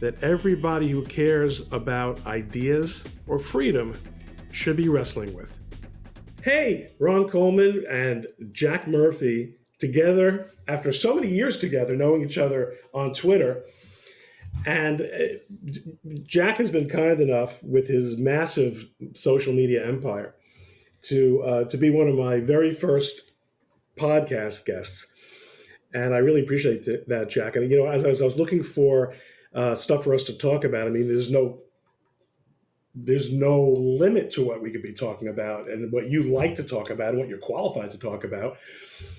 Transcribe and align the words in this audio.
that 0.00 0.22
everybody 0.22 0.88
who 0.88 1.04
cares 1.04 1.62
about 1.72 2.24
ideas 2.26 3.04
or 3.26 3.38
freedom 3.38 3.96
should 4.50 4.76
be 4.76 4.88
wrestling 4.88 5.34
with. 5.34 5.58
Hey, 6.42 6.92
Ron 6.98 7.28
Coleman 7.28 7.84
and 7.90 8.26
Jack 8.52 8.86
Murphy 8.86 9.54
together 9.78 10.50
after 10.66 10.92
so 10.92 11.14
many 11.14 11.28
years 11.28 11.56
together, 11.56 11.96
knowing 11.96 12.22
each 12.22 12.38
other 12.38 12.74
on 12.92 13.12
Twitter. 13.12 13.62
And 14.66 15.02
uh, 15.02 15.74
Jack 16.24 16.56
has 16.56 16.70
been 16.70 16.88
kind 16.88 17.20
enough 17.20 17.62
with 17.62 17.86
his 17.86 18.16
massive 18.16 18.88
social 19.14 19.52
media 19.52 19.86
empire 19.86 20.34
to 21.02 21.42
uh, 21.42 21.64
to 21.64 21.76
be 21.76 21.90
one 21.90 22.08
of 22.08 22.16
my 22.16 22.40
very 22.40 22.72
first 22.72 23.32
podcast 23.96 24.64
guests, 24.64 25.06
and 25.94 26.12
I 26.12 26.18
really 26.18 26.40
appreciate 26.40 26.86
that, 27.06 27.28
Jack. 27.28 27.54
And 27.54 27.70
you 27.70 27.78
know, 27.78 27.86
as, 27.86 28.04
as 28.04 28.20
I 28.20 28.24
was 28.24 28.36
looking 28.36 28.64
for 28.64 29.14
uh, 29.54 29.74
stuff 29.74 30.04
for 30.04 30.14
us 30.14 30.24
to 30.24 30.32
talk 30.32 30.64
about, 30.64 30.86
I 30.86 30.90
mean, 30.90 31.08
there's 31.08 31.30
no 31.30 31.60
there's 32.94 33.32
no 33.32 33.62
limit 33.62 34.30
to 34.32 34.44
what 34.44 34.60
we 34.60 34.70
could 34.70 34.82
be 34.82 34.92
talking 34.92 35.28
about 35.28 35.68
and 35.68 35.92
what 35.92 36.10
you 36.10 36.24
like 36.24 36.54
to 36.56 36.64
talk 36.64 36.90
about 36.90 37.10
and 37.10 37.18
what 37.18 37.28
you're 37.28 37.38
qualified 37.38 37.90
to 37.92 37.98
talk 37.98 38.24
about. 38.24 38.56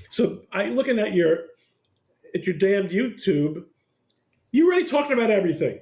So 0.09 0.41
I 0.51 0.65
looking 0.65 0.99
at 0.99 1.13
your 1.13 1.37
at 2.35 2.45
your 2.45 2.57
damned 2.57 2.89
YouTube, 2.89 3.63
you 4.51 4.67
already 4.67 4.85
talked 4.85 5.11
about 5.11 5.31
everything. 5.31 5.79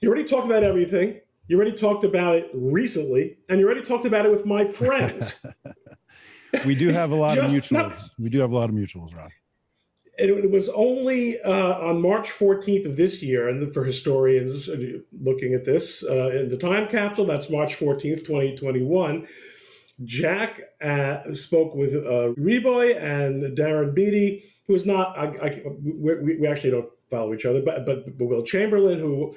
You 0.00 0.08
already 0.08 0.24
talked 0.24 0.46
about 0.46 0.64
everything. 0.64 1.20
You 1.46 1.56
already 1.56 1.76
talked 1.76 2.04
about 2.04 2.36
it 2.36 2.50
recently, 2.54 3.36
and 3.48 3.60
you 3.60 3.66
already 3.66 3.84
talked 3.84 4.06
about 4.06 4.24
it 4.24 4.30
with 4.30 4.46
my 4.46 4.64
friends. 4.64 5.38
we 6.66 6.74
do 6.74 6.88
have 6.88 7.10
a 7.10 7.14
lot 7.14 7.36
of 7.38 7.52
mutuals. 7.52 7.72
Not, 7.72 8.02
we 8.18 8.30
do 8.30 8.40
have 8.40 8.50
a 8.50 8.54
lot 8.54 8.70
of 8.70 8.74
mutuals, 8.74 9.14
Ron. 9.14 9.30
It, 10.16 10.50
was 10.50 10.68
only 10.68 11.40
uh, 11.40 11.78
on 11.80 12.00
March 12.00 12.28
14th 12.28 12.86
of 12.86 12.96
this 12.96 13.22
year, 13.22 13.48
and 13.48 13.72
for 13.74 13.84
historians 13.84 14.68
uh, 14.68 14.76
looking 15.20 15.54
at 15.54 15.64
this 15.64 16.04
uh, 16.04 16.30
in 16.30 16.48
the 16.48 16.56
time 16.56 16.88
capsule, 16.88 17.26
that's 17.26 17.50
March 17.50 17.76
14th, 17.76 18.24
2021. 18.24 19.26
Jack 20.04 20.60
uh, 20.82 21.34
spoke 21.34 21.74
with 21.74 21.94
uh, 21.94 22.32
Reboy 22.38 23.00
and 23.00 23.56
Darren 23.56 23.94
Beattie, 23.94 24.44
who 24.66 24.74
is 24.74 24.86
not, 24.86 25.16
I, 25.18 25.26
I, 25.26 25.62
we, 25.82 26.36
we, 26.38 26.46
actually 26.46 26.70
don't 26.70 26.90
follow 27.10 27.34
each 27.34 27.44
other, 27.44 27.62
but, 27.62 27.86
but, 27.86 28.18
but 28.18 28.26
Will 28.26 28.42
Chamberlain, 28.42 28.98
who 28.98 29.36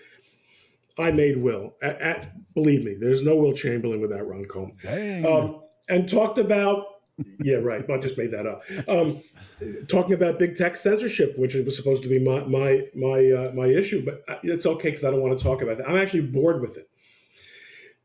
I 0.98 1.12
made 1.12 1.42
Will. 1.42 1.76
At, 1.82 2.02
at, 2.02 2.54
believe 2.54 2.86
me, 2.86 2.96
there's 3.00 3.24
no 3.24 3.36
Will 3.36 3.54
Chamberlain 3.54 4.02
without 4.02 4.28
Ron 4.28 4.46
Coleman. 4.46 4.78
Um, 5.26 5.62
and 5.90 6.10
talked 6.10 6.40
about, 6.40 6.86
yeah, 7.40 7.58
right. 7.58 7.84
I 7.90 7.98
just 7.98 8.18
made 8.18 8.32
that 8.32 8.46
up. 8.46 8.64
Um, 8.88 9.22
talking 9.88 10.14
about 10.14 10.40
big 10.40 10.56
tech 10.56 10.78
censorship, 10.78 11.38
which 11.38 11.56
was 11.56 11.76
supposed 11.76 12.04
to 12.04 12.10
be 12.10 12.20
my 12.20 12.44
my 12.46 12.84
my 12.96 13.32
uh, 13.32 13.52
my 13.54 13.66
issue, 13.66 14.06
but 14.06 14.24
it's 14.44 14.66
okay 14.66 14.90
because 14.90 15.04
I 15.04 15.12
don't 15.12 15.22
want 15.22 15.38
to 15.38 15.44
talk 15.44 15.62
about 15.62 15.80
it. 15.80 15.86
I'm 15.88 15.96
actually 15.96 16.22
bored 16.22 16.62
with 16.62 16.78
it. 16.78 16.90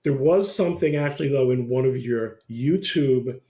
There 0.02 0.16
was 0.16 0.54
something 0.54 0.96
actually 0.96 1.28
though 1.28 1.50
in 1.50 1.68
one 1.68 1.84
of 1.84 1.96
your 1.96 2.38
YouTube. 2.50 3.40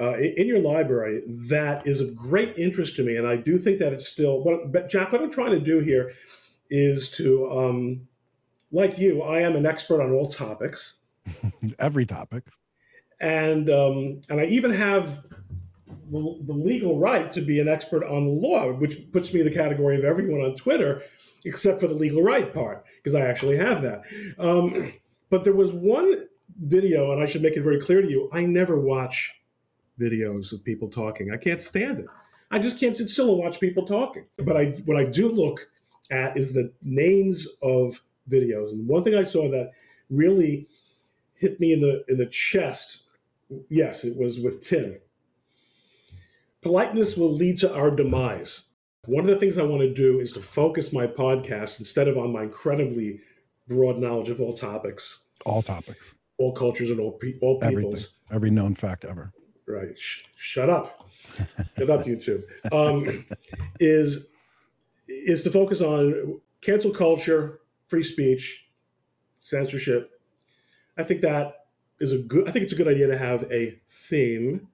Uh, 0.00 0.16
in 0.16 0.46
your 0.46 0.60
library, 0.60 1.24
that 1.26 1.84
is 1.84 2.00
of 2.00 2.14
great 2.14 2.56
interest 2.56 2.94
to 2.94 3.02
me, 3.02 3.16
and 3.16 3.26
I 3.26 3.34
do 3.34 3.58
think 3.58 3.80
that 3.80 3.92
it's 3.92 4.06
still. 4.06 4.44
But, 4.44 4.70
but 4.70 4.88
Jack, 4.88 5.10
what 5.10 5.20
I'm 5.20 5.28
trying 5.28 5.50
to 5.50 5.58
do 5.58 5.80
here 5.80 6.12
is 6.70 7.10
to 7.12 7.50
um, 7.50 8.06
like 8.70 8.98
you, 8.98 9.22
I 9.22 9.40
am 9.40 9.56
an 9.56 9.66
expert 9.66 10.00
on 10.00 10.12
all 10.12 10.28
topics. 10.28 10.94
Every 11.78 12.06
topic. 12.06 12.44
And 13.20 13.68
um, 13.68 14.20
and 14.28 14.40
I 14.40 14.44
even 14.44 14.72
have 14.72 15.24
the, 16.10 16.38
the, 16.42 16.52
legal 16.52 16.98
right 16.98 17.30
to 17.32 17.40
be 17.40 17.60
an 17.60 17.68
expert 17.68 18.04
on 18.04 18.24
the 18.24 18.30
law, 18.30 18.72
which 18.72 19.10
puts 19.12 19.32
me 19.32 19.40
in 19.40 19.46
the 19.46 19.52
category 19.52 19.98
of 19.98 20.04
everyone 20.04 20.40
on 20.40 20.56
Twitter, 20.56 21.02
except 21.44 21.80
for 21.80 21.88
the 21.88 21.94
legal 21.94 22.22
right 22.22 22.54
part, 22.54 22.84
because 22.96 23.14
I 23.14 23.22
actually 23.22 23.56
have 23.56 23.82
that. 23.82 24.02
Um, 24.38 24.92
but 25.30 25.44
there 25.44 25.52
was 25.52 25.72
one 25.72 26.26
video, 26.62 27.12
and 27.12 27.20
I 27.20 27.26
should 27.26 27.42
make 27.42 27.56
it 27.56 27.62
very 27.62 27.80
clear 27.80 28.00
to 28.00 28.08
you: 28.08 28.30
I 28.32 28.44
never 28.44 28.78
watch 28.78 29.34
videos 29.98 30.52
of 30.52 30.64
people 30.64 30.88
talking. 30.88 31.32
I 31.32 31.36
can't 31.36 31.60
stand 31.60 31.98
it. 31.98 32.06
I 32.50 32.58
just 32.58 32.78
can't 32.78 32.96
sit 32.96 33.08
still 33.08 33.30
and 33.30 33.38
watch 33.38 33.60
people 33.60 33.84
talking. 33.84 34.26
But 34.36 34.56
I 34.56 34.64
what 34.84 34.96
I 34.96 35.04
do 35.04 35.28
look 35.30 35.68
at 36.10 36.36
is 36.36 36.54
the 36.54 36.72
names 36.82 37.46
of 37.62 38.00
videos. 38.30 38.70
And 38.70 38.86
one 38.86 39.02
thing 39.02 39.14
I 39.14 39.22
saw 39.22 39.50
that 39.50 39.72
really 40.10 40.68
hit 41.34 41.60
me 41.60 41.72
in 41.72 41.80
the 41.80 42.04
in 42.08 42.18
the 42.18 42.26
chest, 42.26 43.02
yes, 43.68 44.04
it 44.04 44.16
was 44.16 44.40
with 44.40 44.66
Tim. 44.66 44.98
Politeness 46.60 47.16
will 47.16 47.32
lead 47.32 47.58
to 47.58 47.72
our 47.72 47.90
demise. 47.90 48.64
One 49.06 49.24
of 49.24 49.30
the 49.30 49.36
things 49.36 49.56
I 49.56 49.62
want 49.62 49.82
to 49.82 49.94
do 49.94 50.18
is 50.18 50.32
to 50.34 50.40
focus 50.40 50.92
my 50.92 51.06
podcast 51.06 51.78
instead 51.78 52.08
of 52.08 52.18
on 52.18 52.32
my 52.32 52.42
incredibly 52.42 53.20
broad 53.68 53.98
knowledge 53.98 54.28
of 54.28 54.40
all 54.40 54.52
topics. 54.52 55.20
All 55.46 55.62
topics. 55.62 56.14
All 56.36 56.52
cultures 56.52 56.90
and 56.90 57.00
all, 57.00 57.12
pe- 57.12 57.38
all 57.40 57.58
peoples. 57.60 57.84
Everything. 57.84 58.06
Every 58.30 58.50
known 58.50 58.74
fact 58.74 59.04
ever. 59.04 59.32
Right. 59.66 59.98
Sh- 59.98 60.24
shut 60.36 60.68
up. 60.68 61.08
shut 61.78 61.90
up, 61.90 62.04
YouTube. 62.04 62.42
Um, 62.72 63.24
is 63.80 64.26
is 65.06 65.42
to 65.42 65.50
focus 65.50 65.80
on 65.80 66.40
cancel 66.60 66.90
culture, 66.90 67.60
free 67.88 68.02
speech, 68.02 68.66
censorship. 69.34 70.10
I 70.96 71.02
think 71.02 71.22
that 71.22 71.57
is 72.00 72.12
a 72.12 72.18
good. 72.18 72.48
I 72.48 72.52
think 72.52 72.64
it's 72.64 72.72
a 72.72 72.76
good 72.76 72.88
idea 72.88 73.06
to 73.08 73.18
have 73.18 73.50
a 73.50 73.78
theme 73.88 74.68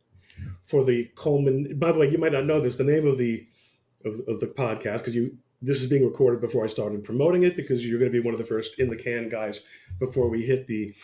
for 0.58 0.84
the 0.84 1.10
Coleman. 1.14 1.78
By 1.78 1.92
the 1.92 1.98
way, 1.98 2.10
you 2.10 2.18
might 2.18 2.32
not 2.32 2.46
know 2.46 2.60
this. 2.60 2.76
The 2.76 2.84
name 2.84 3.06
of 3.06 3.18
the 3.18 3.46
of, 4.04 4.20
of 4.28 4.40
the 4.40 4.46
podcast 4.46 4.98
because 4.98 5.14
you 5.14 5.36
this 5.62 5.80
is 5.80 5.86
being 5.86 6.04
recorded 6.04 6.40
before 6.40 6.64
I 6.64 6.66
started 6.66 7.02
promoting 7.04 7.42
it 7.42 7.56
because 7.56 7.86
you're 7.86 7.98
going 7.98 8.12
to 8.12 8.18
be 8.18 8.24
one 8.24 8.34
of 8.34 8.38
the 8.38 8.44
first 8.44 8.78
in 8.78 8.90
the 8.90 8.96
can 8.96 9.28
guys 9.28 9.62
before 9.98 10.28
we 10.28 10.44
hit 10.44 10.66
the 10.66 10.94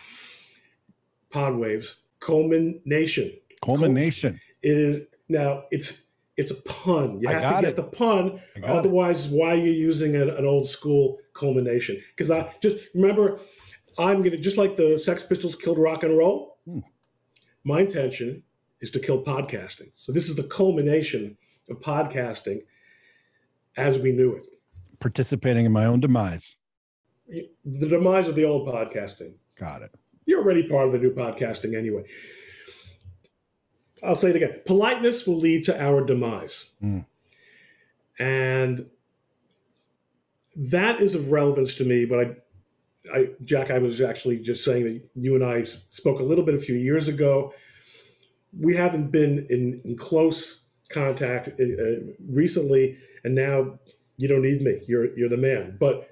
pod 1.31 1.55
waves. 1.55 1.95
Coleman 2.19 2.79
Nation. 2.85 3.31
Coleman 3.63 3.93
Nation. 3.93 4.39
It 4.61 4.77
is 4.77 5.01
now. 5.27 5.63
It's 5.71 5.97
it's 6.37 6.51
a 6.51 6.55
pun. 6.55 7.19
You 7.19 7.29
have 7.29 7.55
to 7.55 7.61
get 7.61 7.69
it. 7.71 7.75
the 7.75 7.83
pun. 7.83 8.41
Otherwise, 8.63 9.27
it. 9.27 9.31
why 9.31 9.51
are 9.51 9.55
you 9.55 9.71
using 9.71 10.15
an, 10.15 10.29
an 10.29 10.45
old 10.45 10.67
school 10.67 11.17
culmination? 11.33 12.01
Because 12.15 12.31
I 12.31 12.53
just 12.61 12.77
remember, 12.93 13.39
I'm 13.97 14.21
gonna 14.21 14.37
just 14.37 14.57
like 14.57 14.75
the 14.75 14.97
Sex 14.97 15.23
Pistols 15.23 15.55
killed 15.55 15.77
rock 15.77 16.03
and 16.03 16.17
roll. 16.17 16.57
Hmm. 16.65 16.79
My 17.63 17.81
intention 17.81 18.43
is 18.79 18.89
to 18.91 18.99
kill 18.99 19.23
podcasting. 19.23 19.91
So 19.95 20.11
this 20.11 20.29
is 20.29 20.35
the 20.35 20.43
culmination 20.43 21.37
of 21.69 21.79
podcasting 21.79 22.61
as 23.77 23.97
we 23.97 24.11
knew 24.11 24.35
it. 24.35 24.47
Participating 24.99 25.65
in 25.65 25.71
my 25.71 25.85
own 25.85 25.99
demise. 25.99 26.55
The 27.27 27.87
demise 27.87 28.27
of 28.27 28.35
the 28.35 28.45
old 28.45 28.67
podcasting. 28.67 29.33
Got 29.55 29.83
it. 29.83 29.91
You're 30.25 30.41
already 30.41 30.67
part 30.67 30.87
of 30.87 30.91
the 30.93 30.99
new 30.99 31.13
podcasting 31.13 31.77
anyway. 31.77 32.03
I'll 34.03 34.15
say 34.15 34.31
it 34.31 34.35
again. 34.35 34.61
Politeness 34.65 35.27
will 35.27 35.37
lead 35.37 35.63
to 35.65 35.81
our 35.81 36.03
demise. 36.03 36.67
Mm. 36.83 37.05
And 38.19 38.87
that 40.55 41.01
is 41.01 41.15
of 41.15 41.31
relevance 41.31 41.75
to 41.75 41.85
me, 41.85 42.05
but 42.05 42.19
I 42.19 42.35
I, 43.13 43.29
Jack, 43.43 43.71
I 43.71 43.79
was 43.79 44.01
actually 44.01 44.37
just 44.39 44.63
saying 44.63 44.83
that 44.83 45.09
you 45.15 45.35
and 45.35 45.43
I 45.43 45.63
spoke 45.63 46.19
a 46.19 46.23
little 46.23 46.43
bit 46.43 46.55
a 46.55 46.59
few 46.59 46.75
years 46.75 47.07
ago. 47.07 47.53
We 48.57 48.75
haven't 48.75 49.11
been 49.11 49.47
in, 49.49 49.81
in 49.83 49.95
close 49.97 50.61
contact 50.89 51.47
uh, 51.59 52.13
recently, 52.27 52.97
and 53.23 53.33
now 53.33 53.79
you 54.17 54.27
don't 54.27 54.41
need 54.43 54.61
me. 54.61 54.81
You're 54.87 55.17
you're 55.17 55.29
the 55.29 55.37
man. 55.37 55.77
But 55.79 56.10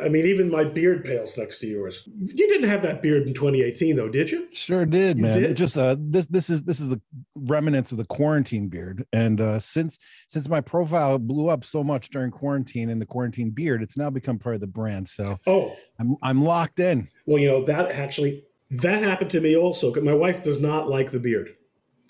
I 0.00 0.08
mean, 0.08 0.24
even 0.24 0.50
my 0.50 0.64
beard 0.64 1.04
pales 1.04 1.36
next 1.36 1.58
to 1.58 1.66
yours. 1.66 2.08
You 2.18 2.34
didn't 2.34 2.68
have 2.68 2.80
that 2.82 3.02
beard 3.02 3.26
in 3.26 3.34
2018, 3.34 3.94
though, 3.94 4.08
did 4.08 4.30
you? 4.30 4.48
Sure 4.50 4.86
did, 4.86 5.18
you 5.18 5.22
man. 5.22 5.42
Did? 5.42 5.50
It 5.50 5.54
just 5.54 5.76
uh, 5.76 5.96
this 5.98 6.26
this 6.28 6.48
is 6.48 6.62
this 6.62 6.80
is 6.80 6.88
the 6.88 7.00
remnants 7.36 7.92
of 7.92 7.98
the 7.98 8.06
quarantine 8.06 8.68
beard, 8.68 9.06
and 9.12 9.40
uh, 9.40 9.58
since 9.58 9.98
since 10.28 10.48
my 10.48 10.62
profile 10.62 11.18
blew 11.18 11.48
up 11.48 11.62
so 11.62 11.84
much 11.84 12.08
during 12.08 12.30
quarantine 12.30 12.88
and 12.88 13.02
the 13.02 13.06
quarantine 13.06 13.50
beard, 13.50 13.82
it's 13.82 13.96
now 13.96 14.08
become 14.08 14.38
part 14.38 14.54
of 14.54 14.62
the 14.62 14.66
brand. 14.66 15.06
So 15.06 15.38
oh, 15.46 15.76
I'm 15.98 16.16
I'm 16.22 16.42
locked 16.42 16.80
in. 16.80 17.08
Well, 17.26 17.38
you 17.38 17.48
know 17.48 17.64
that 17.66 17.92
actually 17.92 18.44
that 18.70 19.02
happened 19.02 19.30
to 19.32 19.42
me 19.42 19.56
also. 19.56 19.94
My 19.96 20.14
wife 20.14 20.42
does 20.42 20.58
not 20.58 20.88
like 20.88 21.10
the 21.10 21.20
beard. 21.20 21.54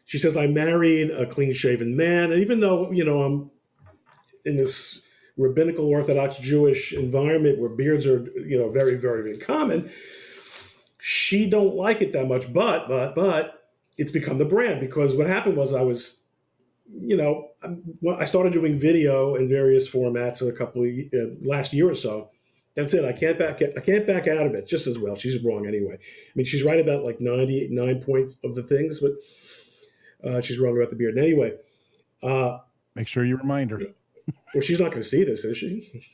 She 0.05 0.19
says 0.19 0.37
I 0.37 0.47
married 0.47 1.11
a 1.11 1.27
clean 1.27 1.53
shaven 1.53 1.97
man, 1.97 2.31
and 2.31 2.41
even 2.41 2.61
though 2.61 2.93
you 2.93 3.05
know 3.05 3.23
I'm 3.23 3.51
in 4.45 4.57
this 4.57 5.02
rabbinical 5.37 5.87
Orthodox 5.87 6.37
Jewish 6.37 6.93
environment 6.93 7.59
where 7.59 7.71
beards 7.71 8.07
are, 8.07 8.25
you 8.37 8.59
know, 8.59 8.69
very, 8.69 8.97
very, 8.97 9.23
very 9.23 9.39
common, 9.39 9.91
she 11.01 11.49
don't 11.49 11.75
like 11.75 12.01
it 12.01 12.13
that 12.13 12.29
much. 12.29 12.53
But, 12.53 12.89
but, 12.89 13.15
but 13.15 13.69
it's 13.97 14.11
become 14.11 14.39
the 14.39 14.45
brand 14.45 14.81
because 14.81 15.15
what 15.15 15.27
happened 15.27 15.57
was 15.57 15.73
I 15.73 15.83
was, 15.83 16.17
you 16.95 17.17
know, 17.17 17.49
I 18.19 18.25
started 18.25 18.53
doing 18.53 18.79
video 18.79 19.35
in 19.35 19.49
various 19.49 19.89
formats 19.89 20.47
a 20.47 20.53
couple 20.53 20.83
of 20.83 20.91
uh, 21.15 21.35
last 21.43 21.73
year 21.73 21.89
or 21.91 21.95
so. 21.95 22.31
That's 22.75 22.95
it. 22.95 23.05
I 23.05 23.13
can't 23.13 23.39
back. 23.39 23.61
I 23.63 23.81
can't 23.81 24.07
back 24.07 24.27
out 24.27 24.47
of 24.47 24.55
it 24.55 24.67
just 24.67 24.87
as 24.87 24.99
well. 24.99 25.15
She's 25.15 25.43
wrong 25.45 25.67
anyway. 25.67 25.95
I 25.95 26.33
mean, 26.35 26.47
she's 26.47 26.63
right 26.63 26.81
about 26.81 27.05
like 27.05 27.21
ninety 27.21 27.69
nine 27.71 28.01
points 28.01 28.39
of 28.43 28.55
the 28.55 28.63
things, 28.63 28.99
but 29.01 29.13
uh, 30.27 30.41
she's 30.41 30.59
wrong 30.59 30.77
about 30.77 30.89
the 30.89 30.97
beard. 30.97 31.17
And 31.17 31.25
anyway, 31.25 31.53
uh, 32.23 32.59
make 32.95 33.09
sure 33.09 33.25
you 33.27 33.37
remind 33.37 33.73
her. 33.73 33.81
Well, 34.55 34.63
she's 34.63 34.81
not 34.81 34.91
going 34.91 35.03
to 35.03 35.09
see 35.09 35.25
this, 35.25 35.45
is 35.45 35.57
she? 35.57 36.05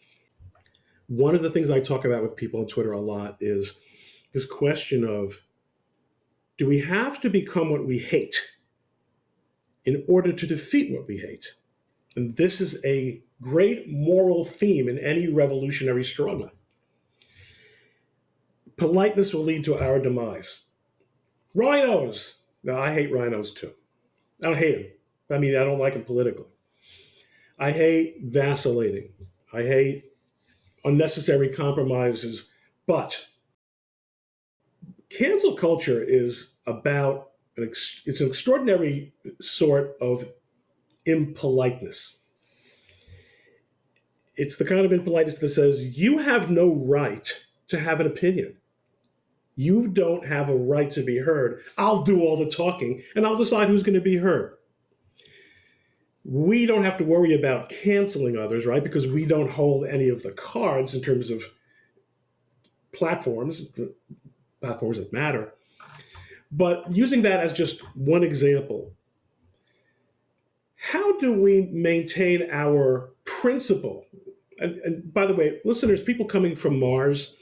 One 1.08 1.34
of 1.34 1.42
the 1.42 1.50
things 1.50 1.70
I 1.70 1.80
talk 1.80 2.04
about 2.04 2.22
with 2.22 2.36
people 2.36 2.60
on 2.60 2.66
Twitter 2.66 2.92
a 2.92 3.00
lot 3.00 3.36
is 3.40 3.72
this 4.32 4.46
question 4.46 5.04
of 5.04 5.40
do 6.58 6.66
we 6.66 6.80
have 6.80 7.20
to 7.22 7.30
become 7.30 7.70
what 7.70 7.86
we 7.86 7.98
hate 7.98 8.42
in 9.84 10.04
order 10.08 10.32
to 10.32 10.46
defeat 10.46 10.92
what 10.92 11.06
we 11.06 11.18
hate? 11.18 11.54
And 12.16 12.36
this 12.36 12.60
is 12.60 12.84
a 12.84 13.22
great 13.40 13.88
moral 13.88 14.44
theme 14.44 14.88
in 14.88 14.98
any 14.98 15.28
revolutionary 15.28 16.04
struggle. 16.04 16.50
Politeness 18.76 19.32
will 19.32 19.44
lead 19.44 19.64
to 19.64 19.78
our 19.78 19.98
demise. 19.98 20.62
Rhinos! 21.54 22.34
Now, 22.62 22.78
I 22.78 22.92
hate 22.92 23.12
rhinos 23.12 23.52
too. 23.52 23.72
I 24.42 24.48
don't 24.48 24.58
hate 24.58 24.74
them. 25.28 25.36
I 25.36 25.38
mean, 25.38 25.56
I 25.56 25.64
don't 25.64 25.78
like 25.78 25.94
them 25.94 26.04
politically. 26.04 26.46
I 27.58 27.72
hate 27.72 28.18
vacillating. 28.22 29.10
I 29.52 29.62
hate 29.62 30.04
unnecessary 30.84 31.48
compromises. 31.48 32.46
But 32.86 33.26
cancel 35.10 35.56
culture 35.56 36.02
is 36.02 36.48
about 36.66 37.30
an 37.56 37.64
ex- 37.64 38.02
it's 38.06 38.20
an 38.20 38.28
extraordinary 38.28 39.12
sort 39.40 39.96
of 40.00 40.30
impoliteness. 41.04 42.16
It's 44.36 44.56
the 44.56 44.64
kind 44.64 44.84
of 44.84 44.92
impoliteness 44.92 45.38
that 45.38 45.48
says 45.48 45.98
you 45.98 46.18
have 46.18 46.50
no 46.50 46.72
right 46.72 47.28
to 47.68 47.80
have 47.80 48.00
an 48.00 48.06
opinion. 48.06 48.56
You 49.56 49.88
don't 49.88 50.24
have 50.24 50.48
a 50.48 50.54
right 50.54 50.90
to 50.92 51.02
be 51.02 51.18
heard. 51.18 51.62
I'll 51.76 52.02
do 52.02 52.20
all 52.20 52.36
the 52.36 52.48
talking 52.48 53.02
and 53.16 53.26
I'll 53.26 53.34
decide 53.34 53.68
who's 53.68 53.82
going 53.82 53.94
to 53.94 54.00
be 54.00 54.16
heard 54.16 54.57
we 56.24 56.66
don't 56.66 56.84
have 56.84 56.98
to 56.98 57.04
worry 57.04 57.34
about 57.34 57.68
canceling 57.68 58.36
others, 58.36 58.66
right? 58.66 58.82
Because 58.82 59.06
we 59.06 59.24
don't 59.24 59.50
hold 59.50 59.86
any 59.86 60.08
of 60.08 60.22
the 60.22 60.32
cards 60.32 60.94
in 60.94 61.00
terms 61.00 61.30
of 61.30 61.42
platforms, 62.92 63.62
platforms 64.60 64.98
that 64.98 65.12
matter. 65.12 65.54
But 66.50 66.94
using 66.94 67.22
that 67.22 67.40
as 67.40 67.52
just 67.52 67.80
one 67.94 68.22
example, 68.22 68.92
how 70.76 71.18
do 71.18 71.32
we 71.32 71.62
maintain 71.72 72.48
our 72.50 73.10
principle? 73.24 74.06
And, 74.58 74.76
and 74.78 75.12
by 75.12 75.26
the 75.26 75.34
way, 75.34 75.60
listeners, 75.64 76.02
people 76.02 76.26
coming 76.26 76.56
from 76.56 76.78
Mars, 76.78 77.34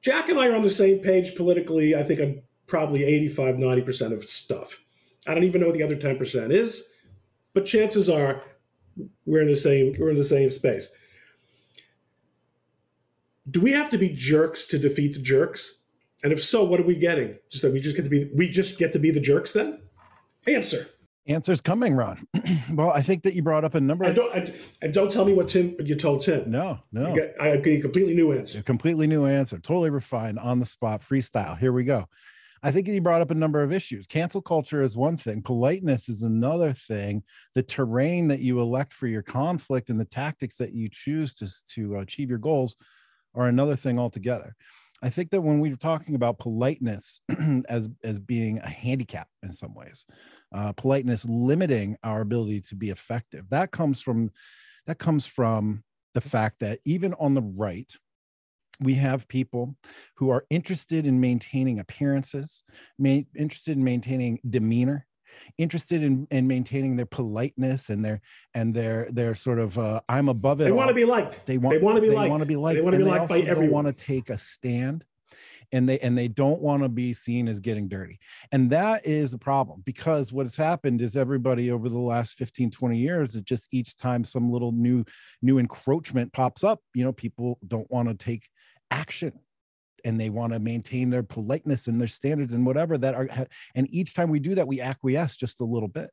Jack 0.00 0.28
and 0.28 0.38
I 0.38 0.48
are 0.48 0.56
on 0.56 0.62
the 0.62 0.70
same 0.70 0.98
page 0.98 1.34
politically, 1.34 1.94
I 1.94 2.02
think 2.02 2.20
I'm 2.20 2.42
probably 2.66 3.04
85, 3.04 3.56
90% 3.56 4.12
of 4.12 4.24
stuff. 4.24 4.80
I 5.26 5.34
don't 5.34 5.44
even 5.44 5.60
know 5.60 5.68
what 5.68 5.76
the 5.76 5.82
other 5.82 5.96
10% 5.96 6.52
is 6.52 6.82
but 7.54 7.64
chances 7.64 8.10
are 8.10 8.42
we're 9.24 9.42
in 9.42 9.48
the 9.48 9.56
same 9.56 9.94
we're 9.98 10.10
in 10.10 10.18
the 10.18 10.24
same 10.24 10.50
space. 10.50 10.88
Do 13.50 13.60
we 13.60 13.72
have 13.72 13.90
to 13.90 13.98
be 13.98 14.08
jerks 14.10 14.66
to 14.66 14.78
defeat 14.78 15.14
the 15.14 15.20
jerks? 15.20 15.74
And 16.22 16.32
if 16.32 16.42
so, 16.42 16.64
what 16.64 16.80
are 16.80 16.86
we 16.86 16.96
getting? 16.96 17.36
Just 17.50 17.62
that 17.62 17.72
we 17.72 17.80
just 17.80 17.96
get 17.96 18.04
to 18.04 18.10
be 18.10 18.30
we 18.34 18.48
just 18.48 18.78
get 18.78 18.92
to 18.92 18.98
be 18.98 19.10
the 19.10 19.20
jerks 19.20 19.52
then? 19.52 19.80
Answer. 20.46 20.88
Answer's 21.26 21.62
coming, 21.62 21.94
Ron. 21.94 22.26
well, 22.72 22.90
I 22.90 23.00
think 23.00 23.22
that 23.22 23.32
you 23.32 23.42
brought 23.42 23.64
up 23.64 23.74
a 23.74 23.80
number. 23.80 24.04
And 24.04 24.14
don't, 24.14 24.34
and, 24.34 24.54
and 24.82 24.92
don't 24.92 25.10
tell 25.10 25.24
me 25.24 25.32
what 25.32 25.48
Tim 25.48 25.74
you 25.82 25.94
told 25.94 26.20
Tim. 26.20 26.50
No, 26.50 26.80
no. 26.92 27.12
I 27.40 27.56
get 27.56 27.78
a 27.78 27.80
completely 27.80 28.14
new 28.14 28.32
answer. 28.32 28.58
A 28.58 28.62
completely 28.62 29.06
new 29.06 29.24
answer. 29.24 29.58
Totally 29.58 29.88
refined, 29.88 30.38
on 30.38 30.58
the 30.58 30.66
spot, 30.66 31.00
freestyle. 31.00 31.58
Here 31.58 31.72
we 31.72 31.84
go. 31.84 32.06
I 32.64 32.72
think 32.72 32.86
he 32.86 32.98
brought 32.98 33.20
up 33.20 33.30
a 33.30 33.34
number 33.34 33.62
of 33.62 33.72
issues. 33.72 34.06
Cancel 34.06 34.40
culture 34.40 34.82
is 34.82 34.96
one 34.96 35.18
thing, 35.18 35.42
politeness 35.42 36.08
is 36.08 36.22
another 36.22 36.72
thing. 36.72 37.22
The 37.54 37.62
terrain 37.62 38.26
that 38.28 38.40
you 38.40 38.58
elect 38.58 38.94
for 38.94 39.06
your 39.06 39.20
conflict 39.20 39.90
and 39.90 40.00
the 40.00 40.06
tactics 40.06 40.56
that 40.56 40.72
you 40.72 40.88
choose 40.90 41.34
to, 41.34 41.64
to 41.74 41.98
achieve 41.98 42.30
your 42.30 42.38
goals 42.38 42.74
are 43.34 43.48
another 43.48 43.76
thing 43.76 43.98
altogether. 43.98 44.56
I 45.02 45.10
think 45.10 45.30
that 45.30 45.42
when 45.42 45.60
we're 45.60 45.76
talking 45.76 46.14
about 46.14 46.38
politeness 46.38 47.20
as, 47.68 47.90
as 48.02 48.18
being 48.18 48.58
a 48.60 48.68
handicap 48.68 49.28
in 49.42 49.52
some 49.52 49.74
ways, 49.74 50.06
uh, 50.54 50.72
politeness 50.72 51.26
limiting 51.26 51.98
our 52.02 52.22
ability 52.22 52.62
to 52.62 52.74
be 52.74 52.88
effective, 52.88 53.44
that 53.50 53.72
comes 53.72 54.00
from 54.00 54.30
that 54.86 54.98
comes 54.98 55.26
from 55.26 55.82
the 56.14 56.20
fact 56.20 56.60
that 56.60 56.78
even 56.86 57.12
on 57.14 57.34
the 57.34 57.42
right, 57.42 57.92
we 58.80 58.94
have 58.94 59.28
people 59.28 59.76
who 60.16 60.30
are 60.30 60.44
interested 60.50 61.06
in 61.06 61.20
maintaining 61.20 61.80
appearances, 61.80 62.62
ma- 62.98 63.22
interested 63.36 63.76
in 63.76 63.84
maintaining 63.84 64.40
demeanor, 64.48 65.06
interested 65.58 66.02
in, 66.02 66.26
in 66.30 66.46
maintaining 66.46 66.96
their 66.96 67.06
politeness 67.06 67.90
and 67.90 68.04
their 68.04 68.20
and 68.54 68.74
their 68.74 69.08
their 69.10 69.34
sort 69.34 69.58
of 69.58 69.78
uh, 69.78 70.00
I'm 70.08 70.28
above 70.28 70.60
it. 70.60 70.64
They 70.64 70.72
want 70.72 70.88
to 70.88 70.94
be 70.94 71.04
liked. 71.04 71.44
They 71.46 71.58
want. 71.58 71.76
They 71.76 71.82
want 71.82 71.96
to 71.96 72.02
be 72.02 72.08
they 72.08 72.14
liked. 72.14 72.30
Want 72.30 72.40
to 72.40 72.46
be 72.46 72.56
liked. 72.56 72.76
They 72.76 72.82
want 72.82 72.94
to 72.94 72.98
be 72.98 73.04
liked 73.04 73.28
by 73.28 73.40
everyone. 73.40 73.84
Want 73.84 73.96
to 73.96 74.04
take 74.04 74.30
a 74.30 74.38
stand, 74.38 75.04
and 75.72 75.88
they 75.88 75.98
and 76.00 76.16
they 76.16 76.28
don't 76.28 76.60
want 76.60 76.82
to 76.82 76.88
be 76.88 77.12
seen 77.12 77.48
as 77.48 77.60
getting 77.60 77.88
dirty. 77.88 78.18
And 78.52 78.70
that 78.70 79.06
is 79.06 79.34
a 79.34 79.38
problem 79.38 79.82
because 79.84 80.32
what 80.32 80.46
has 80.46 80.56
happened 80.56 81.00
is 81.00 81.16
everybody 81.16 81.70
over 81.70 81.88
the 81.88 81.98
last 81.98 82.34
15 82.38 82.70
20 82.70 82.98
years 82.98 83.34
is 83.34 83.42
just 83.42 83.68
each 83.72 83.96
time 83.96 84.24
some 84.24 84.50
little 84.50 84.72
new 84.72 85.04
new 85.42 85.58
encroachment 85.58 86.32
pops 86.32 86.64
up 86.64 86.80
you 86.94 87.04
know 87.04 87.12
people 87.12 87.58
don't 87.66 87.90
want 87.90 88.08
to 88.08 88.14
take 88.14 88.48
action 88.90 89.32
and 90.04 90.20
they 90.20 90.30
want 90.30 90.52
to 90.52 90.58
maintain 90.58 91.10
their 91.10 91.22
politeness 91.22 91.86
and 91.86 92.00
their 92.00 92.08
standards 92.08 92.52
and 92.52 92.64
whatever 92.66 92.98
that 92.98 93.14
are 93.14 93.28
and 93.74 93.88
each 93.90 94.14
time 94.14 94.30
we 94.30 94.38
do 94.38 94.54
that 94.54 94.68
we 94.68 94.80
acquiesce 94.80 95.36
just 95.36 95.60
a 95.60 95.64
little 95.64 95.88
bit. 95.88 96.10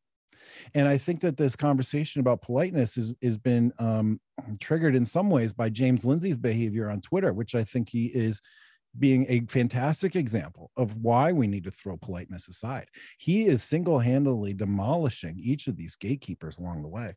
And 0.73 0.87
i 0.87 0.97
think 0.97 1.21
that 1.21 1.37
this 1.37 1.55
conversation 1.55 2.19
about 2.19 2.41
politeness 2.41 2.97
is 2.97 3.13
has 3.21 3.37
been 3.37 3.71
um, 3.79 4.19
triggered 4.59 4.95
in 4.95 5.05
some 5.05 5.29
ways 5.29 5.53
by 5.53 5.69
james 5.69 6.03
lindsay's 6.03 6.37
behavior 6.37 6.89
on 6.89 7.01
twitter 7.01 7.31
which 7.33 7.53
i 7.53 7.63
think 7.63 7.89
he 7.89 8.05
is 8.05 8.41
being 8.99 9.25
a 9.29 9.41
fantastic 9.47 10.15
example 10.15 10.69
of 10.75 10.95
why 10.97 11.31
we 11.31 11.47
need 11.47 11.63
to 11.63 11.71
throw 11.71 11.95
politeness 11.97 12.47
aside. 12.49 12.87
He 13.17 13.45
is 13.45 13.63
single 13.63 13.99
handedly 13.99 14.53
demolishing 14.53 15.39
each 15.39 15.67
of 15.67 15.77
these 15.77 15.95
gatekeepers 15.95 16.57
along 16.57 16.81
the 16.81 16.89
way. 16.89 17.15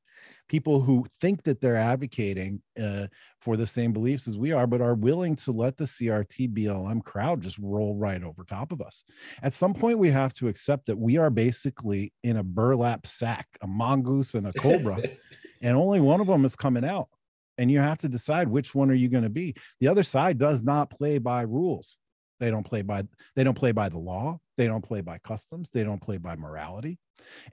People 0.48 0.80
who 0.80 1.04
think 1.20 1.42
that 1.42 1.60
they're 1.60 1.76
advocating 1.76 2.62
uh, 2.80 3.08
for 3.40 3.56
the 3.56 3.66
same 3.66 3.92
beliefs 3.92 4.28
as 4.28 4.38
we 4.38 4.52
are, 4.52 4.66
but 4.66 4.80
are 4.80 4.94
willing 4.94 5.34
to 5.36 5.52
let 5.52 5.76
the 5.76 5.84
CRT 5.84 6.54
BLM 6.54 7.02
crowd 7.04 7.40
just 7.40 7.58
roll 7.58 7.96
right 7.96 8.22
over 8.22 8.44
top 8.44 8.70
of 8.70 8.80
us. 8.80 9.02
At 9.42 9.54
some 9.54 9.74
point, 9.74 9.98
we 9.98 10.10
have 10.10 10.32
to 10.34 10.48
accept 10.48 10.86
that 10.86 10.98
we 10.98 11.16
are 11.16 11.30
basically 11.30 12.12
in 12.22 12.36
a 12.36 12.44
burlap 12.44 13.06
sack, 13.06 13.48
a 13.62 13.66
mongoose 13.66 14.34
and 14.34 14.46
a 14.46 14.52
cobra, 14.52 15.02
and 15.62 15.76
only 15.76 16.00
one 16.00 16.20
of 16.20 16.28
them 16.28 16.44
is 16.44 16.54
coming 16.54 16.84
out 16.84 17.08
and 17.58 17.70
you 17.70 17.78
have 17.78 17.98
to 17.98 18.08
decide 18.08 18.48
which 18.48 18.74
one 18.74 18.90
are 18.90 18.94
you 18.94 19.08
going 19.08 19.24
to 19.24 19.30
be. 19.30 19.54
The 19.80 19.88
other 19.88 20.02
side 20.02 20.38
does 20.38 20.62
not 20.62 20.90
play 20.90 21.18
by 21.18 21.42
rules. 21.42 21.96
They 22.40 22.50
don't 22.50 22.64
play 22.64 22.82
by 22.82 23.04
they 23.36 23.44
don't 23.44 23.56
play 23.56 23.72
by 23.72 23.88
the 23.88 23.98
law. 23.98 24.38
They 24.56 24.66
don't 24.66 24.84
play 24.84 25.00
by 25.00 25.18
customs. 25.18 25.70
They 25.70 25.84
don't 25.84 26.02
play 26.02 26.18
by 26.18 26.36
morality. 26.36 26.98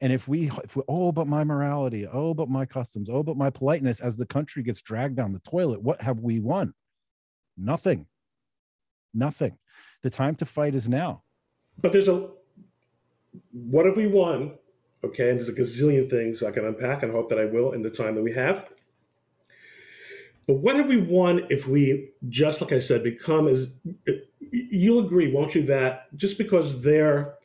And 0.01 0.11
if 0.11 0.27
we, 0.27 0.51
if 0.63 0.75
we 0.75 0.83
oh 0.87 1.11
but 1.11 1.27
my 1.27 1.43
morality 1.43 2.07
oh 2.07 2.33
but 2.33 2.49
my 2.49 2.65
customs 2.65 3.07
oh 3.09 3.23
but 3.23 3.37
my 3.37 3.49
politeness 3.49 3.99
as 3.99 4.17
the 4.17 4.25
country 4.25 4.63
gets 4.63 4.81
dragged 4.81 5.15
down 5.15 5.33
the 5.33 5.39
toilet 5.39 5.81
what 5.81 6.01
have 6.01 6.19
we 6.19 6.39
won? 6.39 6.73
Nothing. 7.57 8.07
Nothing. 9.13 9.57
The 10.03 10.09
time 10.09 10.35
to 10.35 10.45
fight 10.45 10.73
is 10.73 10.89
now. 10.89 11.23
But 11.79 11.91
there's 11.91 12.07
a 12.07 12.29
what 13.51 13.85
have 13.85 13.97
we 13.97 14.07
won? 14.07 14.55
Okay 15.03 15.29
and 15.29 15.37
there's 15.37 15.49
a 15.49 15.53
gazillion 15.53 16.09
things 16.09 16.43
i 16.43 16.51
can 16.51 16.65
unpack 16.65 17.01
and 17.01 17.11
hope 17.11 17.29
that 17.29 17.39
i 17.39 17.45
will 17.45 17.71
in 17.71 17.81
the 17.81 17.89
time 17.89 18.13
that 18.15 18.23
we 18.23 18.33
have 18.33 18.69
but 20.47 20.55
what 20.55 20.75
have 20.75 20.89
we 20.89 20.97
won 20.97 21.45
if 21.49 21.67
we 21.67 22.09
just, 22.29 22.61
like 22.61 22.71
I 22.71 22.79
said, 22.79 23.03
become 23.03 23.47
as 23.47 23.69
you'll 24.51 25.05
agree, 25.05 25.31
won't 25.31 25.55
you, 25.55 25.63
that 25.63 26.15
just 26.17 26.37
because 26.37 26.83
they're 26.83 27.35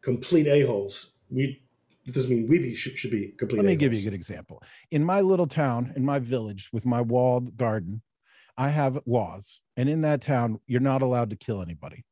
complete 0.00 0.46
a-holes, 0.46 1.08
we 1.30 1.62
doesn't 2.06 2.30
mean 2.30 2.48
we 2.48 2.58
be, 2.58 2.74
should, 2.74 2.98
should 2.98 3.10
be 3.10 3.28
complete. 3.28 3.58
Let 3.58 3.66
me 3.66 3.72
a-holes. 3.72 3.80
give 3.80 3.92
you 3.92 4.00
a 4.00 4.02
good 4.02 4.14
example. 4.14 4.62
In 4.90 5.04
my 5.04 5.20
little 5.20 5.46
town, 5.46 5.92
in 5.94 6.04
my 6.04 6.18
village, 6.18 6.68
with 6.72 6.84
my 6.84 7.00
walled 7.00 7.56
garden, 7.56 8.02
I 8.56 8.70
have 8.70 8.98
laws, 9.06 9.60
and 9.76 9.88
in 9.88 10.00
that 10.02 10.20
town, 10.20 10.60
you're 10.66 10.80
not 10.80 11.02
allowed 11.02 11.30
to 11.30 11.36
kill 11.36 11.62
anybody. 11.62 12.04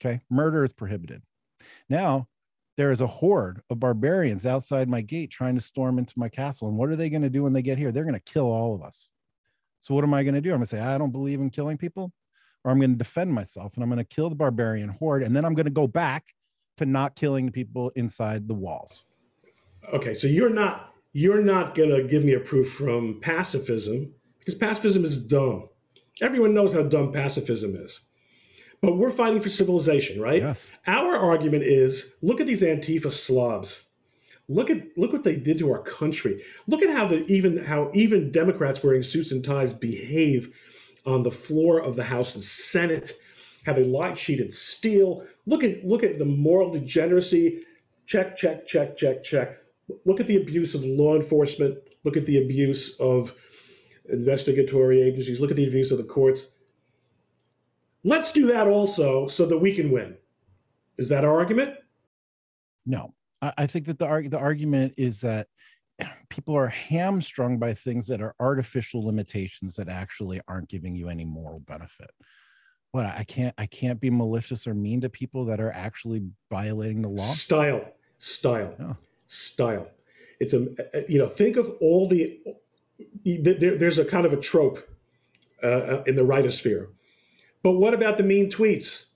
Okay, 0.00 0.20
murder 0.30 0.64
is 0.64 0.72
prohibited. 0.72 1.22
Now, 1.88 2.28
there 2.80 2.90
is 2.90 3.02
a 3.02 3.06
horde 3.06 3.60
of 3.68 3.78
barbarians 3.78 4.46
outside 4.46 4.88
my 4.88 5.02
gate 5.02 5.30
trying 5.30 5.54
to 5.54 5.60
storm 5.60 5.98
into 5.98 6.18
my 6.18 6.30
castle. 6.30 6.66
And 6.66 6.78
what 6.78 6.88
are 6.88 6.96
they 6.96 7.10
going 7.10 7.20
to 7.20 7.28
do 7.28 7.42
when 7.42 7.52
they 7.52 7.60
get 7.60 7.76
here? 7.76 7.92
They're 7.92 8.04
going 8.04 8.14
to 8.14 8.20
kill 8.20 8.46
all 8.46 8.74
of 8.74 8.82
us. 8.82 9.10
So 9.80 9.94
what 9.94 10.02
am 10.02 10.14
I 10.14 10.22
going 10.22 10.34
to 10.34 10.40
do? 10.40 10.48
I'm 10.48 10.56
going 10.56 10.62
to 10.62 10.76
say, 10.76 10.80
I 10.80 10.96
don't 10.96 11.10
believe 11.10 11.42
in 11.42 11.50
killing 11.50 11.76
people, 11.76 12.10
or 12.64 12.70
I'm 12.70 12.78
going 12.78 12.92
to 12.92 12.96
defend 12.96 13.34
myself 13.34 13.74
and 13.74 13.82
I'm 13.82 13.90
going 13.90 13.98
to 13.98 14.04
kill 14.04 14.30
the 14.30 14.34
barbarian 14.34 14.88
horde. 14.88 15.22
And 15.22 15.36
then 15.36 15.44
I'm 15.44 15.52
going 15.52 15.66
to 15.66 15.70
go 15.70 15.86
back 15.86 16.28
to 16.78 16.86
not 16.86 17.16
killing 17.16 17.52
people 17.52 17.92
inside 17.96 18.48
the 18.48 18.54
walls. 18.54 19.04
Okay. 19.92 20.14
So 20.14 20.26
you're 20.26 20.48
not, 20.48 20.94
you're 21.12 21.42
not 21.42 21.74
going 21.74 21.90
to 21.90 22.08
give 22.08 22.24
me 22.24 22.32
a 22.32 22.40
proof 22.40 22.72
from 22.72 23.20
pacifism 23.20 24.10
because 24.38 24.54
pacifism 24.54 25.04
is 25.04 25.18
dumb. 25.18 25.68
Everyone 26.22 26.54
knows 26.54 26.72
how 26.72 26.84
dumb 26.84 27.12
pacifism 27.12 27.76
is. 27.76 28.00
But 28.80 28.96
we're 28.96 29.10
fighting 29.10 29.40
for 29.40 29.50
civilization, 29.50 30.20
right? 30.20 30.42
Yes. 30.42 30.70
Our 30.86 31.16
argument 31.16 31.64
is 31.64 32.12
look 32.22 32.40
at 32.40 32.46
these 32.46 32.62
Antifa 32.62 33.12
slobs. 33.12 33.82
Look 34.48 34.70
at 34.70 34.96
look 34.96 35.12
what 35.12 35.22
they 35.22 35.36
did 35.36 35.58
to 35.58 35.70
our 35.70 35.82
country. 35.82 36.42
Look 36.66 36.82
at 36.82 36.90
how 36.90 37.06
the 37.06 37.24
even 37.26 37.58
how 37.58 37.90
even 37.92 38.32
Democrats 38.32 38.82
wearing 38.82 39.02
suits 39.02 39.32
and 39.32 39.44
ties 39.44 39.72
behave 39.72 40.54
on 41.06 41.22
the 41.22 41.30
floor 41.30 41.80
of 41.80 41.96
the 41.96 42.04
House 42.04 42.34
and 42.34 42.42
Senate. 42.42 43.12
How 43.66 43.74
they 43.74 43.84
lie, 43.84 44.14
cheated, 44.14 44.52
steal. 44.52 45.26
Look 45.46 45.62
at 45.62 45.84
look 45.84 46.02
at 46.02 46.18
the 46.18 46.24
moral 46.24 46.72
degeneracy. 46.72 47.62
Check, 48.06 48.34
check, 48.34 48.66
check, 48.66 48.96
check, 48.96 49.22
check. 49.22 49.58
Look 50.04 50.20
at 50.20 50.26
the 50.26 50.36
abuse 50.36 50.74
of 50.74 50.84
law 50.84 51.14
enforcement. 51.14 51.78
Look 52.02 52.16
at 52.16 52.26
the 52.26 52.42
abuse 52.42 52.96
of 52.98 53.34
investigatory 54.08 55.02
agencies. 55.02 55.38
Look 55.38 55.50
at 55.50 55.56
the 55.56 55.68
abuse 55.68 55.90
of 55.90 55.98
the 55.98 56.04
courts. 56.04 56.46
Let's 58.02 58.32
do 58.32 58.46
that 58.46 58.66
also 58.66 59.28
so 59.28 59.46
that 59.46 59.58
we 59.58 59.74
can 59.74 59.90
win. 59.90 60.16
Is 60.98 61.08
that 61.08 61.24
our 61.24 61.38
argument? 61.38 61.76
No, 62.86 63.14
I, 63.42 63.66
think 63.66 63.86
that 63.86 63.98
the, 63.98 64.06
arg- 64.06 64.30
the 64.30 64.38
argument 64.38 64.94
is 64.96 65.20
that 65.20 65.48
people 66.28 66.56
are 66.56 66.66
hamstrung 66.66 67.58
by 67.58 67.74
things 67.74 68.06
that 68.08 68.20
are 68.20 68.34
artificial 68.40 69.04
limitations 69.04 69.76
that 69.76 69.88
actually 69.88 70.40
aren't 70.48 70.68
giving 70.68 70.94
you 70.94 71.08
any 71.08 71.24
moral 71.24 71.60
benefit. 71.60 72.10
What 72.92 73.06
I 73.06 73.22
can't 73.22 73.54
I 73.56 73.66
can't 73.66 74.00
be 74.00 74.10
malicious 74.10 74.66
or 74.66 74.74
mean 74.74 75.00
to 75.02 75.08
people 75.08 75.44
that 75.44 75.60
are 75.60 75.70
actually 75.70 76.24
violating 76.50 77.02
the 77.02 77.08
law. 77.08 77.22
Style, 77.22 77.84
style, 78.18 78.74
yeah. 78.80 78.94
style. 79.28 79.86
It's 80.40 80.54
a 80.54 80.66
you 81.08 81.20
know 81.20 81.28
think 81.28 81.56
of 81.56 81.70
all 81.80 82.08
the 82.08 82.40
there, 83.24 83.76
there's 83.76 83.98
a 83.98 84.04
kind 84.04 84.26
of 84.26 84.32
a 84.32 84.36
trope 84.36 84.80
uh, 85.62 86.02
in 86.02 86.16
the 86.16 86.22
writersphere 86.22 86.88
but 87.62 87.72
what 87.72 87.94
about 87.94 88.16
the 88.16 88.22
mean 88.22 88.50
tweets? 88.50 89.06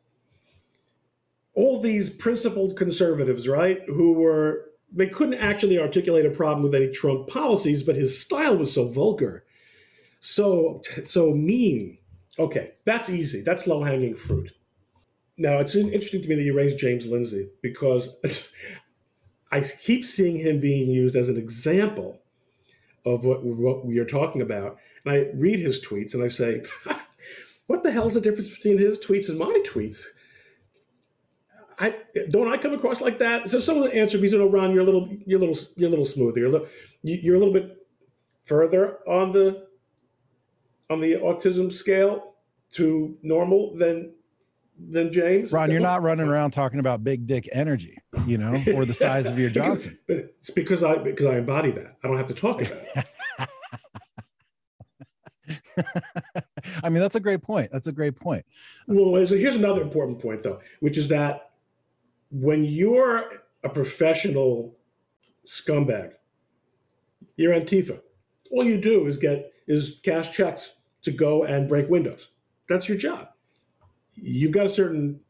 All 1.55 1.81
these 1.81 2.11
principled 2.11 2.77
conservatives, 2.77 3.47
right, 3.47 3.81
who 3.87 4.13
were, 4.15 4.71
they 4.93 5.07
couldn't 5.07 5.35
actually 5.35 5.79
articulate 5.79 6.27
a 6.27 6.31
problem 6.31 6.63
with 6.63 6.75
any 6.75 6.91
Trump 6.91 7.29
policies, 7.29 7.83
but 7.83 7.97
his 7.97 8.21
style 8.21 8.57
was 8.57 8.73
so 8.73 8.89
vulgar, 8.89 9.45
so, 10.21 10.81
so 11.05 11.31
mean. 11.33 11.99
Okay, 12.39 12.73
that's 12.85 13.09
easy. 13.09 13.43
That's 13.43 13.67
low 13.67 13.85
hanging 13.85 14.17
fruit. 14.17 14.53
Now, 15.37 15.59
it's 15.59 15.75
interesting 15.75 16.23
to 16.23 16.29
me 16.29 16.37
that 16.37 16.43
you 16.43 16.55
raised 16.55 16.79
James 16.79 17.07
Lindsay 17.07 17.49
because 17.61 18.09
I 19.53 19.61
keep 19.61 20.05
seeing 20.05 20.37
him 20.37 20.61
being 20.61 20.91
used 20.91 21.17
as 21.17 21.29
an 21.29 21.37
example 21.37 22.21
of 23.05 23.25
what, 23.25 23.45
what 23.45 23.85
we 23.85 23.99
are 23.99 24.05
talking 24.05 24.43
about. 24.43 24.79
And 25.05 25.15
I 25.15 25.31
read 25.35 25.61
his 25.61 25.81
tweets 25.81 26.15
and 26.15 26.23
I 26.23 26.29
say, 26.29 26.63
what 27.67 27.83
the 27.83 27.91
hell's 27.91 28.15
the 28.15 28.21
difference 28.21 28.55
between 28.55 28.79
his 28.79 28.99
tweets 28.99 29.29
and 29.29 29.39
my 29.39 29.63
tweets? 29.67 30.05
I 31.79 31.95
don't 32.31 32.49
I 32.49 32.57
come 32.57 32.73
across 32.73 33.01
like 33.01 33.19
that. 33.19 33.51
So 33.51 33.59
someone 33.59 33.91
answered 33.91 34.21
me, 34.21 34.29
said, 34.29 34.41
"Oh, 34.41 34.49
Ron, 34.49 34.73
you're 34.73 34.83
a 34.83 34.85
little, 34.85 35.09
you're 35.27 35.39
a 35.39 35.45
little, 35.45 35.59
you're 35.77 35.89
a 35.89 35.91
little 35.91 36.05
smoother. 36.05 36.41
You're 36.41 36.49
a 36.49 36.53
little, 36.53 36.69
you're 37.03 37.37
a 37.37 37.39
little 37.39 37.55
bit 37.55 37.77
further 38.45 38.99
on 39.09 39.31
the 39.31 39.67
on 40.91 41.01
the 41.01 41.15
autism 41.15 41.73
scale 41.73 42.35
to 42.75 43.17
normal 43.23 43.75
than 43.77 44.15
than 44.79 45.13
James." 45.13 45.51
Ron, 45.51 45.71
you're 45.71 45.81
not 45.81 46.03
running 46.03 46.29
around 46.29 46.53
talking 46.53 46.79
about 46.79 47.03
big 47.03 47.27
dick 47.27 47.49
energy, 47.51 47.99
you 48.27 48.39
know, 48.39 48.63
or 48.75 48.85
the 48.85 48.95
size 48.95 49.27
of 49.27 49.39
your 49.39 49.51
Johnson. 49.59 49.99
because, 50.07 50.31
it's 50.39 50.51
because 50.51 50.85
I 50.85 50.99
because 50.99 51.27
I 51.27 51.39
embody 51.39 51.73
that. 51.73 51.97
I 52.05 52.09
don't 52.09 52.19
have 52.19 52.29
to 52.29 52.35
talk 52.35 52.63
about 52.63 52.83
it. 52.95 53.07
I 56.83 56.89
mean, 56.89 57.01
that's 57.01 57.15
a 57.15 57.21
great 57.21 57.43
point. 57.43 57.71
That's 57.73 57.87
a 57.87 57.93
great 57.93 58.17
point. 58.17 58.45
Well, 58.87 59.27
so 59.27 59.37
here's 59.37 59.55
another 59.55 59.83
important 59.83 60.21
point, 60.21 60.43
though, 60.43 60.61
which 60.81 60.99
is 60.99 61.09
that 61.09 61.51
when 62.31 62.65
you're 62.65 63.25
a 63.63 63.69
professional 63.69 64.77
scumbag, 65.47 66.13
you're 67.37 67.53
Antifa. 67.53 68.01
All 68.51 68.65
you 68.65 68.81
do 68.81 69.07
is 69.07 69.17
get 69.17 69.53
is 69.67 69.99
cash 70.03 70.31
checks 70.31 70.75
to 71.03 71.11
go 71.11 71.45
and 71.45 71.69
break 71.69 71.89
windows. 71.89 72.31
That's 72.69 72.89
your 72.89 72.99
job. 72.99 73.29
You've 74.15 74.53
got 74.53 74.67
a 74.67 74.71
certain 74.71 75.21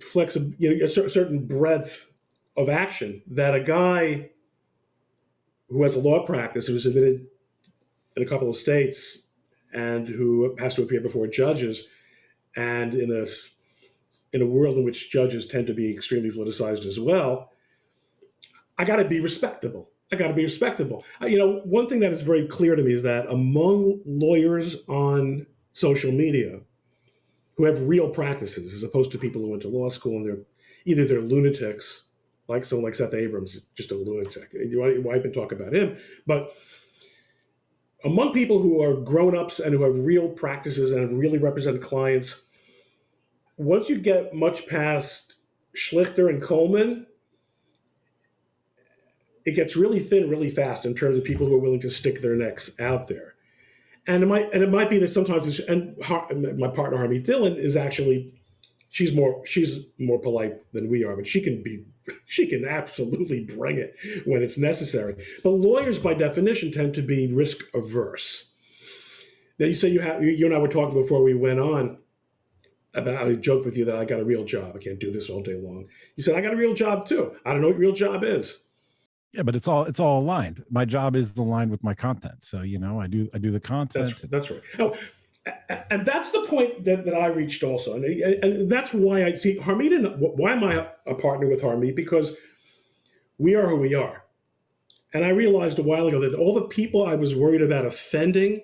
flexible, 0.00 0.52
you 0.58 0.76
know, 0.76 0.84
a 0.84 0.88
certain 0.88 1.46
breadth 1.46 2.06
of 2.56 2.68
action 2.68 3.22
that 3.26 3.54
a 3.54 3.60
guy 3.60 4.30
who 5.68 5.82
has 5.82 5.94
a 5.94 6.00
law 6.00 6.24
practice 6.24 6.66
who's 6.66 6.86
admitted 6.86 7.26
in 8.16 8.22
a 8.22 8.26
couple 8.26 8.48
of 8.48 8.56
states 8.56 9.22
and 9.76 10.08
who 10.08 10.56
has 10.58 10.74
to 10.74 10.82
appear 10.82 11.00
before 11.00 11.26
judges. 11.26 11.84
And 12.56 12.94
in 12.94 13.12
a 13.12 13.26
in 14.32 14.40
a 14.40 14.46
world 14.46 14.78
in 14.78 14.84
which 14.84 15.10
judges 15.10 15.46
tend 15.46 15.66
to 15.66 15.74
be 15.74 15.92
extremely 15.92 16.30
politicized 16.30 16.86
as 16.86 16.98
well, 16.98 17.52
I 18.78 18.84
got 18.84 18.96
to 18.96 19.04
be 19.04 19.20
respectable. 19.20 19.90
I 20.10 20.16
got 20.16 20.28
to 20.28 20.34
be 20.34 20.42
respectable. 20.42 21.04
You 21.20 21.36
know, 21.36 21.60
one 21.64 21.88
thing 21.88 22.00
that 22.00 22.12
is 22.12 22.22
very 22.22 22.46
clear 22.46 22.76
to 22.76 22.82
me 22.82 22.94
is 22.94 23.02
that 23.02 23.28
among 23.28 24.00
lawyers 24.06 24.76
on 24.88 25.46
social 25.72 26.12
media 26.12 26.60
who 27.56 27.64
have 27.64 27.80
real 27.82 28.08
practices, 28.08 28.72
as 28.72 28.84
opposed 28.84 29.10
to 29.12 29.18
people 29.18 29.42
who 29.42 29.50
went 29.50 29.62
to 29.62 29.68
law 29.68 29.88
school 29.88 30.16
and 30.16 30.26
they're 30.26 30.38
either 30.84 31.04
they're 31.04 31.20
lunatics, 31.20 32.04
like 32.48 32.64
someone 32.64 32.84
like 32.84 32.94
Seth 32.94 33.14
Abrams, 33.14 33.60
just 33.74 33.90
a 33.90 33.96
lunatic. 33.96 34.52
You, 34.52 35.10
I've 35.10 35.22
been 35.22 35.32
talking 35.32 35.60
about 35.60 35.74
him, 35.74 35.96
but 36.26 36.52
among 38.04 38.32
people 38.32 38.60
who 38.60 38.82
are 38.82 38.94
grown-ups 38.94 39.58
and 39.58 39.74
who 39.74 39.82
have 39.82 39.98
real 39.98 40.28
practices 40.28 40.92
and 40.92 41.18
really 41.18 41.38
represent 41.38 41.82
clients 41.82 42.42
once 43.56 43.88
you 43.88 43.98
get 43.98 44.34
much 44.34 44.66
past 44.66 45.36
schlichter 45.74 46.28
and 46.28 46.42
coleman 46.42 47.06
it 49.46 49.52
gets 49.52 49.76
really 49.76 50.00
thin 50.00 50.28
really 50.28 50.50
fast 50.50 50.84
in 50.84 50.94
terms 50.94 51.16
of 51.16 51.24
people 51.24 51.46
who 51.46 51.54
are 51.54 51.60
willing 51.60 51.80
to 51.80 51.88
stick 51.88 52.20
their 52.20 52.34
necks 52.34 52.70
out 52.80 53.08
there. 53.08 53.34
And 54.06 54.22
it 54.22 54.26
might 54.26 54.52
and 54.52 54.62
it 54.62 54.70
might 54.70 54.90
be 54.90 54.98
that 54.98 55.12
sometimes 55.12 55.60
and 55.60 55.96
my 55.98 56.68
partner 56.68 56.98
Harmeet 56.98 57.24
Dhillon 57.24 57.56
is 57.56 57.76
actually 57.76 58.34
she's 58.88 59.12
more 59.12 59.44
she's 59.46 59.80
more 59.98 60.18
polite 60.18 60.54
than 60.72 60.88
we 60.88 61.04
are 61.04 61.16
but 61.16 61.26
she 61.26 61.40
can 61.40 61.62
be 61.62 61.84
she 62.24 62.46
can 62.46 62.64
absolutely 62.64 63.44
bring 63.44 63.76
it 63.76 63.96
when 64.24 64.42
it's 64.42 64.58
necessary. 64.58 65.24
But 65.42 65.50
lawyers, 65.50 65.98
by 65.98 66.14
definition, 66.14 66.72
tend 66.72 66.94
to 66.94 67.02
be 67.02 67.32
risk 67.32 67.64
averse. 67.74 68.48
Now, 69.58 69.66
you 69.66 69.74
say 69.74 69.88
you 69.88 70.00
have 70.00 70.22
you 70.22 70.44
and 70.46 70.54
I 70.54 70.58
were 70.58 70.68
talking 70.68 71.00
before 71.00 71.22
we 71.22 71.34
went 71.34 71.60
on 71.60 71.98
about 72.94 73.26
I 73.26 73.34
joked 73.34 73.64
with 73.64 73.76
you 73.76 73.84
that 73.86 73.96
I 73.96 74.04
got 74.04 74.20
a 74.20 74.24
real 74.24 74.44
job. 74.44 74.72
I 74.74 74.78
can't 74.78 74.98
do 74.98 75.10
this 75.10 75.28
all 75.28 75.42
day 75.42 75.54
long. 75.54 75.86
You 76.16 76.22
said 76.22 76.34
I 76.34 76.40
got 76.40 76.54
a 76.54 76.56
real 76.56 76.74
job 76.74 77.06
too. 77.06 77.34
I 77.44 77.52
don't 77.52 77.62
know 77.62 77.68
what 77.68 77.78
real 77.78 77.92
job 77.92 78.24
is. 78.24 78.58
Yeah, 79.32 79.42
but 79.42 79.54
it's 79.54 79.68
all 79.68 79.84
it's 79.84 80.00
all 80.00 80.20
aligned. 80.20 80.64
My 80.70 80.84
job 80.84 81.14
is 81.14 81.36
aligned 81.36 81.70
with 81.70 81.82
my 81.82 81.94
content. 81.94 82.42
So 82.42 82.62
you 82.62 82.78
know, 82.78 83.00
I 83.00 83.06
do 83.06 83.28
I 83.34 83.38
do 83.38 83.50
the 83.50 83.60
content. 83.60 84.16
That's, 84.30 84.48
that's 84.48 84.50
right. 84.50 84.62
Oh, 84.78 84.94
and 85.90 86.04
that's 86.04 86.30
the 86.30 86.42
point 86.42 86.84
that, 86.84 87.04
that 87.04 87.14
I 87.14 87.26
reached 87.26 87.62
also, 87.62 87.94
and, 87.94 88.04
and 88.04 88.70
that's 88.70 88.92
why 88.92 89.24
I 89.24 89.34
see 89.34 89.58
Harmeet. 89.58 89.94
And 89.94 90.20
why 90.20 90.52
am 90.52 90.64
I 90.64 90.88
a 91.06 91.14
partner 91.14 91.48
with 91.48 91.62
Harmeet? 91.62 91.94
Because 91.94 92.32
we 93.38 93.54
are 93.54 93.68
who 93.68 93.76
we 93.76 93.94
are, 93.94 94.24
and 95.14 95.24
I 95.24 95.28
realized 95.30 95.78
a 95.78 95.82
while 95.82 96.06
ago 96.08 96.20
that 96.20 96.34
all 96.34 96.54
the 96.54 96.62
people 96.62 97.06
I 97.06 97.14
was 97.14 97.34
worried 97.34 97.62
about 97.62 97.86
offending, 97.86 98.62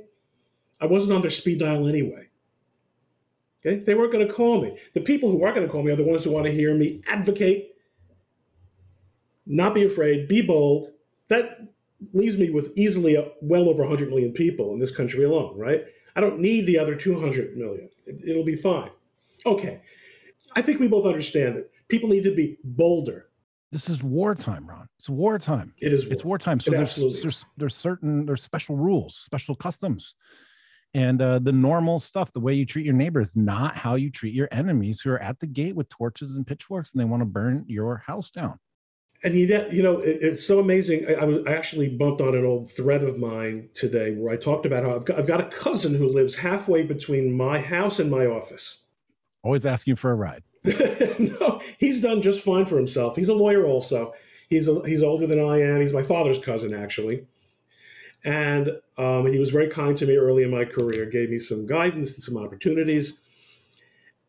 I 0.80 0.86
wasn't 0.86 1.12
on 1.12 1.20
their 1.20 1.30
speed 1.30 1.60
dial 1.60 1.86
anyway. 1.86 2.28
Okay, 3.64 3.78
they 3.84 3.94
weren't 3.94 4.12
going 4.12 4.26
to 4.26 4.32
call 4.32 4.60
me. 4.60 4.76
The 4.92 5.00
people 5.00 5.30
who 5.30 5.44
are 5.44 5.52
going 5.52 5.64
to 5.64 5.72
call 5.72 5.84
me 5.84 5.92
are 5.92 5.96
the 5.96 6.02
ones 6.02 6.24
who 6.24 6.32
want 6.32 6.46
to 6.46 6.52
hear 6.52 6.74
me 6.74 7.00
advocate, 7.06 7.76
not 9.46 9.74
be 9.74 9.84
afraid, 9.84 10.26
be 10.26 10.42
bold. 10.42 10.90
That 11.28 11.60
leaves 12.12 12.36
me 12.36 12.50
with 12.50 12.72
easily 12.76 13.16
well 13.40 13.68
over 13.68 13.82
100 13.82 14.08
million 14.08 14.32
people 14.32 14.72
in 14.72 14.80
this 14.80 14.90
country 14.90 15.22
alone, 15.22 15.56
right? 15.56 15.84
I 16.14 16.20
don't 16.20 16.40
need 16.40 16.66
the 16.66 16.78
other 16.78 16.94
200 16.94 17.56
million. 17.56 17.88
It, 18.06 18.36
will 18.36 18.44
be 18.44 18.56
fine. 18.56 18.90
Okay. 19.46 19.80
I 20.54 20.62
think 20.62 20.80
we 20.80 20.88
both 20.88 21.06
understand 21.06 21.56
that 21.56 21.70
people 21.88 22.08
need 22.08 22.24
to 22.24 22.34
be 22.34 22.58
bolder. 22.64 23.28
This 23.70 23.88
is 23.88 24.02
wartime, 24.02 24.68
Ron. 24.68 24.86
It's 24.98 25.08
wartime. 25.08 25.72
It 25.80 25.92
is. 25.92 26.04
War. 26.04 26.12
It's 26.12 26.24
wartime. 26.24 26.60
So 26.60 26.70
there's, 26.70 27.22
there's 27.22 27.44
there's 27.56 27.74
certain 27.74 28.26
there's 28.26 28.42
special 28.42 28.76
rules, 28.76 29.16
special 29.16 29.54
customs, 29.54 30.14
and 30.92 31.22
uh, 31.22 31.38
the 31.38 31.52
normal 31.52 31.98
stuff. 31.98 32.32
The 32.32 32.40
way 32.40 32.52
you 32.52 32.66
treat 32.66 32.84
your 32.84 32.94
neighbor 32.94 33.20
is 33.20 33.34
not 33.34 33.74
how 33.74 33.94
you 33.94 34.10
treat 34.10 34.34
your 34.34 34.48
enemies 34.52 35.00
who 35.00 35.10
are 35.10 35.22
at 35.22 35.40
the 35.40 35.46
gate 35.46 35.74
with 35.74 35.88
torches 35.88 36.36
and 36.36 36.46
pitchforks 36.46 36.92
and 36.92 37.00
they 37.00 37.06
want 37.06 37.22
to 37.22 37.26
burn 37.26 37.64
your 37.66 38.02
house 38.06 38.30
down. 38.30 38.58
And 39.24 39.34
you, 39.34 39.46
you 39.70 39.82
know, 39.82 39.98
it, 39.98 40.18
it's 40.20 40.46
so 40.46 40.58
amazing. 40.58 41.06
I, 41.08 41.14
I, 41.14 41.24
was 41.24 41.46
I 41.46 41.52
actually 41.52 41.88
bumped 41.88 42.20
on 42.20 42.34
an 42.34 42.44
old 42.44 42.70
thread 42.70 43.02
of 43.02 43.18
mine 43.18 43.68
today 43.74 44.14
where 44.14 44.32
I 44.32 44.36
talked 44.36 44.66
about 44.66 44.82
how 44.82 44.94
I've 44.94 45.04
got, 45.04 45.18
I've 45.18 45.26
got 45.26 45.40
a 45.40 45.56
cousin 45.56 45.94
who 45.94 46.08
lives 46.08 46.36
halfway 46.36 46.82
between 46.82 47.36
my 47.36 47.58
house 47.58 47.98
and 47.98 48.10
my 48.10 48.26
office. 48.26 48.78
Always 49.42 49.66
asking 49.66 49.96
for 49.96 50.10
a 50.10 50.14
ride. 50.14 50.42
no, 50.64 51.60
he's 51.78 52.00
done 52.00 52.22
just 52.22 52.44
fine 52.44 52.66
for 52.66 52.76
himself. 52.76 53.16
He's 53.16 53.28
a 53.28 53.34
lawyer 53.34 53.66
also. 53.66 54.12
He's 54.48 54.68
a, 54.68 54.80
he's 54.86 55.02
older 55.02 55.26
than 55.26 55.40
I 55.40 55.60
am. 55.60 55.80
He's 55.80 55.92
my 55.92 56.02
father's 56.02 56.38
cousin 56.38 56.74
actually, 56.74 57.26
and 58.24 58.70
um, 58.98 59.26
he 59.26 59.38
was 59.38 59.50
very 59.50 59.68
kind 59.68 59.96
to 59.96 60.06
me 60.06 60.16
early 60.16 60.44
in 60.44 60.50
my 60.50 60.64
career. 60.64 61.06
Gave 61.06 61.30
me 61.30 61.38
some 61.38 61.66
guidance 61.66 62.14
and 62.14 62.22
some 62.22 62.36
opportunities. 62.36 63.14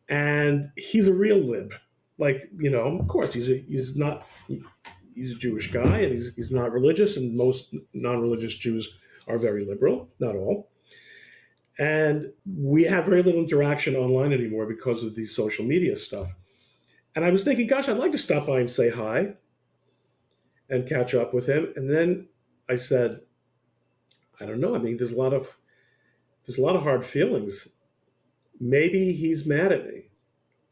And 0.08 0.70
he's 0.76 1.06
a 1.06 1.14
real 1.14 1.38
lib. 1.38 1.74
Like 2.18 2.50
you 2.56 2.70
know, 2.70 2.98
of 2.98 3.08
course, 3.08 3.34
he's 3.34 3.50
a, 3.50 3.58
he's 3.68 3.96
not 3.96 4.26
he's 5.14 5.30
a 5.30 5.34
Jewish 5.34 5.72
guy 5.72 5.98
and 5.98 6.12
he's 6.12 6.32
he's 6.34 6.50
not 6.50 6.72
religious, 6.72 7.16
and 7.16 7.36
most 7.36 7.74
non-religious 7.92 8.54
Jews 8.56 8.88
are 9.26 9.38
very 9.38 9.64
liberal. 9.64 10.08
Not 10.20 10.36
all. 10.36 10.70
And 11.78 12.32
we 12.46 12.84
have 12.84 13.06
very 13.06 13.22
little 13.22 13.40
interaction 13.40 13.96
online 13.96 14.32
anymore 14.32 14.66
because 14.66 15.02
of 15.02 15.16
the 15.16 15.24
social 15.24 15.64
media 15.64 15.96
stuff. 15.96 16.34
And 17.16 17.24
I 17.24 17.30
was 17.30 17.42
thinking, 17.42 17.66
gosh, 17.66 17.88
I'd 17.88 17.98
like 17.98 18.12
to 18.12 18.18
stop 18.18 18.46
by 18.46 18.60
and 18.60 18.70
say 18.70 18.90
hi 18.90 19.34
and 20.68 20.88
catch 20.88 21.14
up 21.14 21.34
with 21.34 21.48
him. 21.48 21.72
And 21.76 21.90
then 21.90 22.28
I 22.68 22.76
said, 22.76 23.20
I 24.40 24.46
don't 24.46 24.60
know. 24.60 24.74
I 24.74 24.78
mean, 24.78 24.96
there's 24.96 25.12
a 25.12 25.16
lot 25.16 25.32
of 25.32 25.56
there's 26.46 26.58
a 26.58 26.62
lot 26.62 26.76
of 26.76 26.82
hard 26.82 27.04
feelings. 27.04 27.68
Maybe 28.60 29.12
he's 29.12 29.46
mad 29.46 29.72
at 29.72 29.86
me. 29.86 30.10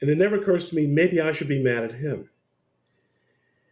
And 0.02 0.11
it 0.11 0.18
never 0.18 0.37
occurs 0.37 0.68
to 0.68 0.75
me, 0.75 0.87
maybe 0.87 1.21
I 1.21 1.30
should 1.30 1.49
be 1.49 1.62
mad 1.62 1.85
at 1.85 1.92
him. 1.92 2.28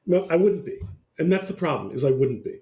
No, 0.06 0.26
I 0.30 0.36
wouldn't 0.36 0.64
be. 0.64 0.78
And 1.18 1.30
that's 1.30 1.48
the 1.48 1.54
problem, 1.54 1.92
is 1.92 2.04
I 2.04 2.12
wouldn't 2.12 2.44
be. 2.44 2.60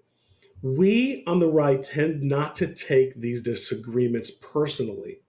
We 0.63 1.23
on 1.27 1.39
the 1.39 1.49
right 1.49 1.81
tend 1.81 2.23
not 2.23 2.57
to 2.57 2.75
take 2.75 3.15
these 3.15 3.43
disagreements 3.43 4.31
personally. 4.31 5.21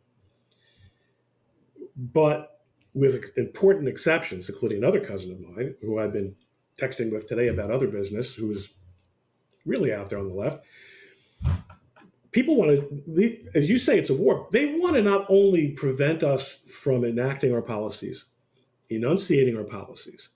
But 1.96 2.62
with 2.94 3.38
important 3.38 3.90
exceptions, 3.90 4.50
including 4.50 4.78
another 4.80 5.02
cousin 5.02 5.32
of 5.34 5.42
mine 5.42 5.76
who 5.82 6.00
I've 6.00 6.14
been 6.14 6.36
texting 6.80 7.12
with 7.12 7.28
today 7.28 7.50
about 7.50 7.72
other 7.72 7.88
business, 7.88 8.36
who 8.36 8.52
is 8.52 8.70
really 9.66 9.94
out 9.94 10.10
there 10.10 10.18
on 10.18 10.30
the 10.30 10.34
left. 10.34 10.64
People 12.32 12.56
want 12.56 12.72
to, 12.72 13.44
as 13.54 13.70
you 13.70 13.78
say, 13.78 14.00
it's 14.00 14.10
a 14.10 14.14
war. 14.14 14.48
They 14.52 14.78
want 14.78 14.96
to 14.96 15.02
not 15.02 15.26
only 15.30 15.72
prevent 15.72 16.24
us 16.24 16.60
from 16.68 17.04
enacting 17.04 17.54
our 17.54 17.62
policies, 17.62 18.26
enunciating 18.90 19.58
our 19.58 19.64
policies, 19.64 20.30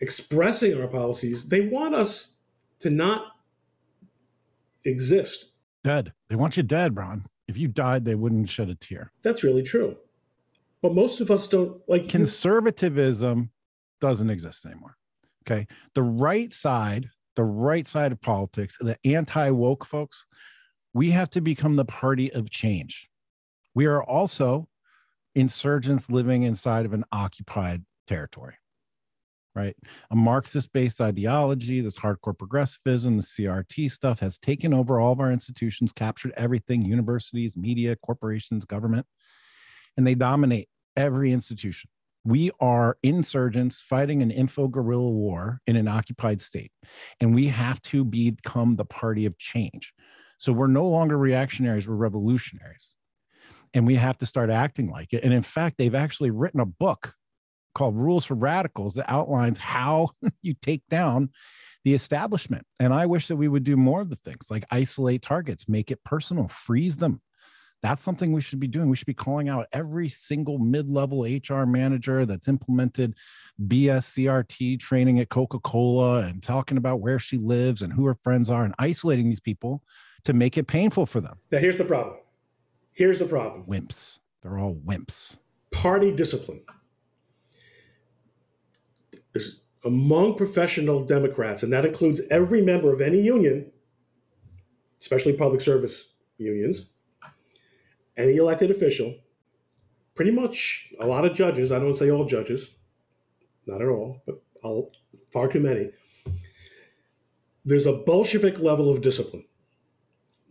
expressing 0.00 0.80
our 0.80 0.88
policies, 0.88 1.44
they 1.44 1.62
want 1.62 1.94
us 1.94 2.28
to 2.80 2.90
not 2.90 3.32
exist. 4.84 5.48
Dead. 5.84 6.12
They 6.28 6.36
want 6.36 6.56
you 6.56 6.62
dead, 6.62 6.96
Ron. 6.96 7.24
If 7.48 7.56
you 7.56 7.68
died, 7.68 8.04
they 8.04 8.14
wouldn't 8.14 8.48
shed 8.48 8.68
a 8.68 8.74
tear. 8.74 9.12
That's 9.22 9.42
really 9.42 9.62
true. 9.62 9.96
But 10.82 10.94
most 10.94 11.20
of 11.20 11.30
us 11.30 11.46
don't 11.48 11.80
like 11.88 12.08
conservatism 12.08 13.50
doesn't 14.00 14.30
exist 14.30 14.64
anymore. 14.64 14.96
Okay. 15.46 15.66
The 15.94 16.02
right 16.02 16.52
side, 16.52 17.10
the 17.36 17.44
right 17.44 17.86
side 17.86 18.12
of 18.12 18.20
politics, 18.20 18.78
the 18.80 18.96
anti 19.04 19.50
woke 19.50 19.84
folks, 19.84 20.24
we 20.94 21.10
have 21.10 21.30
to 21.30 21.40
become 21.40 21.74
the 21.74 21.84
party 21.84 22.32
of 22.32 22.50
change. 22.50 23.10
We 23.74 23.86
are 23.86 24.02
also 24.02 24.68
insurgents 25.34 26.10
living 26.10 26.42
inside 26.42 26.86
of 26.86 26.92
an 26.92 27.04
occupied 27.12 27.84
territory, 28.06 28.54
right? 29.54 29.76
A 30.10 30.16
Marxist 30.16 30.72
based 30.72 31.00
ideology, 31.00 31.80
this 31.80 31.98
hardcore 31.98 32.36
progressivism, 32.36 33.16
the 33.16 33.22
CRT 33.22 33.90
stuff 33.90 34.20
has 34.20 34.38
taken 34.38 34.74
over 34.74 35.00
all 35.00 35.12
of 35.12 35.20
our 35.20 35.32
institutions, 35.32 35.92
captured 35.92 36.32
everything 36.36 36.82
universities, 36.82 37.56
media, 37.56 37.96
corporations, 38.04 38.64
government, 38.64 39.06
and 39.96 40.06
they 40.06 40.14
dominate 40.14 40.68
every 40.96 41.32
institution. 41.32 41.90
We 42.24 42.50
are 42.60 42.98
insurgents 43.02 43.80
fighting 43.80 44.22
an 44.22 44.30
info 44.30 44.68
guerrilla 44.68 45.10
war 45.10 45.60
in 45.66 45.76
an 45.76 45.88
occupied 45.88 46.42
state, 46.42 46.72
and 47.20 47.34
we 47.34 47.46
have 47.48 47.80
to 47.82 48.04
become 48.04 48.76
the 48.76 48.84
party 48.84 49.24
of 49.24 49.38
change. 49.38 49.94
So 50.36 50.52
we're 50.52 50.66
no 50.66 50.86
longer 50.86 51.16
reactionaries, 51.16 51.88
we're 51.88 51.94
revolutionaries. 51.94 52.94
And 53.74 53.86
we 53.86 53.94
have 53.96 54.18
to 54.18 54.26
start 54.26 54.50
acting 54.50 54.90
like 54.90 55.12
it. 55.12 55.22
And 55.22 55.32
in 55.32 55.42
fact, 55.42 55.76
they've 55.78 55.94
actually 55.94 56.30
written 56.30 56.60
a 56.60 56.66
book 56.66 57.14
called 57.74 57.96
Rules 57.96 58.26
for 58.26 58.34
Radicals 58.34 58.94
that 58.94 59.10
outlines 59.10 59.58
how 59.58 60.10
you 60.42 60.54
take 60.60 60.82
down 60.88 61.30
the 61.84 61.94
establishment. 61.94 62.66
And 62.80 62.92
I 62.92 63.06
wish 63.06 63.28
that 63.28 63.36
we 63.36 63.48
would 63.48 63.64
do 63.64 63.76
more 63.76 64.00
of 64.00 64.10
the 64.10 64.16
things 64.16 64.50
like 64.50 64.64
isolate 64.70 65.22
targets, 65.22 65.68
make 65.68 65.90
it 65.90 66.02
personal, 66.04 66.48
freeze 66.48 66.96
them, 66.96 67.20
that's 67.82 68.02
something 68.02 68.32
we 68.32 68.40
should 68.40 68.60
be 68.60 68.66
doing. 68.66 68.90
We 68.90 68.96
should 68.96 69.06
be 69.06 69.14
calling 69.14 69.48
out 69.48 69.66
every 69.72 70.08
single 70.08 70.58
mid 70.58 70.88
level 70.88 71.22
HR 71.22 71.64
manager 71.64 72.26
that's 72.26 72.48
implemented 72.48 73.14
BSCRT 73.66 74.80
training 74.80 75.20
at 75.20 75.30
Coca 75.30 75.58
Cola 75.60 76.20
and 76.20 76.42
talking 76.42 76.76
about 76.76 77.00
where 77.00 77.18
she 77.18 77.38
lives 77.38 77.82
and 77.82 77.92
who 77.92 78.04
her 78.06 78.16
friends 78.22 78.50
are 78.50 78.64
and 78.64 78.74
isolating 78.78 79.28
these 79.28 79.40
people 79.40 79.82
to 80.24 80.32
make 80.32 80.58
it 80.58 80.66
painful 80.66 81.06
for 81.06 81.20
them. 81.20 81.38
Now, 81.50 81.58
here's 81.58 81.76
the 81.76 81.84
problem. 81.84 82.16
Here's 83.00 83.18
the 83.18 83.24
problem 83.24 83.64
wimps. 83.64 84.18
They're 84.42 84.58
all 84.58 84.74
wimps. 84.74 85.36
Party 85.70 86.12
discipline. 86.12 86.60
Is 89.34 89.62
among 89.86 90.34
professional 90.34 91.02
Democrats, 91.06 91.62
and 91.62 91.72
that 91.72 91.86
includes 91.86 92.20
every 92.30 92.60
member 92.60 92.92
of 92.92 93.00
any 93.00 93.22
union, 93.22 93.72
especially 95.00 95.32
public 95.32 95.62
service 95.62 96.08
unions, 96.36 96.88
any 98.18 98.36
elected 98.36 98.70
official, 98.70 99.14
pretty 100.14 100.30
much 100.30 100.92
a 101.00 101.06
lot 101.06 101.24
of 101.24 101.34
judges, 101.34 101.72
I 101.72 101.78
don't 101.78 101.94
say 101.94 102.10
all 102.10 102.26
judges, 102.26 102.72
not 103.64 103.80
at 103.80 103.88
all, 103.88 104.20
but 104.26 104.42
all, 104.62 104.92
far 105.32 105.48
too 105.48 105.60
many, 105.60 105.88
there's 107.64 107.86
a 107.86 107.94
Bolshevik 107.94 108.58
level 108.58 108.90
of 108.90 109.00
discipline. 109.00 109.46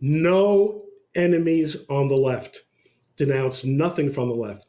No 0.00 0.86
enemies 1.14 1.76
on 1.88 2.08
the 2.08 2.16
left. 2.16 2.60
Denounce 3.16 3.64
nothing 3.64 4.10
from 4.10 4.28
the 4.28 4.34
left. 4.34 4.66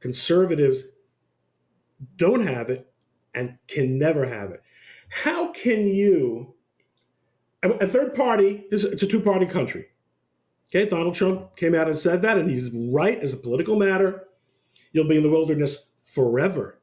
Conservatives 0.00 0.84
don't 2.16 2.46
have 2.46 2.70
it 2.70 2.92
and 3.34 3.58
can 3.66 3.98
never 3.98 4.26
have 4.26 4.50
it. 4.50 4.62
How 5.08 5.52
can 5.52 5.86
you, 5.86 6.54
a 7.62 7.86
third 7.86 8.14
party, 8.14 8.64
this, 8.70 8.84
it's 8.84 9.02
a 9.02 9.06
two 9.06 9.20
party 9.20 9.46
country. 9.46 9.86
Okay, 10.68 10.88
Donald 10.88 11.14
Trump 11.14 11.56
came 11.56 11.74
out 11.74 11.86
and 11.86 11.96
said 11.96 12.22
that, 12.22 12.38
and 12.38 12.50
he's 12.50 12.70
right 12.72 13.18
as 13.20 13.32
a 13.32 13.36
political 13.36 13.76
matter. 13.76 14.24
You'll 14.92 15.08
be 15.08 15.16
in 15.16 15.22
the 15.22 15.30
wilderness 15.30 15.78
forever. 16.02 16.80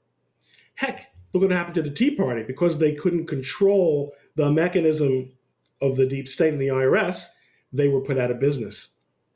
Heck, 0.76 1.12
look 1.34 1.44
what 1.44 1.52
happened 1.52 1.76
to 1.76 1.82
the 1.82 1.90
Tea 1.90 2.16
Party 2.16 2.44
because 2.44 2.78
they 2.78 2.94
couldn't 2.94 3.28
control 3.28 4.14
the 4.36 4.52
mechanism 4.52 5.34
of 5.82 5.98
the 5.98 6.06
deep 6.06 6.28
state 6.28 6.54
and 6.54 6.62
the 6.62 6.68
IRS. 6.68 7.28
They 7.74 7.90
were 7.90 8.02
put 8.02 8.18
out 8.18 8.32
of 8.32 8.40
business. 8.40 8.90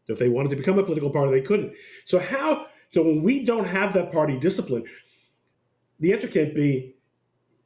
If 0.08 0.20
they 0.20 0.30
wanted 0.30 0.50
to 0.50 0.56
become 0.56 0.80
a 0.80 0.84
political 0.84 1.10
party, 1.10 1.32
they 1.32 1.46
couldn't. 1.46 1.74
So 2.06 2.20
how? 2.20 2.68
So 2.92 3.02
when 3.02 3.24
we 3.24 3.44
don't 3.44 3.68
have 3.68 3.94
that 3.94 4.12
party 4.12 4.40
discipline, 4.40 4.86
the 6.00 6.14
answer 6.14 6.30
can't 6.30 6.56
be 6.56 6.96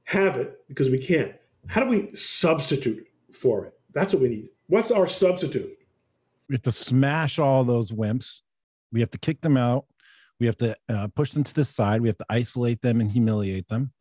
have 0.05 0.37
it 0.37 0.59
because 0.67 0.89
we 0.89 0.97
can't. 0.97 1.33
How 1.67 1.83
do 1.83 1.89
we 1.89 2.15
substitute 2.15 3.05
for 3.31 3.65
it? 3.65 3.73
That's 3.93 4.13
what 4.13 4.23
we 4.23 4.29
need. 4.29 4.49
What's 4.67 4.89
our 4.89 5.05
substitute? 5.05 5.77
we 6.51 6.55
have 6.55 6.63
to 6.63 6.71
smash 6.71 7.39
all 7.39 7.63
those 7.63 7.93
wimps. 7.93 8.41
We 8.91 8.99
have 8.99 9.09
to 9.11 9.17
kick 9.17 9.39
them 9.39 9.55
out. 9.55 9.85
We 10.37 10.47
have 10.47 10.57
to 10.57 10.75
uh, 10.89 11.07
push 11.15 11.31
them 11.31 11.45
to 11.45 11.53
the 11.53 11.63
side. 11.63 12.01
We 12.01 12.09
have 12.09 12.17
to 12.17 12.25
isolate 12.29 12.81
them 12.81 12.99
and 12.99 13.09
humiliate 13.09 13.69
them, 13.69 13.93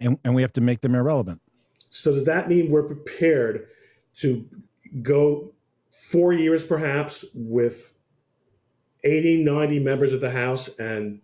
and 0.00 0.18
and 0.24 0.34
we 0.34 0.40
have 0.40 0.54
to 0.54 0.62
make 0.62 0.80
them 0.80 0.94
irrelevant. 0.94 1.42
So 1.90 2.14
does 2.14 2.24
that 2.24 2.48
mean 2.48 2.70
we're 2.70 2.84
prepared 2.84 3.66
to 4.20 4.48
go 5.02 5.52
four 6.10 6.32
years 6.32 6.64
perhaps 6.64 7.24
with 7.34 7.94
80, 9.04 9.44
90 9.44 9.78
members 9.78 10.12
of 10.12 10.20
the 10.20 10.30
House 10.30 10.68
and 10.78 11.20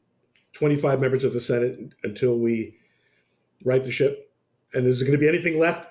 25 0.53 1.01
members 1.01 1.25
of 1.25 1.33
the 1.33 1.41
Senate 1.41 1.93
until 2.05 2.39
we 2.39 2.77
right 3.65 3.83
the 3.83 3.91
ship? 3.91 4.33
And 4.75 4.87
is 4.87 5.01
there 5.01 5.07
going 5.07 5.19
to 5.19 5.21
be 5.21 5.29
anything 5.29 5.59
left? 5.59 5.89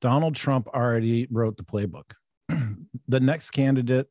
Donald 0.00 0.34
Trump 0.34 0.68
already 0.68 1.26
wrote 1.30 1.56
the 1.56 1.62
playbook. 1.62 2.12
the 3.08 3.20
next 3.20 3.50
candidate 3.50 4.08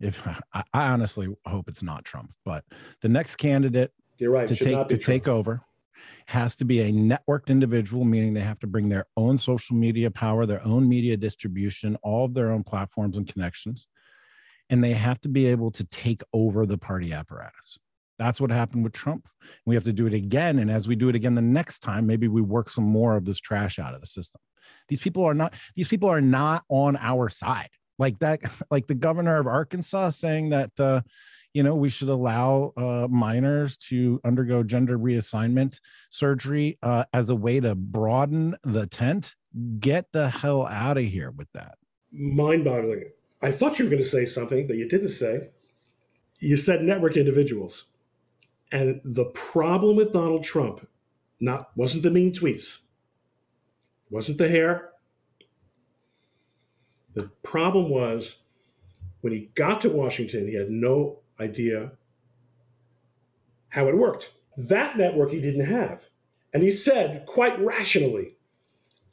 if 0.00 0.20
I, 0.52 0.62
honestly 0.74 1.28
hope 1.46 1.68
it's 1.68 1.82
not 1.82 2.04
Trump, 2.04 2.30
but 2.44 2.64
the 3.00 3.08
next 3.08 3.36
candidate 3.36 3.92
You're 4.18 4.30
right, 4.30 4.46
to 4.46 4.54
take 4.54 4.88
to 4.88 4.98
take 4.98 5.26
over 5.26 5.62
has 6.26 6.56
to 6.56 6.64
be 6.64 6.80
a 6.80 6.92
networked 6.92 7.48
individual, 7.48 8.04
meaning 8.04 8.34
they 8.34 8.40
have 8.40 8.58
to 8.60 8.66
bring 8.66 8.88
their 8.88 9.06
own 9.16 9.38
social 9.38 9.76
media 9.76 10.10
power, 10.10 10.46
their 10.46 10.64
own 10.64 10.88
media 10.88 11.16
distribution, 11.16 11.96
all 12.02 12.24
of 12.24 12.34
their 12.34 12.50
own 12.50 12.64
platforms 12.64 13.16
and 13.16 13.28
connections. 13.28 13.86
And 14.68 14.82
they 14.82 14.92
have 14.92 15.20
to 15.20 15.28
be 15.28 15.46
able 15.46 15.70
to 15.72 15.84
take 15.84 16.22
over 16.32 16.66
the 16.66 16.78
party 16.78 17.12
apparatus. 17.12 17.78
That's 18.18 18.40
what 18.40 18.50
happened 18.50 18.82
with 18.82 18.92
Trump. 18.92 19.28
We 19.66 19.74
have 19.74 19.84
to 19.84 19.92
do 19.92 20.06
it 20.06 20.14
again. 20.14 20.58
And 20.58 20.70
as 20.70 20.88
we 20.88 20.96
do 20.96 21.08
it 21.08 21.14
again 21.14 21.34
the 21.34 21.42
next 21.42 21.80
time, 21.80 22.06
maybe 22.06 22.28
we 22.28 22.40
work 22.40 22.70
some 22.70 22.84
more 22.84 23.16
of 23.16 23.24
this 23.24 23.38
trash 23.38 23.78
out 23.78 23.94
of 23.94 24.00
the 24.00 24.06
system. 24.06 24.40
These 24.88 25.00
people 25.00 25.24
are 25.24 25.34
not, 25.34 25.54
these 25.76 25.88
people 25.88 26.08
are 26.08 26.20
not 26.20 26.64
on 26.68 26.96
our 26.96 27.28
side. 27.28 27.70
Like 27.98 28.18
that, 28.20 28.40
like 28.70 28.86
the 28.86 28.94
governor 28.94 29.38
of 29.38 29.46
Arkansas 29.46 30.10
saying 30.10 30.50
that, 30.50 30.80
uh, 30.80 31.02
you 31.56 31.62
know, 31.62 31.74
we 31.74 31.88
should 31.88 32.10
allow 32.10 32.74
uh, 32.76 33.08
minors 33.08 33.78
to 33.78 34.20
undergo 34.24 34.62
gender 34.62 34.98
reassignment 34.98 35.80
surgery 36.10 36.78
uh, 36.82 37.04
as 37.14 37.30
a 37.30 37.34
way 37.34 37.60
to 37.60 37.74
broaden 37.74 38.54
the 38.62 38.86
tent. 38.86 39.36
Get 39.80 40.12
the 40.12 40.28
hell 40.28 40.66
out 40.66 40.98
of 40.98 41.04
here 41.04 41.30
with 41.30 41.50
that. 41.54 41.78
Mind 42.12 42.62
boggling. 42.62 43.04
I 43.40 43.52
thought 43.52 43.78
you 43.78 43.86
were 43.86 43.90
going 43.90 44.02
to 44.02 44.08
say 44.08 44.26
something 44.26 44.66
that 44.66 44.76
you 44.76 44.86
didn't 44.86 45.08
say. 45.08 45.48
You 46.40 46.58
said 46.58 46.82
network 46.82 47.16
individuals. 47.16 47.84
And 48.70 49.00
the 49.02 49.24
problem 49.24 49.96
with 49.96 50.12
Donald 50.12 50.44
Trump 50.44 50.86
not 51.40 51.74
wasn't 51.74 52.02
the 52.02 52.10
mean 52.10 52.34
tweets, 52.34 52.80
wasn't 54.10 54.36
the 54.36 54.50
hair. 54.50 54.90
The 57.14 57.30
problem 57.42 57.88
was 57.88 58.40
when 59.22 59.32
he 59.32 59.48
got 59.54 59.80
to 59.80 59.88
Washington, 59.88 60.46
he 60.46 60.54
had 60.54 60.68
no 60.68 61.20
idea 61.40 61.92
how 63.68 63.88
it 63.88 63.96
worked. 63.96 64.32
That 64.56 64.96
network 64.96 65.30
he 65.30 65.40
didn't 65.40 65.66
have. 65.66 66.06
And 66.54 66.62
he 66.62 66.70
said 66.70 67.26
quite 67.26 67.58
rationally, 67.60 68.36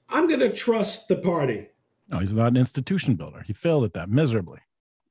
I'm 0.10 0.28
going 0.28 0.40
to 0.40 0.54
trust 0.54 1.08
the 1.08 1.18
party. 1.18 1.68
No, 2.10 2.20
he's 2.20 2.34
not 2.34 2.48
an 2.48 2.58
institution 2.58 3.16
builder. 3.16 3.44
He 3.46 3.54
failed 3.54 3.84
at 3.84 3.94
that 3.94 4.10
miserably 4.10 4.60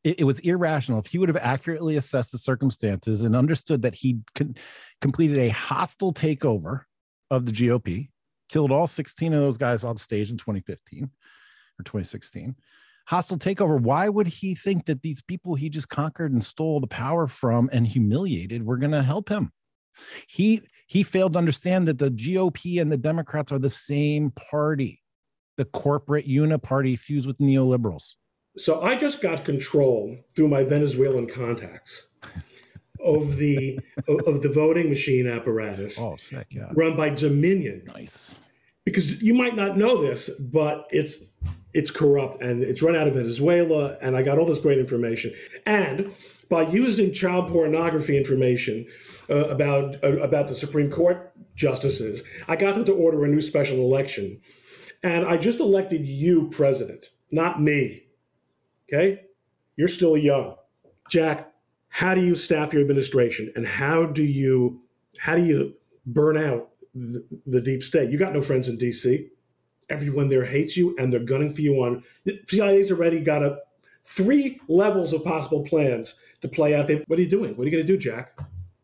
it, 0.05 0.21
it, 0.21 0.25
was 0.25 0.41
irrational. 0.41 0.99
If 0.99 1.07
he 1.07 1.19
would 1.19 1.29
have 1.29 1.37
accurately 1.37 1.97
assessed 1.97 2.33
the 2.33 2.39
circumstances 2.39 3.23
and 3.23 3.37
understood 3.37 3.83
that 3.83 3.95
he 3.95 4.19
con- 4.35 4.57
completed 5.01 5.39
a 5.39 5.49
hostile 5.49 6.13
takeover 6.13 6.83
of 7.31 7.47
the 7.47 7.53
GOP, 7.53 8.09
killed 8.49 8.73
all 8.73 8.87
16 8.87 9.33
of 9.33 9.41
those 9.41 9.59
guys 9.59 9.85
on 9.85 9.97
stage 9.97 10.31
in 10.31 10.37
2015 10.37 11.05
or 11.05 11.85
2016. 11.85 12.55
Hostile 13.13 13.37
takeover. 13.37 13.79
Why 13.79 14.09
would 14.09 14.27
he 14.27 14.55
think 14.55 14.87
that 14.87 15.03
these 15.03 15.21
people 15.21 15.55
he 15.55 15.69
just 15.69 15.91
conquered 15.91 16.33
and 16.33 16.43
stole 16.43 16.81
the 16.81 16.87
power 16.87 17.27
from 17.27 17.69
and 17.71 17.87
humiliated 17.87 18.65
were 18.65 18.79
going 18.79 18.93
to 18.93 19.03
help 19.03 19.29
him? 19.29 19.53
He 20.27 20.63
he 20.87 21.03
failed 21.03 21.35
to 21.35 21.39
understand 21.39 21.87
that 21.89 21.99
the 21.99 22.11
GOP 22.11 22.81
and 22.81 22.91
the 22.91 22.97
Democrats 22.97 23.53
are 23.53 23.59
the 23.59 23.69
same 23.69 24.31
party, 24.31 25.03
the 25.59 25.67
corporate 25.67 26.27
uniparty 26.27 26.99
fused 26.99 27.27
with 27.27 27.37
neoliberals. 27.37 28.15
So 28.57 28.81
I 28.81 28.97
just 28.97 29.21
got 29.21 29.45
control 29.45 30.17
through 30.35 30.49
my 30.49 30.65
Venezuelan 30.65 31.27
contacts 31.27 32.05
of 33.05 33.37
the 33.37 33.79
of 34.27 34.41
the 34.41 34.51
voting 34.55 34.89
machine 34.89 35.27
apparatus. 35.27 36.01
Oh, 36.01 36.17
sick! 36.17 36.47
Yeah, 36.49 36.71
run 36.73 36.97
by 36.97 37.11
Dominion. 37.11 37.83
Nice. 37.89 38.39
Because 38.87 39.21
you 39.21 39.35
might 39.35 39.55
not 39.55 39.77
know 39.77 40.01
this, 40.01 40.31
but 40.41 40.87
it's 40.91 41.17
it's 41.75 41.91
corrupt 41.91 42.43
and 42.43 42.63
it's 42.63 42.83
run 42.83 42.97
out 42.97 43.09
of 43.09 43.15
Venezuela. 43.15 43.97
And 44.03 44.17
I 44.17 44.23
got 44.23 44.39
all 44.39 44.45
this 44.45 44.59
great 44.59 44.79
information. 44.79 45.33
And 45.67 46.15
by 46.49 46.63
using 46.69 47.13
child 47.13 47.51
pornography 47.51 48.17
information 48.17 48.87
uh, 49.31 49.47
about 49.47 50.03
uh, 50.05 50.19
about 50.19 50.49
the 50.49 50.55
Supreme 50.55 50.91
Court 50.91 51.33
justices, 51.55 52.23
I 52.49 52.57
got 52.57 52.75
them 52.75 52.85
to 52.87 52.93
order 52.93 53.25
a 53.25 53.29
new 53.29 53.41
special 53.41 53.79
election. 53.79 54.41
And 55.03 55.25
I 55.25 55.37
just 55.37 55.59
elected 55.59 56.07
you 56.07 56.49
president, 56.51 57.07
not 57.31 57.61
me. 57.61 58.05
Okay? 58.89 59.23
You're 59.77 59.89
still 59.89 60.17
young. 60.17 60.57
Jack, 61.09 61.53
how 61.89 62.15
do 62.15 62.21
you 62.21 62.35
staff 62.35 62.73
your 62.73 62.83
administration 62.83 63.53
and 63.57 63.67
how 63.67 64.07
do 64.07 64.23
you 64.23 64.83
how 65.19 65.35
do 65.35 65.45
you 65.45 65.75
burn 66.07 66.37
out 66.37 66.71
the, 66.95 67.27
the 67.47 67.61
deep 67.61 67.83
state? 67.83 68.11
You 68.11 68.19
got 68.19 68.33
no 68.33 68.43
friends 68.43 68.69
in 68.69 68.79
DC. 68.79 69.29
Everyone 69.93 70.29
there 70.29 70.45
hates 70.45 70.77
you 70.77 70.97
and 70.99 71.13
they're 71.13 71.21
gunning 71.21 71.51
for 71.51 71.61
you 71.61 71.83
on 71.83 72.03
CIA's 72.49 72.91
already 72.91 73.21
got 73.21 73.43
a 73.43 73.59
three 74.03 74.59
levels 74.69 75.13
of 75.13 75.23
possible 75.23 75.63
plans 75.63 76.15
to 76.41 76.49
play 76.49 76.75
out. 76.75 76.91
What 77.07 77.19
are 77.19 77.23
you 77.23 77.29
doing? 77.29 77.57
What 77.57 77.63
are 77.63 77.71
you 77.71 77.77
going 77.77 77.87
to 77.87 77.93
do, 77.93 77.99
Jack? 77.99 78.39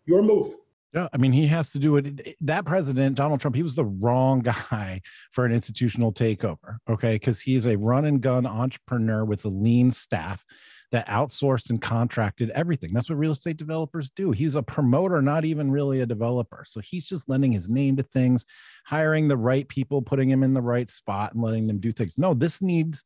Your 0.07 0.23
move. 0.23 0.55
Yeah, 0.95 1.09
I 1.13 1.17
mean, 1.19 1.33
he 1.33 1.47
has 1.47 1.71
to 1.73 1.79
do 1.79 1.97
it. 1.97 2.37
That 2.41 2.65
president, 2.65 3.17
Donald 3.17 3.41
Trump, 3.41 3.57
he 3.57 3.63
was 3.63 3.75
the 3.75 3.85
wrong 3.85 4.41
guy 4.71 5.01
for 5.33 5.45
an 5.45 5.53
institutional 5.53 6.13
takeover. 6.13 6.79
Okay. 6.89 7.15
Because 7.15 7.41
he 7.41 7.57
is 7.57 7.67
a 7.67 7.77
run 7.77 8.05
and 8.05 8.21
gun 8.21 8.47
entrepreneur 8.47 9.25
with 9.25 9.45
a 9.45 9.49
lean 9.49 9.91
staff 9.91 10.45
that 10.91 11.07
outsourced 11.09 11.71
and 11.71 11.83
contracted 11.83 12.51
everything. 12.51 12.93
That's 12.93 13.11
what 13.11 13.19
real 13.19 13.33
estate 13.33 13.57
developers 13.57 14.11
do. 14.11 14.31
He's 14.31 14.57
a 14.57 14.63
promoter, 14.63 15.21
not 15.21 15.45
even 15.45 15.71
really 15.71 16.01
a 16.01 16.07
developer. 16.07 16.65
So 16.67 16.81
he's 16.81 17.07
just 17.07 17.29
lending 17.29 17.53
his 17.53 17.69
name 17.69 17.97
to 17.97 18.03
things, 18.03 18.45
hiring 18.87 19.29
the 19.29 19.37
right 19.37 19.69
people, 19.69 20.01
putting 20.01 20.31
him 20.31 20.43
in 20.43 20.55
the 20.55 20.63
right 20.63 20.89
spot 20.89 21.35
and 21.35 21.43
letting 21.43 21.67
them 21.67 21.79
do 21.79 21.93
things. 21.93 22.19
No, 22.19 22.35
this 22.35 22.63
needs 22.63 23.05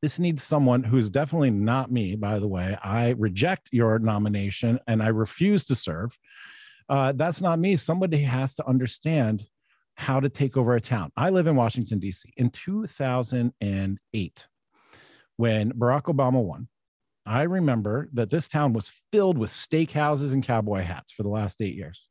this 0.00 0.20
needs 0.20 0.44
someone 0.44 0.84
who's 0.84 1.10
definitely 1.10 1.50
not 1.50 1.90
me, 1.90 2.14
by 2.14 2.38
the 2.38 2.46
way. 2.46 2.78
I 2.84 3.10
reject 3.18 3.70
your 3.72 3.98
nomination 3.98 4.78
and 4.86 5.02
I 5.02 5.08
refuse 5.08 5.64
to 5.64 5.74
serve 5.74 6.16
uh, 6.88 7.12
that's 7.12 7.40
not 7.40 7.58
me. 7.58 7.76
Somebody 7.76 8.22
has 8.22 8.54
to 8.54 8.66
understand 8.66 9.46
how 9.94 10.20
to 10.20 10.28
take 10.28 10.56
over 10.56 10.74
a 10.74 10.80
town. 10.80 11.12
I 11.16 11.30
live 11.30 11.46
in 11.46 11.56
Washington, 11.56 11.98
D.C. 11.98 12.32
In 12.36 12.50
2008, 12.50 14.46
when 15.36 15.72
Barack 15.72 16.04
Obama 16.04 16.42
won, 16.42 16.68
I 17.28 17.42
remember 17.42 18.08
that 18.14 18.30
this 18.30 18.48
town 18.48 18.72
was 18.72 18.90
filled 19.12 19.36
with 19.36 19.50
steakhouses 19.50 20.32
and 20.32 20.42
cowboy 20.42 20.80
hats 20.80 21.12
for 21.12 21.22
the 21.22 21.28
last 21.28 21.60
eight 21.60 21.74
years. 21.74 22.08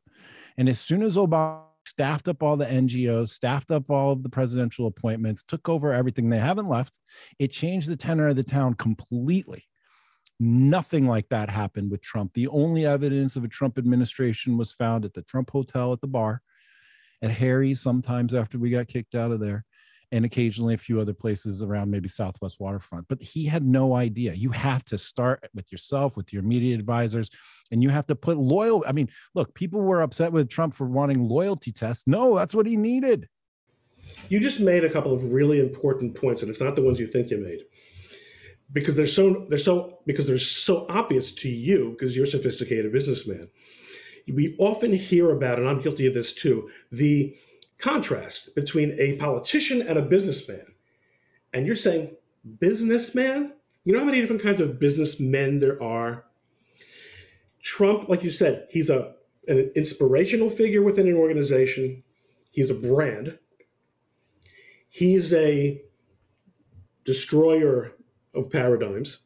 And 0.58 0.70
as 0.70 0.80
soon 0.80 1.02
as 1.02 1.18
Obama 1.18 1.64
staffed 1.88 2.28
up 2.28 2.44
all 2.44 2.56
the 2.56 2.66
NGOs, 2.66 3.30
staffed 3.30 3.72
up 3.72 3.90
all 3.90 4.12
of 4.12 4.22
the 4.22 4.30
presidential 4.30 4.86
appointments, 4.86 5.44
took 5.44 5.68
over 5.70 5.92
everything, 5.92 6.30
they 6.30 6.38
haven't 6.38 6.70
left. 6.70 7.00
It 7.40 7.48
changed 7.48 7.90
the 7.90 7.96
tenor 7.96 8.28
of 8.28 8.36
the 8.36 8.44
town 8.44 8.76
completely. 8.76 9.66
Nothing 10.40 11.08
like 11.08 11.30
that 11.30 11.50
happened 11.50 11.90
with 11.90 12.02
Trump. 12.02 12.34
The 12.34 12.48
only 12.50 12.86
evidence 12.86 13.36
of 13.36 13.44
a 13.44 13.48
Trump 13.48 13.80
administration 13.80 14.56
was 14.56 14.72
found 14.72 15.04
at 15.04 15.14
the 15.14 15.24
Trump 15.24 15.50
Hotel 15.50 15.94
at 15.94 16.02
the 16.02 16.08
bar, 16.08 16.44
at 17.24 17.32
Harry's 17.32 17.82
sometimes 17.82 18.36
after 18.36 18.60
we 18.60 18.70
got 18.70 18.88
kicked 18.88 19.16
out 19.16 19.32
of 19.32 19.40
there, 19.40 19.66
and 20.12 20.26
occasionally 20.26 20.74
a 20.74 20.78
few 20.78 21.02
other 21.02 21.14
places 21.14 21.64
around 21.64 21.92
maybe 21.92 22.08
Southwest 22.08 22.60
Waterfront. 22.60 23.08
But 23.08 23.22
he 23.22 23.46
had 23.46 23.66
no 23.66 23.96
idea. 23.96 24.34
You 24.34 24.52
have 24.52 24.86
to 24.86 24.98
start 24.98 25.50
with 25.54 25.72
yourself, 25.72 26.16
with 26.16 26.32
your 26.32 26.44
media 26.44 26.76
advisors, 26.76 27.30
and 27.72 27.84
you 27.84 27.90
have 27.90 28.08
to 28.08 28.16
put 28.16 28.38
loyal. 28.38 28.84
I 28.88 28.94
mean, 28.94 29.10
look, 29.36 29.54
people 29.54 29.82
were 29.82 30.02
upset 30.02 30.32
with 30.32 30.50
Trump 30.50 30.74
for 30.74 30.88
wanting 30.88 31.28
loyalty 31.28 31.72
tests. 31.72 32.08
No, 32.08 32.36
that's 32.36 32.56
what 32.56 32.66
he 32.66 32.78
needed. 32.78 33.28
You 34.30 34.40
just 34.40 34.60
made 34.60 34.86
a 34.86 34.90
couple 34.90 35.14
of 35.14 35.32
really 35.34 35.60
important 35.60 36.16
points, 36.16 36.42
and 36.42 36.50
it's 36.50 36.62
not 36.62 36.76
the 36.76 36.82
ones 36.82 37.00
you 37.00 37.08
think 37.08 37.30
you 37.30 37.38
made 37.38 37.64
because 38.72 38.96
they're 38.96 39.08
so 39.08 39.46
they're 39.50 39.58
so 39.58 40.00
because 40.06 40.28
they're 40.28 40.38
so 40.38 40.86
obvious 40.90 41.32
to 41.32 41.50
you 41.50 41.92
because 41.92 42.16
you're 42.16 42.26
a 42.26 42.30
sophisticated 42.30 42.92
businessman. 42.92 43.50
We 44.28 44.58
often 44.60 44.94
hear 44.94 45.32
about, 45.32 45.58
and 45.58 45.70
I'm 45.70 45.80
guilty 45.80 46.06
of 46.06 46.14
this 46.14 46.34
too, 46.34 46.70
the 46.92 47.34
contrast 47.78 48.54
between 48.56 48.92
a 49.00 49.18
politician 49.18 49.82
and 49.82 49.98
a 49.98 50.02
businessman. 50.02 50.66
And 51.54 51.66
you're 51.66 51.76
saying 51.76 52.16
businessman? 52.60 53.54
You 53.84 53.94
know 53.94 54.00
how 54.00 54.06
many 54.06 54.20
different 54.20 54.44
kinds 54.44 54.60
of 54.60 54.80
businessmen 54.80 55.60
there 55.60 55.82
are? 55.82 56.26
Trump, 57.62 58.10
like 58.10 58.24
you 58.24 58.32
said, 58.32 58.68
he's 58.70 58.90
a 58.90 59.14
an 59.48 59.72
inspirational 59.76 60.50
figure 60.50 60.82
within 60.82 61.08
an 61.08 61.16
organization. 61.16 62.04
He's 62.52 62.70
a 62.70 62.74
brand. 62.74 63.40
He's 64.90 65.34
a 65.34 65.82
destroyer 67.06 67.94
of 68.34 68.50
paradigms. 68.50 69.20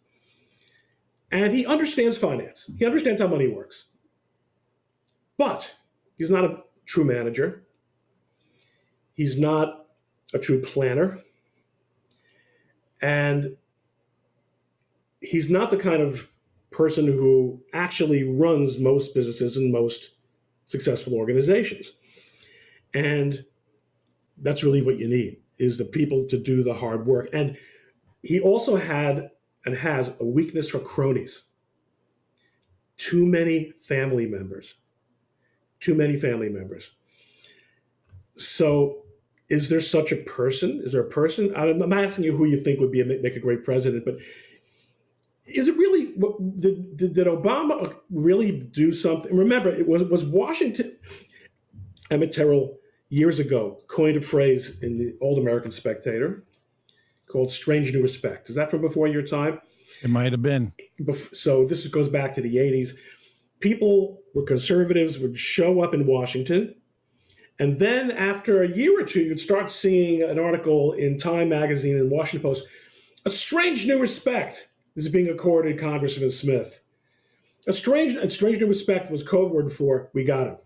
And 1.32 1.54
he 1.54 1.66
understands 1.66 2.18
finance, 2.18 2.70
he 2.78 2.86
understands 2.86 3.22
how 3.22 3.28
money 3.28 3.48
works. 3.48 3.86
But 5.38 5.76
he's 6.18 6.30
not 6.30 6.44
a 6.44 6.58
true 6.86 7.06
manager, 7.06 7.64
he's 9.14 9.38
not 9.38 9.88
a 10.34 10.40
true 10.40 10.62
planner. 10.62 11.20
And 13.02 13.58
he's 15.20 15.50
not 15.50 15.72
the 15.72 15.78
kind 15.78 16.02
of 16.02 16.30
person 16.72 17.06
who 17.06 17.62
actually 17.74 18.24
runs 18.24 18.78
most 18.78 19.14
businesses 19.14 19.58
and 19.58 19.72
most 19.72 20.12
successful 20.66 21.14
organizations. 21.16 21.94
And 22.94 23.44
that's 24.38 24.64
really 24.64 24.82
what 24.82 24.98
you 24.98 25.08
need 25.08 25.38
is 25.58 25.78
the 25.78 25.86
people 25.86 26.26
to 26.28 26.38
do 26.38 26.64
the 26.64 26.74
hard 26.74 27.06
work. 27.06 27.30
And 27.34 27.58
he 28.24 28.40
also 28.40 28.76
had 28.76 29.30
and 29.66 29.76
has 29.78 30.12
a 30.20 30.26
weakness 30.26 30.70
for 30.70 30.80
cronies. 30.80 31.44
Too 32.98 33.26
many 33.26 33.72
family 33.72 34.26
members. 34.26 34.76
Too 35.80 35.94
many 35.94 36.18
family 36.18 36.50
members. 36.50 36.92
So, 38.48 39.04
is 39.50 39.70
there 39.70 39.82
such 39.82 40.12
a 40.12 40.16
person? 40.16 40.82
Is 40.84 40.94
there 40.94 41.02
a 41.02 41.10
person? 41.10 41.54
I'm 41.56 41.94
asking 41.94 42.24
you 42.24 42.36
who 42.36 42.46
you 42.46 42.58
think 42.58 42.80
would 42.80 42.92
be 42.92 43.02
a, 43.02 43.06
make 43.06 43.36
a 43.36 43.40
great 43.40 43.66
president, 43.66 44.06
but 44.06 44.16
is 45.46 45.68
it 45.68 45.76
really 45.78 46.14
did, 46.60 46.98
did, 46.98 47.14
did 47.14 47.28
Obama 47.28 47.84
uh, 47.84 47.94
really 48.10 48.52
do 48.52 48.92
something? 48.92 49.36
Remember, 49.36 49.70
it 49.70 49.88
was 49.88 50.04
was 50.04 50.24
Washington. 50.24 50.98
Emmett 52.10 52.32
Tyrrell 52.34 52.78
years 53.10 53.40
ago 53.40 53.80
coined 53.88 54.18
a 54.18 54.22
phrase 54.22 54.74
in 54.82 54.98
the 54.98 55.16
Old 55.22 55.40
American 55.40 55.72
Spectator 55.72 56.44
called 57.28 57.52
"strange 57.52 57.92
new 57.92 58.02
respect." 58.02 58.50
Is 58.50 58.56
that 58.56 58.70
from 58.70 58.82
before 58.82 59.08
your 59.08 59.24
time? 59.24 59.60
It 60.04 60.10
might 60.10 60.32
have 60.32 60.42
been. 60.42 60.74
So 61.34 61.66
this 61.66 61.86
goes 61.88 62.10
back 62.10 62.34
to 62.34 62.42
the 62.42 62.58
'80s. 62.58 62.92
People 63.60 64.22
were 64.34 64.44
conservatives 64.44 65.20
would 65.20 65.38
show 65.38 65.82
up 65.82 65.94
in 65.94 66.06
Washington, 66.08 66.76
and 67.60 67.78
then 67.80 68.10
after 68.12 68.64
a 68.64 68.76
year 68.76 69.00
or 69.00 69.06
two, 69.06 69.22
you'd 69.22 69.40
start 69.40 69.72
seeing 69.72 70.24
an 70.24 70.40
article 70.40 70.94
in 70.94 71.18
Time 71.18 71.50
magazine 71.50 71.96
and 71.96 72.10
Washington 72.10 72.50
Post. 72.50 72.64
A 73.26 73.30
strange 73.30 73.86
new 73.86 74.00
respect 74.00 74.70
is 74.96 75.10
being 75.10 75.30
accorded 75.30 75.80
Congressman 75.80 76.32
Smith. 76.32 76.82
A 77.68 77.74
strange, 77.74 78.16
a 78.16 78.30
strange 78.30 78.60
new 78.60 78.66
respect 78.66 79.12
was 79.12 79.22
code 79.22 79.52
word 79.52 79.72
for 79.72 80.10
we 80.14 80.24
got 80.24 80.48
him. 80.48 80.58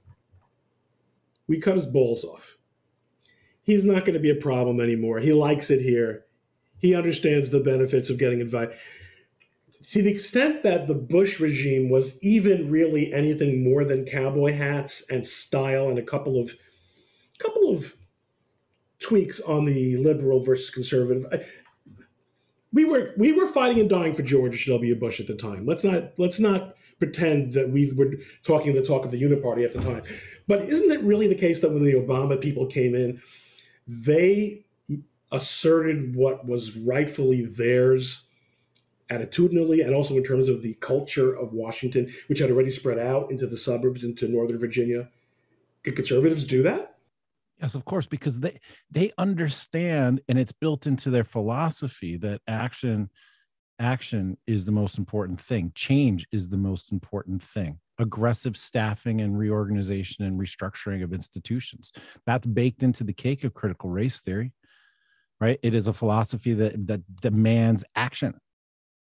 We 1.48 1.60
cut 1.60 1.76
his 1.76 1.86
balls 1.86 2.24
off. 2.24 2.58
He's 3.62 3.84
not 3.84 4.06
going 4.06 4.14
to 4.14 4.20
be 4.20 4.30
a 4.30 4.36
problem 4.36 4.80
anymore. 4.80 5.20
He 5.20 5.34
likes 5.34 5.70
it 5.70 5.82
here. 5.82 6.26
He 6.80 6.96
understands 6.96 7.50
the 7.50 7.60
benefits 7.60 8.10
of 8.10 8.18
getting 8.18 8.40
invited. 8.40 8.78
To 9.92 10.02
the 10.02 10.12
extent 10.12 10.64
that 10.64 10.88
the 10.88 10.96
Bush 10.96 11.40
regime 11.40 11.90
was 11.90 12.18
even 12.24 12.70
really 12.70 13.12
anything 13.12 13.64
more 13.64 13.84
than 13.84 14.06
cowboy 14.06 14.54
hats 14.54 15.04
and 15.10 15.26
style 15.28 15.90
and 15.90 16.00
a 16.00 16.04
couple 16.04 16.40
of 16.40 16.54
couple 17.40 17.72
of 17.72 17.96
tweaks 19.00 19.40
on 19.42 19.66
the 19.66 19.98
liberal 19.98 20.44
versus 20.44 20.70
conservative 20.70 21.26
we 22.76 22.84
were 22.84 23.14
we 23.18 23.32
were 23.32 23.48
fighting 23.48 23.80
and 23.80 23.90
dying 23.90 24.14
for 24.14 24.22
George 24.22 24.66
W. 24.68 24.96
Bush 24.96 25.22
at 25.22 25.28
the 25.28 25.34
time. 25.34 25.66
Let's 25.66 25.84
not 25.84 26.12
let's 26.18 26.40
not 26.40 26.76
pretend 27.00 27.54
that 27.54 27.70
we 27.70 27.92
were 27.94 28.16
talking 28.44 28.74
the 28.74 28.84
talk 28.84 29.06
of 29.06 29.12
the 29.12 29.22
Uniparty 29.22 29.64
at 29.64 29.72
the 29.72 29.82
time. 29.82 30.04
But 30.48 30.70
isn't 30.70 30.92
it 30.92 31.02
really 31.02 31.28
the 31.28 31.36
case 31.36 31.62
that 31.62 31.72
when 31.72 31.84
the 31.84 31.94
Obama 31.94 32.40
people 32.40 32.66
came 32.68 32.94
in, 32.94 33.22
they 33.88 34.66
asserted 35.32 36.16
what 36.16 36.46
was 36.46 36.76
rightfully 36.78 37.46
theirs 37.46 38.24
attitudinally 39.10 39.84
and 39.86 39.96
also 39.96 40.16
in 40.16 40.24
terms 40.24 40.48
of 40.48 40.62
the 40.62 40.74
culture 40.76 41.34
of 41.34 41.54
Washington, 41.54 42.12
which 42.28 42.40
had 42.40 42.52
already 42.52 42.72
spread 42.72 43.00
out 43.00 43.32
into 43.32 43.48
the 43.48 43.58
suburbs, 43.58 44.04
into 44.04 44.28
Northern 44.28 44.58
Virginia? 44.58 45.10
Could 45.84 45.96
conservatives 45.96 46.44
do 46.44 46.62
that? 46.64 46.95
Yes, 47.62 47.76
of 47.76 47.86
course, 47.86 48.06
because 48.06 48.40
they 48.40 48.60
they 48.92 49.12
understand 49.18 50.22
and 50.28 50.38
it's 50.38 50.52
built 50.52 50.88
into 50.88 51.10
their 51.10 51.24
philosophy 51.24 52.18
that 52.18 52.42
action 52.48 53.10
action 53.80 54.38
is 54.48 54.66
the 54.66 54.72
most 54.72 54.98
important 54.98 55.40
thing. 55.40 55.72
Change 55.76 56.28
is 56.32 56.50
the 56.50 56.58
most 56.58 56.92
important 56.92 57.42
thing. 57.42 57.80
Aggressive 58.00 58.58
staffing 58.58 59.22
and 59.22 59.38
reorganization 59.38 60.26
and 60.26 60.40
restructuring 60.40 61.04
of 61.04 61.14
institutions. 61.14 61.92
That's 62.26 62.48
baked 62.48 62.84
into 62.84 63.04
the 63.04 63.14
cake 63.14 63.44
of 63.44 63.54
critical 63.54 63.90
race 63.90 64.20
theory. 64.20 64.52
Right? 65.40 65.60
It 65.64 65.74
is 65.74 65.88
a 65.88 65.94
philosophy 65.94 66.54
that 66.54 66.88
that 66.88 67.02
demands 67.22 67.86
action. 67.96 68.36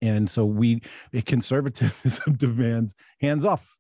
And 0.03 0.29
so 0.29 0.45
we 0.45 0.83
conservatism 1.25 2.35
demands 2.37 2.95
hands 3.21 3.47
off, 3.47 3.77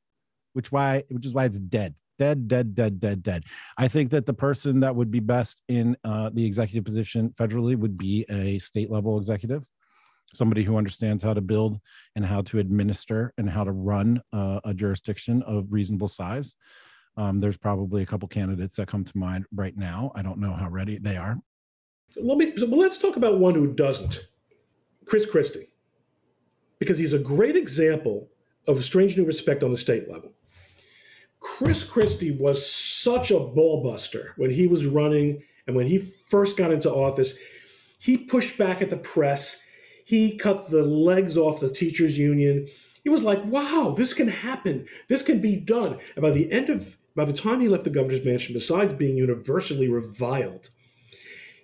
which 0.54 0.72
why 0.72 1.04
which 1.10 1.26
is 1.26 1.34
why 1.34 1.44
it's 1.44 1.58
dead 1.58 1.94
dead, 2.18 2.48
dead, 2.48 2.74
dead, 2.74 3.00
dead, 3.00 3.22
dead. 3.22 3.44
I 3.78 3.88
think 3.88 4.10
that 4.10 4.26
the 4.26 4.34
person 4.34 4.80
that 4.80 4.94
would 4.94 5.10
be 5.10 5.20
best 5.20 5.62
in 5.68 5.96
uh, 6.04 6.30
the 6.32 6.44
executive 6.44 6.84
position 6.84 7.30
federally 7.30 7.76
would 7.76 7.96
be 7.96 8.24
a 8.28 8.58
state 8.58 8.90
level 8.90 9.18
executive, 9.18 9.64
somebody 10.34 10.62
who 10.62 10.76
understands 10.76 11.22
how 11.22 11.34
to 11.34 11.40
build 11.40 11.80
and 12.16 12.24
how 12.24 12.42
to 12.42 12.58
administer 12.58 13.32
and 13.38 13.48
how 13.48 13.64
to 13.64 13.72
run 13.72 14.20
uh, 14.32 14.60
a 14.64 14.74
jurisdiction 14.74 15.42
of 15.42 15.66
reasonable 15.70 16.08
size. 16.08 16.54
Um, 17.16 17.40
there's 17.40 17.58
probably 17.58 18.02
a 18.02 18.06
couple 18.06 18.28
candidates 18.28 18.76
that 18.76 18.88
come 18.88 19.04
to 19.04 19.18
mind 19.18 19.44
right 19.54 19.76
now. 19.76 20.12
I 20.14 20.22
don't 20.22 20.38
know 20.38 20.52
how 20.52 20.68
ready 20.68 20.98
they 20.98 21.16
are. 21.16 21.38
Let 22.16 22.38
me. 22.38 22.56
So, 22.56 22.66
let's 22.66 22.98
talk 22.98 23.16
about 23.16 23.38
one 23.38 23.54
who 23.54 23.72
doesn't, 23.72 24.20
Chris 25.06 25.26
Christie, 25.26 25.68
because 26.78 26.98
he's 26.98 27.12
a 27.12 27.18
great 27.18 27.56
example 27.56 28.28
of 28.68 28.78
a 28.78 28.82
strange 28.82 29.16
new 29.16 29.24
respect 29.24 29.62
on 29.62 29.70
the 29.70 29.76
state 29.76 30.10
level. 30.10 30.32
Chris 31.42 31.82
Christie 31.82 32.30
was 32.30 32.64
such 32.64 33.30
a 33.30 33.34
ballbuster 33.34 34.30
when 34.36 34.50
he 34.50 34.66
was 34.66 34.86
running 34.86 35.42
and 35.66 35.74
when 35.74 35.86
he 35.86 35.98
first 35.98 36.56
got 36.56 36.72
into 36.72 36.90
office. 36.90 37.34
He 37.98 38.16
pushed 38.16 38.56
back 38.56 38.80
at 38.80 38.90
the 38.90 38.96
press. 38.96 39.60
He 40.04 40.36
cut 40.36 40.70
the 40.70 40.84
legs 40.84 41.36
off 41.36 41.60
the 41.60 41.68
teachers' 41.68 42.16
union. 42.16 42.68
He 43.02 43.10
was 43.10 43.22
like, 43.22 43.44
wow, 43.44 43.92
this 43.96 44.14
can 44.14 44.28
happen. 44.28 44.86
This 45.08 45.22
can 45.22 45.40
be 45.40 45.56
done. 45.56 45.98
And 46.14 46.22
by 46.22 46.30
the 46.30 46.50
end 46.52 46.70
of, 46.70 46.96
by 47.16 47.24
the 47.24 47.32
time 47.32 47.60
he 47.60 47.68
left 47.68 47.84
the 47.84 47.90
governor's 47.90 48.24
mansion, 48.24 48.54
besides 48.54 48.92
being 48.94 49.16
universally 49.16 49.88
reviled, 49.88 50.70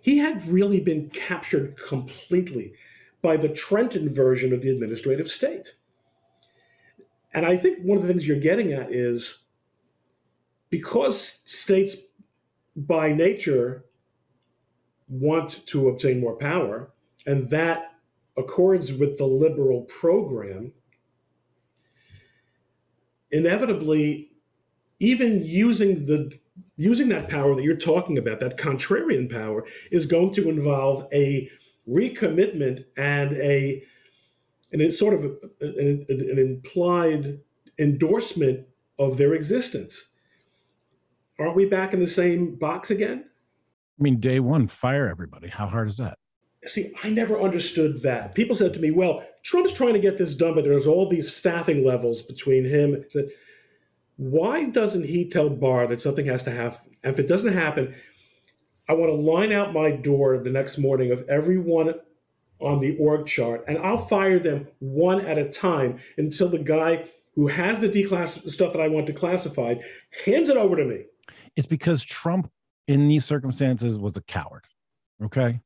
he 0.03 0.19
had 0.19 0.47
really 0.49 0.81
been 0.81 1.09
captured 1.11 1.77
completely 1.77 2.73
by 3.23 3.37
the 3.37 3.49
Trenton 3.49 4.09
version 4.13 4.53
of 4.53 4.63
the 4.63 4.71
administrative 4.71 5.29
state. 5.29 5.75
And 7.33 7.47
I 7.47 7.57
think 7.57 7.79
one 7.83 7.97
of 7.97 8.03
the 8.03 8.09
things 8.09 8.27
you're 8.27 8.41
getting 8.41 8.73
at 8.73 8.91
is 8.93 9.39
because 10.71 11.41
states 11.45 11.97
by 12.77 13.13
nature 13.13 13.85
want 15.09 15.67
to 15.67 15.89
obtain 15.89 16.21
more 16.21 16.37
power, 16.37 16.91
and 17.27 17.51
that 17.51 17.95
accords 18.37 18.93
with 18.93 19.19
the 19.19 19.25
liberal 19.25 19.83
program, 19.83 20.73
inevitably, 23.31 24.31
even 24.99 25.43
using 25.45 26.07
the 26.07 26.39
using 26.77 27.09
that 27.09 27.29
power 27.29 27.55
that 27.55 27.63
you're 27.63 27.77
talking 27.77 28.19
about, 28.19 28.41
that 28.41 28.59
contrarian 28.59 29.31
power, 29.31 29.65
is 29.91 30.07
going 30.07 30.33
to 30.33 30.49
involve 30.49 31.07
a 31.13 31.49
recommitment 31.89 32.85
and 32.97 33.37
a 33.37 33.83
and 34.71 34.83
it's 34.83 34.99
sort 34.99 35.15
of 35.15 35.25
an, 35.61 36.05
an 36.09 36.39
implied 36.39 37.41
endorsement 37.79 38.67
of 38.99 39.17
their 39.17 39.33
existence 39.35 40.05
aren't 41.39 41.57
we 41.57 41.65
back 41.65 41.93
in 41.93 42.01
the 42.01 42.07
same 42.07 42.55
box 42.57 42.91
again? 42.91 43.25
I 43.99 44.03
mean, 44.03 44.21
day 44.21 44.41
one, 44.41 44.67
fire 44.67 45.09
everybody. 45.09 45.49
How 45.49 45.67
hard 45.67 45.89
is 45.89 45.97
that? 45.99 46.19
See, 46.67 46.93
I 47.03 47.11
never 47.11 47.41
understood 47.41 48.03
that. 48.03 48.35
People 48.35 48.57
said 48.57 48.75
to 48.75 48.81
me, 48.81 48.91
well, 48.91 49.25
Trump's 49.45 49.73
trying 49.73 49.95
to 49.95 50.01
get 50.01 50.19
this 50.19 50.35
done, 50.35 50.55
but 50.55 50.65
there's 50.65 50.87
all 50.87 51.09
these 51.09 51.35
staffing 51.35 51.85
levels 51.85 52.23
between 52.23 52.65
him. 52.65 53.05
Said, 53.09 53.29
why 54.17 54.65
doesn't 54.65 55.05
he 55.05 55.29
tell 55.29 55.49
Barr 55.49 55.87
that 55.87 56.01
something 56.01 56.27
has 56.27 56.43
to 56.45 56.51
happen? 56.51 56.97
And 57.05 57.13
if 57.15 57.21
it 57.21 57.29
doesn't 57.29 57.53
happen, 57.53 57.95
I 58.89 58.95
want 58.95 59.11
to 59.11 59.15
line 59.15 59.53
out 59.53 59.73
my 59.73 59.93
door 59.93 60.39
the 60.39 60.51
next 60.51 60.79
morning 60.79 61.13
of 61.13 61.29
everyone 61.29 61.95
on 62.61 62.81
the 62.81 62.97
org 62.99 63.27
chart, 63.27 63.65
and 63.69 63.79
I'll 63.79 63.99
fire 63.99 64.41
them 64.41 64.67
one 64.81 65.21
at 65.21 65.39
a 65.39 65.49
time 65.49 65.99
until 66.17 66.49
the 66.49 66.59
guy 66.59 67.05
who 67.35 67.47
has 67.47 67.81
the 67.81 67.89
declass 67.89 68.49
stuff 68.49 68.73
that 68.73 68.83
I 68.83 68.89
want 68.89 69.07
declassified 69.07 69.85
hands 70.25 70.49
it 70.49 70.57
over 70.57 70.75
to 70.75 70.85
me. 70.85 71.05
It's 71.59 71.67
because 71.67 72.05
Trump, 72.05 72.49
in 72.87 73.09
these 73.09 73.25
circumstances, 73.25 73.99
was 73.99 74.17
a 74.17 74.23
coward. 74.23 74.63
Okay. 75.25 75.59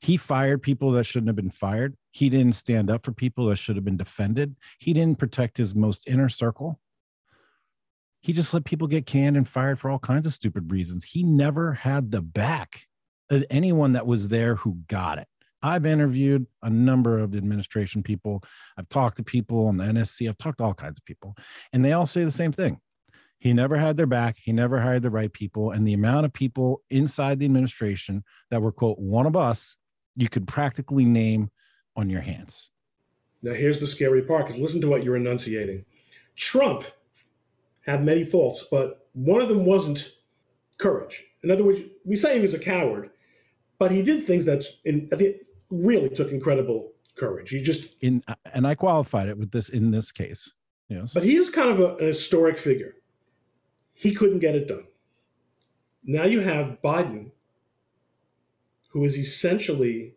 He 0.00 0.16
fired 0.16 0.62
people 0.62 0.90
that 0.92 1.04
shouldn't 1.04 1.28
have 1.28 1.36
been 1.36 1.48
fired. 1.48 1.96
He 2.10 2.28
didn't 2.28 2.56
stand 2.56 2.90
up 2.90 3.04
for 3.04 3.12
people 3.12 3.46
that 3.46 3.54
should 3.54 3.76
have 3.76 3.84
been 3.84 3.96
defended. 3.96 4.56
He 4.80 4.92
didn't 4.92 5.20
protect 5.20 5.56
his 5.56 5.76
most 5.76 6.08
inner 6.08 6.28
circle. 6.28 6.80
He 8.20 8.32
just 8.32 8.52
let 8.52 8.64
people 8.64 8.88
get 8.88 9.06
canned 9.06 9.36
and 9.36 9.48
fired 9.48 9.78
for 9.78 9.88
all 9.88 10.00
kinds 10.00 10.26
of 10.26 10.32
stupid 10.32 10.72
reasons. 10.72 11.04
He 11.04 11.22
never 11.22 11.72
had 11.72 12.10
the 12.10 12.20
back 12.20 12.86
of 13.30 13.44
anyone 13.48 13.92
that 13.92 14.08
was 14.08 14.30
there 14.30 14.56
who 14.56 14.78
got 14.88 15.18
it. 15.18 15.28
I've 15.62 15.86
interviewed 15.86 16.48
a 16.64 16.70
number 16.70 17.16
of 17.16 17.36
administration 17.36 18.02
people. 18.02 18.42
I've 18.76 18.88
talked 18.88 19.18
to 19.18 19.22
people 19.22 19.68
on 19.68 19.76
the 19.76 19.84
NSC. 19.84 20.28
I've 20.28 20.38
talked 20.38 20.58
to 20.58 20.64
all 20.64 20.74
kinds 20.74 20.98
of 20.98 21.04
people, 21.04 21.36
and 21.72 21.84
they 21.84 21.92
all 21.92 22.06
say 22.06 22.24
the 22.24 22.32
same 22.32 22.50
thing. 22.50 22.80
He 23.38 23.52
never 23.52 23.76
had 23.76 23.96
their 23.96 24.06
back. 24.06 24.36
He 24.38 24.52
never 24.52 24.80
hired 24.80 25.02
the 25.02 25.10
right 25.10 25.32
people. 25.32 25.70
And 25.70 25.86
the 25.86 25.94
amount 25.94 26.26
of 26.26 26.32
people 26.32 26.82
inside 26.90 27.38
the 27.38 27.44
administration 27.44 28.24
that 28.50 28.60
were, 28.60 28.72
quote, 28.72 28.98
one 28.98 29.26
of 29.26 29.36
us, 29.36 29.76
you 30.16 30.28
could 30.28 30.46
practically 30.48 31.04
name 31.04 31.50
on 31.96 32.10
your 32.10 32.20
hands. 32.20 32.70
Now, 33.42 33.52
here's 33.52 33.78
the 33.78 33.86
scary 33.86 34.22
part 34.22 34.46
because 34.46 34.60
listen 34.60 34.80
to 34.80 34.88
what 34.88 35.04
you're 35.04 35.16
enunciating. 35.16 35.84
Trump 36.34 36.84
had 37.86 38.04
many 38.04 38.24
faults, 38.24 38.64
but 38.68 39.08
one 39.12 39.40
of 39.40 39.48
them 39.48 39.64
wasn't 39.64 40.12
courage. 40.78 41.24
In 41.42 41.50
other 41.50 41.64
words, 41.64 41.80
we 42.04 42.16
say 42.16 42.36
he 42.36 42.42
was 42.42 42.54
a 42.54 42.58
coward, 42.58 43.10
but 43.78 43.92
he 43.92 44.02
did 44.02 44.24
things 44.24 44.44
that 44.46 44.64
in, 44.84 45.08
really 45.70 46.08
took 46.08 46.30
incredible 46.32 46.92
courage. 47.16 47.50
He 47.50 47.60
just 47.60 47.86
in 48.00 48.22
and 48.52 48.66
I 48.66 48.74
qualified 48.74 49.28
it 49.28 49.38
with 49.38 49.50
this 49.50 49.68
in 49.68 49.90
this 49.90 50.10
case. 50.10 50.52
Yes, 50.88 51.12
but 51.12 51.22
he 51.22 51.36
is 51.36 51.50
kind 51.50 51.70
of 51.70 51.80
a, 51.80 51.96
an 51.96 52.06
historic 52.06 52.58
figure. 52.58 52.94
He 53.98 54.14
couldn't 54.14 54.38
get 54.38 54.54
it 54.54 54.68
done. 54.68 54.84
Now 56.04 56.22
you 56.22 56.38
have 56.38 56.78
Biden, 56.84 57.32
who 58.90 59.04
is 59.04 59.18
essentially 59.18 60.14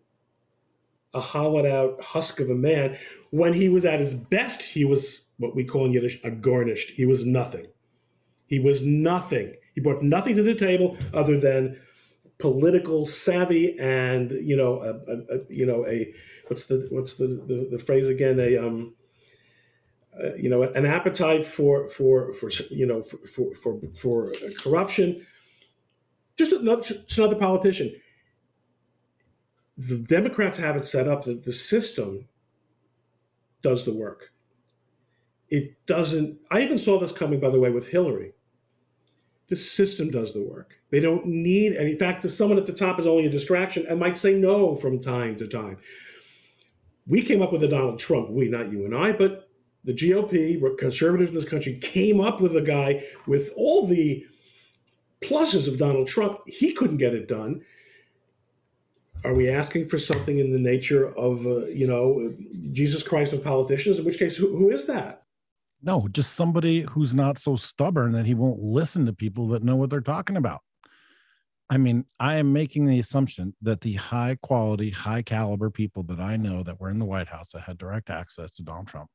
a 1.15 1.19
hollowed 1.19 1.65
out 1.65 2.03
husk 2.03 2.39
of 2.39 2.51
a 2.51 2.55
man. 2.55 2.95
When 3.31 3.53
he 3.53 3.69
was 3.69 3.83
at 3.83 3.99
his 3.99 4.13
best, 4.13 4.61
he 4.61 4.85
was 4.85 5.21
what 5.37 5.55
we 5.55 5.63
call 5.65 5.87
in 5.87 5.93
Yiddish 5.93 6.19
a 6.23 6.29
gornisht. 6.29 6.91
He 6.91 7.07
was 7.07 7.25
nothing. 7.25 7.65
He 8.45 8.59
was 8.59 8.83
nothing. 8.83 9.55
He 9.73 9.81
brought 9.81 10.03
nothing 10.03 10.35
to 10.35 10.43
the 10.43 10.53
table 10.53 10.95
other 11.11 11.39
than 11.39 11.81
political 12.37 13.07
savvy 13.07 13.79
and 13.79 14.29
you 14.29 14.55
know 14.55 14.79
a, 14.81 14.91
a, 15.11 15.37
a 15.37 15.39
you 15.49 15.65
know 15.65 15.87
a 15.87 16.13
what's 16.47 16.65
the 16.65 16.87
what's 16.91 17.15
the 17.15 17.27
the, 17.47 17.67
the 17.71 17.79
phrase 17.79 18.07
again 18.07 18.39
a 18.39 18.57
um 18.57 18.93
uh, 20.19 20.33
you 20.35 20.49
know 20.49 20.63
an 20.63 20.85
appetite 20.85 21.43
for 21.43 21.87
for 21.87 22.33
for 22.33 22.49
you 22.69 22.85
know 22.85 23.01
for 23.01 23.53
for 23.53 23.53
for, 23.55 23.79
for 23.93 24.33
corruption 24.57 25.25
just 26.37 26.51
another 26.51 26.81
just 26.81 27.17
another 27.17 27.35
politician 27.35 27.93
the 29.77 30.01
democrats 30.07 30.57
have 30.57 30.75
it 30.75 30.85
set 30.85 31.07
up 31.07 31.23
that 31.23 31.43
the 31.43 31.53
system 31.53 32.27
does 33.61 33.85
the 33.85 33.93
work 33.93 34.31
it 35.49 35.75
doesn't 35.85 36.37
i 36.49 36.61
even 36.61 36.77
saw 36.77 36.99
this 36.99 37.11
coming 37.11 37.39
by 37.39 37.49
the 37.49 37.59
way 37.59 37.69
with 37.69 37.87
hillary 37.87 38.33
the 39.51 39.57
system 39.57 40.09
does 40.09 40.31
the 40.31 40.41
work. 40.41 40.79
They 40.91 41.01
don't 41.01 41.25
need 41.25 41.75
any. 41.75 41.91
In 41.91 41.97
fact, 41.97 42.23
if 42.23 42.31
someone 42.31 42.57
at 42.57 42.65
the 42.65 42.71
top 42.71 43.01
is 43.01 43.05
only 43.05 43.25
a 43.25 43.29
distraction 43.29 43.85
and 43.85 43.99
might 43.99 44.17
say 44.17 44.33
no 44.33 44.75
from 44.75 44.97
time 44.97 45.35
to 45.35 45.45
time. 45.45 45.77
We 47.05 47.21
came 47.21 47.41
up 47.41 47.51
with 47.51 47.61
a 47.63 47.67
Donald 47.67 47.99
Trump, 47.99 48.29
we, 48.29 48.47
not 48.47 48.71
you 48.71 48.85
and 48.85 48.95
I, 48.95 49.11
but 49.11 49.49
the 49.83 49.93
GOP, 49.93 50.77
conservatives 50.77 51.29
in 51.29 51.35
this 51.35 51.45
country, 51.45 51.77
came 51.77 52.21
up 52.21 52.39
with 52.39 52.55
a 52.55 52.61
guy 52.61 53.03
with 53.27 53.51
all 53.55 53.87
the 53.87 54.25
pluses 55.21 55.67
of 55.67 55.77
Donald 55.77 56.07
Trump. 56.07 56.39
He 56.47 56.73
couldn't 56.73 56.97
get 56.97 57.13
it 57.13 57.27
done. 57.27 57.61
Are 59.23 59.33
we 59.33 59.49
asking 59.49 59.87
for 59.87 59.99
something 59.99 60.39
in 60.39 60.51
the 60.51 60.59
nature 60.59 61.15
of, 61.15 61.45
uh, 61.45 61.65
you 61.67 61.85
know, 61.85 62.33
Jesus 62.71 63.03
Christ 63.03 63.33
of 63.33 63.43
politicians? 63.43 63.99
In 63.99 64.05
which 64.05 64.17
case, 64.17 64.35
who, 64.35 64.55
who 64.55 64.71
is 64.71 64.85
that? 64.87 65.23
No, 65.83 66.07
just 66.11 66.33
somebody 66.33 66.81
who's 66.81 67.13
not 67.13 67.39
so 67.39 67.55
stubborn 67.55 68.11
that 68.13 68.25
he 68.25 68.33
won't 68.33 68.61
listen 68.61 69.05
to 69.05 69.13
people 69.13 69.47
that 69.49 69.63
know 69.63 69.75
what 69.75 69.89
they're 69.89 70.01
talking 70.01 70.37
about. 70.37 70.61
I 71.69 71.77
mean, 71.77 72.05
I 72.19 72.35
am 72.35 72.51
making 72.51 72.85
the 72.85 72.99
assumption 72.99 73.55
that 73.61 73.81
the 73.81 73.93
high 73.93 74.37
quality, 74.41 74.89
high 74.89 75.21
caliber 75.21 75.69
people 75.69 76.03
that 76.03 76.19
I 76.19 76.35
know 76.35 76.63
that 76.63 76.79
were 76.79 76.89
in 76.89 76.99
the 76.99 77.05
White 77.05 77.27
House 77.27 77.53
that 77.53 77.61
had 77.61 77.77
direct 77.77 78.09
access 78.09 78.51
to 78.55 78.63
Donald 78.63 78.87
Trump, 78.87 79.09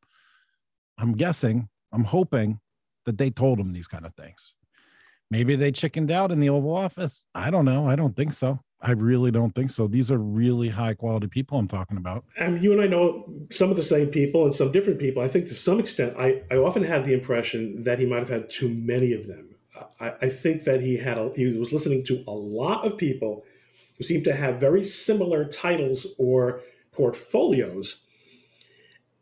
I'm 0.98 1.12
guessing, 1.12 1.68
I'm 1.92 2.04
hoping 2.04 2.60
that 3.04 3.18
they 3.18 3.30
told 3.30 3.58
him 3.58 3.72
these 3.72 3.88
kind 3.88 4.04
of 4.06 4.14
things. 4.14 4.54
Maybe 5.30 5.56
they 5.56 5.72
chickened 5.72 6.10
out 6.10 6.30
in 6.30 6.40
the 6.40 6.48
Oval 6.48 6.76
Office. 6.76 7.24
I 7.34 7.50
don't 7.50 7.64
know. 7.64 7.88
I 7.88 7.96
don't 7.96 8.14
think 8.14 8.32
so. 8.32 8.60
I 8.80 8.92
really 8.92 9.30
don't 9.30 9.54
think 9.54 9.70
so. 9.70 9.86
These 9.86 10.12
are 10.12 10.18
really 10.18 10.68
high 10.68 10.94
quality 10.94 11.26
people 11.26 11.58
I'm 11.58 11.66
talking 11.66 11.96
about. 11.96 12.24
And 12.38 12.62
you 12.62 12.72
and 12.72 12.80
I 12.80 12.86
know 12.86 13.24
some 13.50 13.70
of 13.70 13.76
the 13.76 13.82
same 13.82 14.08
people 14.08 14.44
and 14.44 14.54
some 14.54 14.70
different 14.70 14.98
people. 14.98 15.22
I 15.22 15.28
think 15.28 15.46
to 15.46 15.54
some 15.54 15.80
extent, 15.80 16.14
I, 16.18 16.42
I 16.50 16.56
often 16.56 16.84
had 16.84 17.04
the 17.04 17.14
impression 17.14 17.82
that 17.84 17.98
he 17.98 18.06
might 18.06 18.18
have 18.18 18.28
had 18.28 18.50
too 18.50 18.68
many 18.68 19.12
of 19.12 19.26
them. 19.26 19.56
I, 20.00 20.12
I 20.22 20.28
think 20.28 20.64
that 20.64 20.82
he 20.82 20.98
had 20.98 21.18
a, 21.18 21.32
he 21.34 21.46
was 21.56 21.72
listening 21.72 22.04
to 22.04 22.22
a 22.26 22.32
lot 22.32 22.86
of 22.86 22.96
people 22.96 23.44
who 23.96 24.04
seemed 24.04 24.24
to 24.24 24.36
have 24.36 24.60
very 24.60 24.84
similar 24.84 25.46
titles 25.46 26.06
or 26.18 26.60
portfolios. 26.92 27.96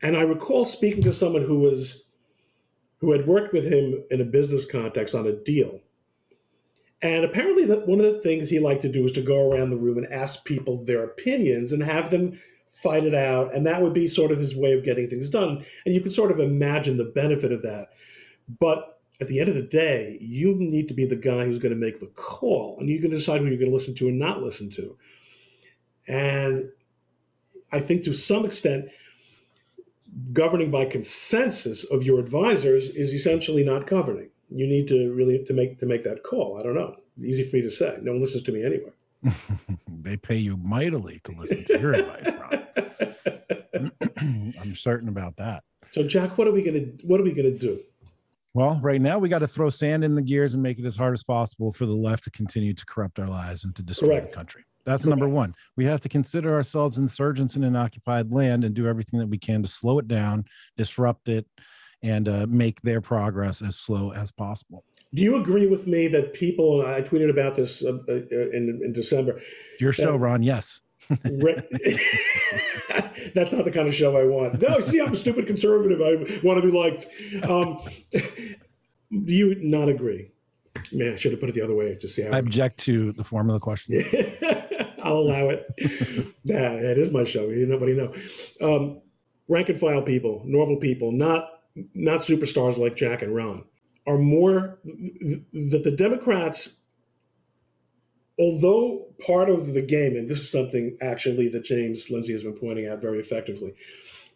And 0.03 0.17
I 0.17 0.23
recall 0.23 0.65
speaking 0.65 1.03
to 1.03 1.13
someone 1.13 1.43
who 1.43 1.59
was 1.59 2.03
who 2.99 3.13
had 3.13 3.27
worked 3.27 3.53
with 3.53 3.65
him 3.65 4.03
in 4.11 4.21
a 4.21 4.25
business 4.25 4.65
context 4.65 5.15
on 5.15 5.27
a 5.27 5.33
deal 5.33 5.81
and 7.05 7.23
apparently, 7.23 7.67
that 7.67 7.87
one 7.87 8.01
of 8.01 8.15
the 8.15 8.21
things 8.21 8.49
he 8.49 8.59
liked 8.59 8.81
to 8.81 8.89
do 8.89 9.03
was 9.03 9.13
to 9.13 9.21
go 9.21 9.51
around 9.51 9.69
the 9.69 9.77
room 9.77 9.99
and 9.99 10.11
ask 10.11 10.43
people 10.47 10.83
their 10.83 11.05
opinions 11.05 11.71
and 11.71 11.83
have 11.83 12.11
them 12.11 12.41
fight 12.67 13.05
it 13.05 13.15
out. 13.15 13.55
And 13.55 13.67
that 13.67 13.83
would 13.83 13.93
be 13.93 14.07
sort 14.07 14.33
of 14.33 14.39
his 14.39 14.57
way 14.57 14.73
of 14.73 14.85
getting 14.85 15.07
things 15.07 15.29
done. 15.29 15.67
And 15.85 15.95
you 15.95 16.01
can 16.01 16.11
sort 16.11 16.31
of 16.31 16.41
imagine 16.41 16.97
the 16.97 17.05
benefit 17.05 17.53
of 17.53 17.61
that. 17.61 17.91
But 18.59 19.03
at 19.21 19.29
the 19.29 19.39
end 19.39 19.51
of 19.51 19.55
the 19.55 19.63
day, 19.63 20.17
you 20.19 20.55
need 20.55 20.89
to 20.89 20.95
be 20.95 21.05
the 21.05 21.15
guy 21.15 21.45
who's 21.45 21.59
going 21.59 21.75
to 21.75 21.81
make 21.81 22.01
the 22.01 22.11
call, 22.15 22.79
and 22.81 22.89
you 22.89 23.03
can 23.03 23.11
decide 23.11 23.43
who 23.43 23.49
you're 23.49 23.59
going 23.59 23.71
to 23.71 23.77
listen 23.77 23.95
to 23.97 24.09
and 24.09 24.19
not 24.19 24.43
listen 24.43 24.71
to. 24.71 24.97
And 26.09 26.71
I 27.71 27.81
think 27.81 28.03
to 28.05 28.15
some 28.15 28.47
extent, 28.47 28.87
governing 30.33 30.71
by 30.71 30.85
consensus 30.85 31.85
of 31.85 32.05
your 32.05 32.19
advisors 32.19 32.89
is 32.89 33.13
essentially 33.13 33.65
not 33.65 33.87
governing 33.87 34.31
you 34.55 34.67
need 34.67 34.89
to 34.89 35.13
really 35.13 35.45
to 35.45 35.53
make 35.53 35.79
to 35.79 35.87
make 35.87 36.03
that 36.05 36.23
call. 36.23 36.59
I 36.59 36.63
don't 36.63 36.75
know. 36.75 36.97
Easy 37.19 37.43
for 37.43 37.57
me 37.57 37.63
to 37.63 37.71
say. 37.71 37.99
No 38.03 38.13
one 38.13 38.21
listens 38.21 38.43
to 38.45 38.53
me 38.53 38.65
anyway. 38.65 38.91
they 40.03 40.17
pay 40.17 40.37
you 40.37 40.57
mightily 40.57 41.21
to 41.25 41.33
listen 41.33 41.65
to 41.65 41.81
your 41.81 41.93
advice, 41.93 42.29
Ron. 42.41 43.93
I'm 44.61 44.77
certain 44.77 45.09
about 45.09 45.37
that. 45.37 45.65
So, 45.91 46.03
Jack, 46.03 46.37
what 46.39 46.47
are 46.47 46.53
we 46.53 46.63
gonna 46.63 46.87
what 47.03 47.21
are 47.21 47.25
we 47.25 47.33
gonna 47.33 47.51
do? 47.51 47.81
Well, 48.53 48.79
right 48.83 49.01
now 49.01 49.19
we 49.19 49.29
got 49.29 49.41
to 49.41 49.49
throw 49.49 49.69
sand 49.69 50.05
in 50.05 50.15
the 50.15 50.23
gears 50.23 50.55
and 50.55 50.63
make 50.63 50.79
it 50.79 50.85
as 50.85 50.97
hard 50.97 51.13
as 51.13 51.25
possible 51.25 51.73
for 51.73 51.87
the 51.87 51.95
left 51.95 52.23
to 52.25 52.31
continue 52.31 52.73
to 52.73 52.87
corrupt 52.87 53.19
our 53.19 53.27
lives 53.27 53.65
and 53.65 53.75
to 53.75 53.83
destroy 53.83 54.09
Correct. 54.11 54.29
the 54.29 54.37
country. 54.37 54.65
That's 54.85 55.07
number 55.07 55.29
one. 55.29 55.55
We 55.77 55.85
have 55.87 56.01
to 56.03 56.09
consider 56.09 56.55
ourselves 56.55 56.99
insurgents 56.99 57.57
in 57.57 57.65
an 57.65 57.77
occupied 57.77 58.31
land 58.31 58.65
and 58.65 58.75
do 58.75 58.87
everything 58.87 59.19
that 59.21 59.29
we 59.29 59.39
can 59.39 59.63
to 59.63 59.69
slow 59.69 59.99
it 59.99 60.09
down, 60.09 60.45
disrupt 60.77 61.29
it, 61.29 61.47
and 62.03 62.29
uh, 62.29 62.47
make 62.49 62.83
their 62.83 63.01
progress 63.01 63.63
as 63.63 63.77
slow 63.77 64.13
as 64.13 64.31
possible. 64.31 64.85
Do 65.15 65.23
you 65.23 65.37
agree 65.37 65.67
with 65.67 65.87
me 65.87 66.09
that 66.09 66.35
people, 66.35 66.85
I 66.85 67.01
tweeted 67.01 67.31
about 67.31 67.55
this 67.55 67.83
uh, 67.83 67.99
uh, 68.09 68.13
in, 68.13 68.81
in 68.85 68.93
December. 68.93 69.41
Your 69.81 69.93
show, 69.93 70.17
Ron, 70.17 70.43
yes. 70.43 70.81
That's 71.09 71.23
not 73.53 73.65
the 73.65 73.71
kind 73.73 73.89
of 73.89 73.95
show 73.95 74.17
I 74.17 74.25
want. 74.25 74.61
No, 74.61 74.81
see, 74.81 75.01
I'm 75.01 75.13
a 75.13 75.17
stupid 75.17 75.47
conservative. 75.47 76.01
I 76.01 76.41
want 76.43 76.63
to 76.63 76.71
be 76.71 76.77
liked. 76.77 77.07
Um, 77.45 77.81
do 79.25 79.35
you 79.35 79.55
not 79.57 79.89
agree? 79.89 80.31
Man, 80.93 81.15
I 81.15 81.17
should 81.17 81.33
have 81.33 81.41
put 81.41 81.49
it 81.49 81.55
the 81.55 81.63
other 81.63 81.75
way 81.75 81.95
to 81.95 82.09
see 82.09 82.23
how. 82.23 82.33
I 82.33 82.39
object 82.39 82.81
to 82.81 83.13
the 83.13 83.25
form 83.25 83.49
of 83.49 83.55
the 83.55 83.61
question. 83.61 84.05
I'll 85.05 85.19
allow 85.19 85.51
it. 85.51 85.67
yeah, 86.45 86.73
it 86.73 86.99
is 86.99 87.11
my 87.11 87.25
show. 87.25 87.47
Nobody 87.49 87.95
know. 87.95 88.13
Um, 88.61 89.03
rank 89.49 89.69
and 89.69 89.79
file 89.79 90.03
people, 90.03 90.43
normal 90.45 90.77
people, 90.77 91.13
not 91.13 91.51
not 91.93 92.23
superstars 92.23 92.79
like 92.79 92.97
Jack 92.97 93.23
and 93.23 93.35
Ron, 93.35 93.65
are 94.07 94.19
more 94.19 94.79
that 94.85 95.83
the 95.85 95.95
Democrats, 95.97 96.71
although 98.39 99.07
part 99.27 99.51
of 99.51 99.75
the 99.75 99.83
game, 99.83 100.17
and 100.17 100.29
this 100.29 100.41
is 100.41 100.51
something 100.51 100.97
actually 101.01 101.49
that 101.49 101.65
James 101.65 102.11
Lindsay 102.11 102.33
has 102.33 102.43
been 102.43 102.55
pointing 102.55 102.87
out 102.87 103.01
very 103.01 103.19
effectively, 103.19 103.75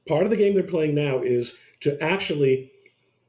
part 0.07 0.25
of 0.25 0.31
the 0.31 0.37
game 0.37 0.55
they're 0.55 0.63
playing 0.63 0.95
now 0.95 1.21
is 1.21 1.55
to 1.81 2.01
actually, 2.03 2.73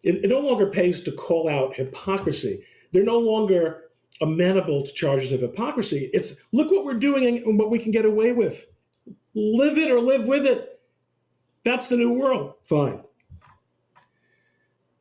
it, 0.04 0.23
it 0.23 0.28
no 0.28 0.39
longer 0.39 0.67
pays 0.67 1.02
to 1.02 1.12
call 1.12 1.47
out 1.47 1.75
hypocrisy. 1.75 2.63
They're 2.91 3.04
no 3.04 3.19
longer 3.19 3.88
amenable 4.21 4.86
to 4.86 4.91
charges 4.91 5.32
of 5.32 5.41
hypocrisy. 5.41 6.10
It's 6.13 6.36
look 6.51 6.71
what 6.71 6.86
we're 6.86 6.95
doing 6.95 7.38
and 7.38 7.58
what 7.58 7.69
we 7.69 7.79
can 7.79 7.91
get 7.91 8.05
away 8.05 8.32
with. 8.32 8.65
Live 9.34 9.77
it 9.77 9.91
or 9.91 9.99
live 9.99 10.27
with 10.27 10.45
it. 10.45 10.82
That's 11.63 11.88
the 11.88 11.97
new 11.97 12.12
world. 12.12 12.53
Fine. 12.63 13.03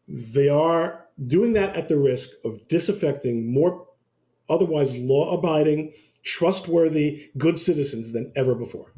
They 0.07 0.49
are 0.49 1.07
doing 1.27 1.53
that 1.55 1.77
at 1.77 1.89
the 1.89 1.99
risk 1.99 2.31
of 2.45 2.67
disaffecting 2.69 3.47
more 3.47 3.87
otherwise 4.49 4.97
law 4.97 5.33
abiding, 5.37 5.93
trustworthy, 6.23 7.31
good 7.37 7.61
citizens 7.61 8.13
than 8.13 8.33
ever 8.37 8.55
before. 8.55 8.93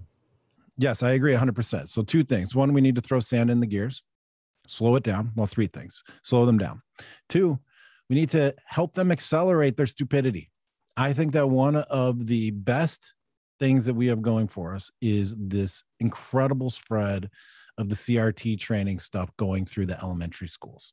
Yes, 0.79 1.03
I 1.03 1.11
agree 1.11 1.35
100%. 1.35 1.89
So, 1.89 2.03
two 2.03 2.23
things. 2.23 2.55
One, 2.55 2.73
we 2.73 2.81
need 2.81 2.95
to 2.95 3.01
throw 3.01 3.21
sand 3.21 3.51
in 3.51 3.61
the 3.61 3.67
gears, 3.67 4.03
slow 4.67 4.97
it 4.97 5.03
down. 5.03 5.33
Well, 5.37 5.47
three 5.47 5.67
things 5.67 6.03
slow 6.23 6.47
them 6.47 6.59
down. 6.59 6.83
Two, 7.29 7.59
we 8.11 8.17
need 8.17 8.29
to 8.31 8.53
help 8.67 8.93
them 8.93 9.13
accelerate 9.13 9.77
their 9.77 9.87
stupidity. 9.87 10.51
I 10.97 11.13
think 11.13 11.33
that 11.33 11.49
one 11.49 11.77
of 11.77 12.27
the 12.27 12.51
best 12.51 13.15
things 13.61 13.87
that 13.87 13.95
we 13.95 14.09
have 14.09 14.21
going 14.21 14.49
for 14.49 14.75
us 14.75 14.91
is 15.01 15.37
this 15.39 15.85
incredible 16.01 16.71
spread 16.71 17.31
of 17.79 17.89
the 17.89 17.95
CRT 17.95 18.59
training 18.59 18.99
stuff 18.99 19.31
going 19.39 19.65
through 19.65 19.87
the 19.87 20.03
elementary 20.03 20.49
schools. 20.49 20.93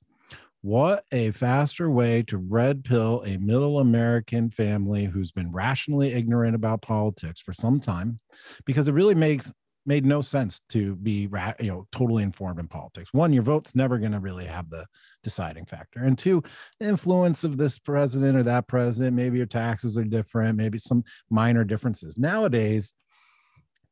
What 0.62 1.06
a 1.12 1.32
faster 1.32 1.90
way 1.90 2.24
to 2.24 2.38
red 2.38 2.84
pill 2.84 3.24
a 3.26 3.38
middle 3.38 3.80
American 3.80 4.50
family 4.50 5.06
who's 5.06 5.32
been 5.32 5.52
rationally 5.52 6.14
ignorant 6.14 6.56
about 6.56 6.82
politics 6.82 7.42
for 7.42 7.54
some 7.54 7.80
time, 7.80 8.20
because 8.66 8.88
it 8.88 8.94
really 8.94 9.16
makes 9.16 9.52
made 9.88 10.06
no 10.06 10.22
sense 10.22 10.62
to 10.70 10.96
be 10.98 11.30
you 11.60 11.72
know 11.72 11.88
totally 11.92 12.22
informed 12.22 12.60
in 12.60 12.68
politics. 12.68 13.14
One 13.14 13.34
your 13.34 13.44
vote's 13.44 13.74
never 13.74 13.98
going 13.98 14.12
to 14.12 14.20
really 14.20 14.46
have 14.46 14.70
the 14.70 14.86
deciding 15.24 15.66
factor. 15.66 16.04
And 16.04 16.18
two 16.18 16.44
the 16.80 16.88
influence 16.88 17.44
of 17.44 17.58
this 17.58 17.80
president 17.80 18.38
or 18.38 18.44
that 18.44 18.68
president 18.68 19.16
maybe 19.16 19.38
your 19.38 19.48
taxes 19.48 19.98
are 19.98 20.04
different 20.04 20.58
maybe 20.58 20.78
some 20.78 21.04
minor 21.30 21.64
differences. 21.64 22.18
Nowadays 22.18 22.94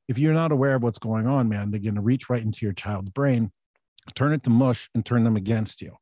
if 0.08 0.20
you're 0.20 0.34
not 0.34 0.52
aware 0.52 0.76
of 0.76 0.84
what's 0.84 1.00
going 1.00 1.28
on 1.28 1.50
man 1.50 1.72
they're 1.72 1.80
going 1.80 1.96
to 1.96 2.02
reach 2.02 2.30
right 2.30 2.44
into 2.44 2.66
your 2.66 2.74
child's 2.74 3.10
brain 3.10 3.52
turn 4.14 4.34
it 4.34 4.44
to 4.44 4.50
mush 4.50 4.90
and 4.94 5.06
turn 5.06 5.24
them 5.24 5.36
against 5.36 5.82
you 5.82 5.96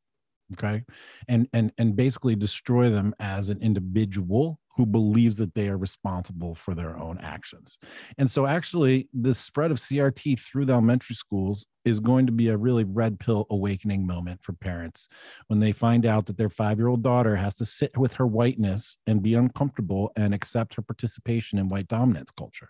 okay? 0.53 0.83
And 1.27 1.47
and 1.53 1.71
and 1.77 1.95
basically 1.95 2.35
destroy 2.35 2.89
them 2.89 3.13
as 3.19 3.49
an 3.49 3.61
individual 3.61 4.59
who 4.75 4.85
believes 4.85 5.37
that 5.37 5.53
they 5.53 5.67
are 5.67 5.77
responsible 5.77 6.55
for 6.55 6.73
their 6.73 6.97
own 6.97 7.19
actions. 7.21 7.77
And 8.17 8.29
so 8.29 8.45
actually 8.45 9.07
the 9.13 9.33
spread 9.33 9.69
of 9.71 9.77
crt 9.77 10.39
through 10.39 10.65
the 10.65 10.73
elementary 10.73 11.15
schools 11.15 11.65
is 11.85 11.99
going 11.99 12.25
to 12.25 12.31
be 12.31 12.47
a 12.47 12.57
really 12.57 12.83
red 12.83 13.19
pill 13.19 13.45
awakening 13.51 14.07
moment 14.07 14.41
for 14.41 14.53
parents 14.53 15.07
when 15.47 15.59
they 15.59 15.71
find 15.71 16.05
out 16.05 16.25
that 16.25 16.37
their 16.37 16.49
five 16.49 16.79
year 16.79 16.87
old 16.87 17.03
daughter 17.03 17.35
has 17.35 17.53
to 17.55 17.65
sit 17.65 17.95
with 17.97 18.13
her 18.13 18.25
whiteness 18.25 18.97
and 19.05 19.21
be 19.21 19.35
uncomfortable 19.35 20.11
and 20.15 20.33
accept 20.33 20.73
her 20.73 20.81
participation 20.81 21.59
in 21.59 21.69
white 21.69 21.87
dominance 21.87 22.31
culture. 22.31 22.69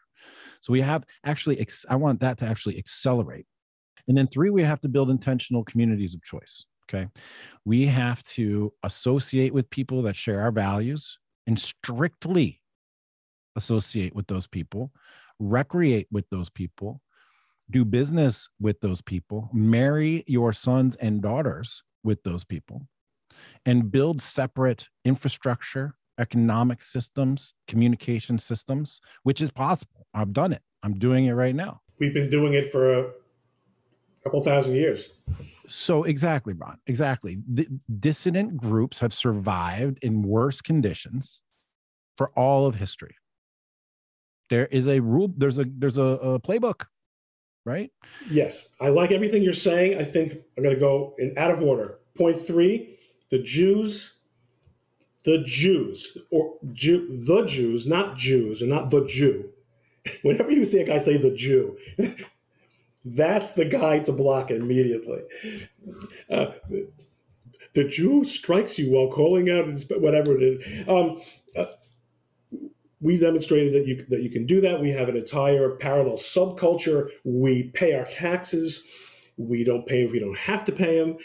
So 0.61 0.73
we 0.73 0.81
have 0.81 1.05
actually 1.25 1.65
i 1.89 1.95
want 1.95 2.19
that 2.19 2.37
to 2.39 2.45
actually 2.45 2.77
accelerate. 2.77 3.45
And 4.07 4.17
then 4.17 4.27
three 4.27 4.49
we 4.49 4.63
have 4.63 4.81
to 4.81 4.89
build 4.89 5.09
intentional 5.09 5.63
communities 5.63 6.13
of 6.13 6.23
choice 6.23 6.65
Okay. 6.89 7.09
We 7.65 7.85
have 7.85 8.23
to 8.23 8.73
associate 8.83 9.53
with 9.53 9.69
people 9.69 10.01
that 10.03 10.15
share 10.15 10.41
our 10.41 10.51
values 10.51 11.17
and 11.47 11.57
strictly 11.57 12.61
associate 13.55 14.15
with 14.15 14.27
those 14.27 14.47
people, 14.47 14.91
recreate 15.39 16.07
with 16.11 16.25
those 16.29 16.49
people, 16.49 17.01
do 17.71 17.85
business 17.85 18.49
with 18.59 18.79
those 18.81 19.01
people, 19.01 19.49
marry 19.53 20.23
your 20.27 20.53
sons 20.53 20.95
and 20.97 21.21
daughters 21.21 21.83
with 22.03 22.21
those 22.23 22.43
people, 22.43 22.81
and 23.65 23.91
build 23.91 24.21
separate 24.21 24.87
infrastructure, 25.05 25.95
economic 26.19 26.83
systems, 26.83 27.53
communication 27.67 28.37
systems, 28.37 28.99
which 29.23 29.41
is 29.41 29.51
possible. 29.51 30.05
I've 30.13 30.33
done 30.33 30.53
it. 30.53 30.61
I'm 30.83 30.99
doing 30.99 31.25
it 31.25 31.33
right 31.33 31.55
now. 31.55 31.81
We've 31.99 32.13
been 32.13 32.29
doing 32.29 32.53
it 32.53 32.71
for 32.71 32.93
a 32.93 33.11
couple 34.23 34.41
thousand 34.41 34.75
years. 34.75 35.09
So 35.67 36.03
exactly, 36.03 36.53
Ron. 36.53 36.77
Exactly. 36.87 37.37
The 37.47 37.67
dissident 37.99 38.57
groups 38.57 38.99
have 38.99 39.13
survived 39.13 39.99
in 40.01 40.23
worse 40.23 40.61
conditions 40.61 41.41
for 42.17 42.29
all 42.37 42.65
of 42.65 42.75
history. 42.75 43.15
There 44.49 44.67
is 44.67 44.87
a 44.87 44.99
rule. 44.99 45.33
There's 45.35 45.57
a 45.57 45.65
there's 45.65 45.97
a, 45.97 46.03
a 46.03 46.39
playbook, 46.39 46.85
right? 47.65 47.91
Yes, 48.29 48.65
I 48.79 48.89
like 48.89 49.11
everything 49.11 49.41
you're 49.41 49.53
saying. 49.53 49.97
I 49.97 50.03
think 50.03 50.37
I'm 50.57 50.63
going 50.63 50.75
to 50.75 50.79
go 50.79 51.15
in 51.17 51.33
out 51.37 51.51
of 51.51 51.61
order. 51.61 51.99
Point 52.17 52.39
three: 52.39 52.97
the 53.29 53.39
Jews, 53.39 54.13
the 55.23 55.43
Jews, 55.43 56.17
or 56.29 56.55
Jew, 56.71 57.07
the 57.09 57.45
Jews, 57.45 57.87
not 57.87 58.15
Jews, 58.15 58.61
and 58.61 58.69
not 58.69 58.89
the 58.89 59.05
Jew. 59.05 59.49
Whenever 60.21 60.51
you 60.51 60.65
see 60.65 60.79
a 60.79 60.85
guy 60.85 60.99
say 60.99 61.17
the 61.17 61.31
Jew, 61.31 61.77
that's 63.05 63.51
the 63.51 63.65
guy 63.65 63.99
to 63.99 64.11
block 64.11 64.51
immediately. 64.51 65.21
Uh, 66.29 66.47
the 67.73 67.87
Jew 67.87 68.23
strikes 68.23 68.77
you 68.77 68.91
while 68.91 69.11
calling 69.11 69.49
out 69.49 69.67
whatever 69.99 70.37
it 70.37 70.43
is. 70.43 70.87
Um, 70.87 71.21
uh, 71.55 71.65
we 73.01 73.17
demonstrated 73.17 73.73
that 73.73 73.85
you 73.85 74.05
that 74.09 74.21
you 74.21 74.29
can 74.29 74.45
do 74.45 74.61
that. 74.61 74.79
We 74.79 74.91
have 74.91 75.09
an 75.09 75.17
entire 75.17 75.71
parallel 75.71 76.17
subculture. 76.17 77.09
We 77.25 77.63
pay 77.63 77.93
our 77.93 78.05
taxes. 78.05 78.83
We 79.35 79.63
don't 79.63 79.85
pay 79.85 80.03
if 80.03 80.11
we 80.11 80.19
don't 80.19 80.37
have 80.37 80.63
to 80.65 80.71
pay 80.71 80.99
them. 80.99 81.17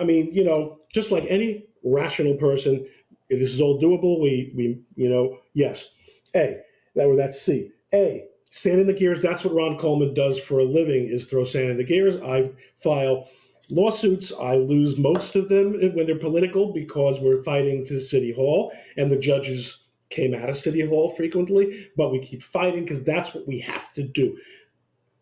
I 0.00 0.04
mean, 0.04 0.32
you 0.32 0.44
know, 0.44 0.78
just 0.92 1.10
like 1.10 1.24
any 1.28 1.66
rational 1.84 2.36
person, 2.36 2.86
this 3.28 3.52
is 3.52 3.60
all 3.60 3.80
doable. 3.80 4.22
We 4.22 4.52
we 4.56 4.80
you 4.94 5.10
know, 5.10 5.38
yes. 5.52 5.86
A 6.34 6.58
that 6.94 7.06
were 7.06 7.16
that's 7.16 7.42
C. 7.42 7.70
A 7.92 8.24
sand 8.52 8.80
in 8.80 8.86
the 8.86 8.92
gears. 8.92 9.22
That's 9.22 9.44
what 9.44 9.54
Ron 9.54 9.78
Coleman 9.78 10.12
does 10.12 10.38
for 10.38 10.60
a 10.60 10.64
living 10.64 11.06
is 11.06 11.24
throw 11.24 11.44
sand 11.44 11.70
in 11.70 11.76
the 11.78 11.84
gears. 11.84 12.16
I 12.18 12.52
file 12.76 13.28
lawsuits. 13.70 14.30
I 14.38 14.56
lose 14.56 14.98
most 14.98 15.34
of 15.36 15.48
them 15.48 15.72
when 15.94 16.04
they're 16.04 16.18
political 16.18 16.72
because 16.72 17.18
we're 17.18 17.42
fighting 17.42 17.84
to 17.86 17.98
City 17.98 18.30
Hall 18.30 18.70
and 18.98 19.10
the 19.10 19.16
judges 19.16 19.80
came 20.10 20.34
out 20.34 20.50
of 20.50 20.58
City 20.58 20.86
Hall 20.86 21.08
frequently, 21.08 21.88
but 21.96 22.12
we 22.12 22.20
keep 22.20 22.42
fighting 22.42 22.82
because 22.84 23.02
that's 23.02 23.34
what 23.34 23.48
we 23.48 23.58
have 23.60 23.90
to 23.94 24.02
do. 24.02 24.38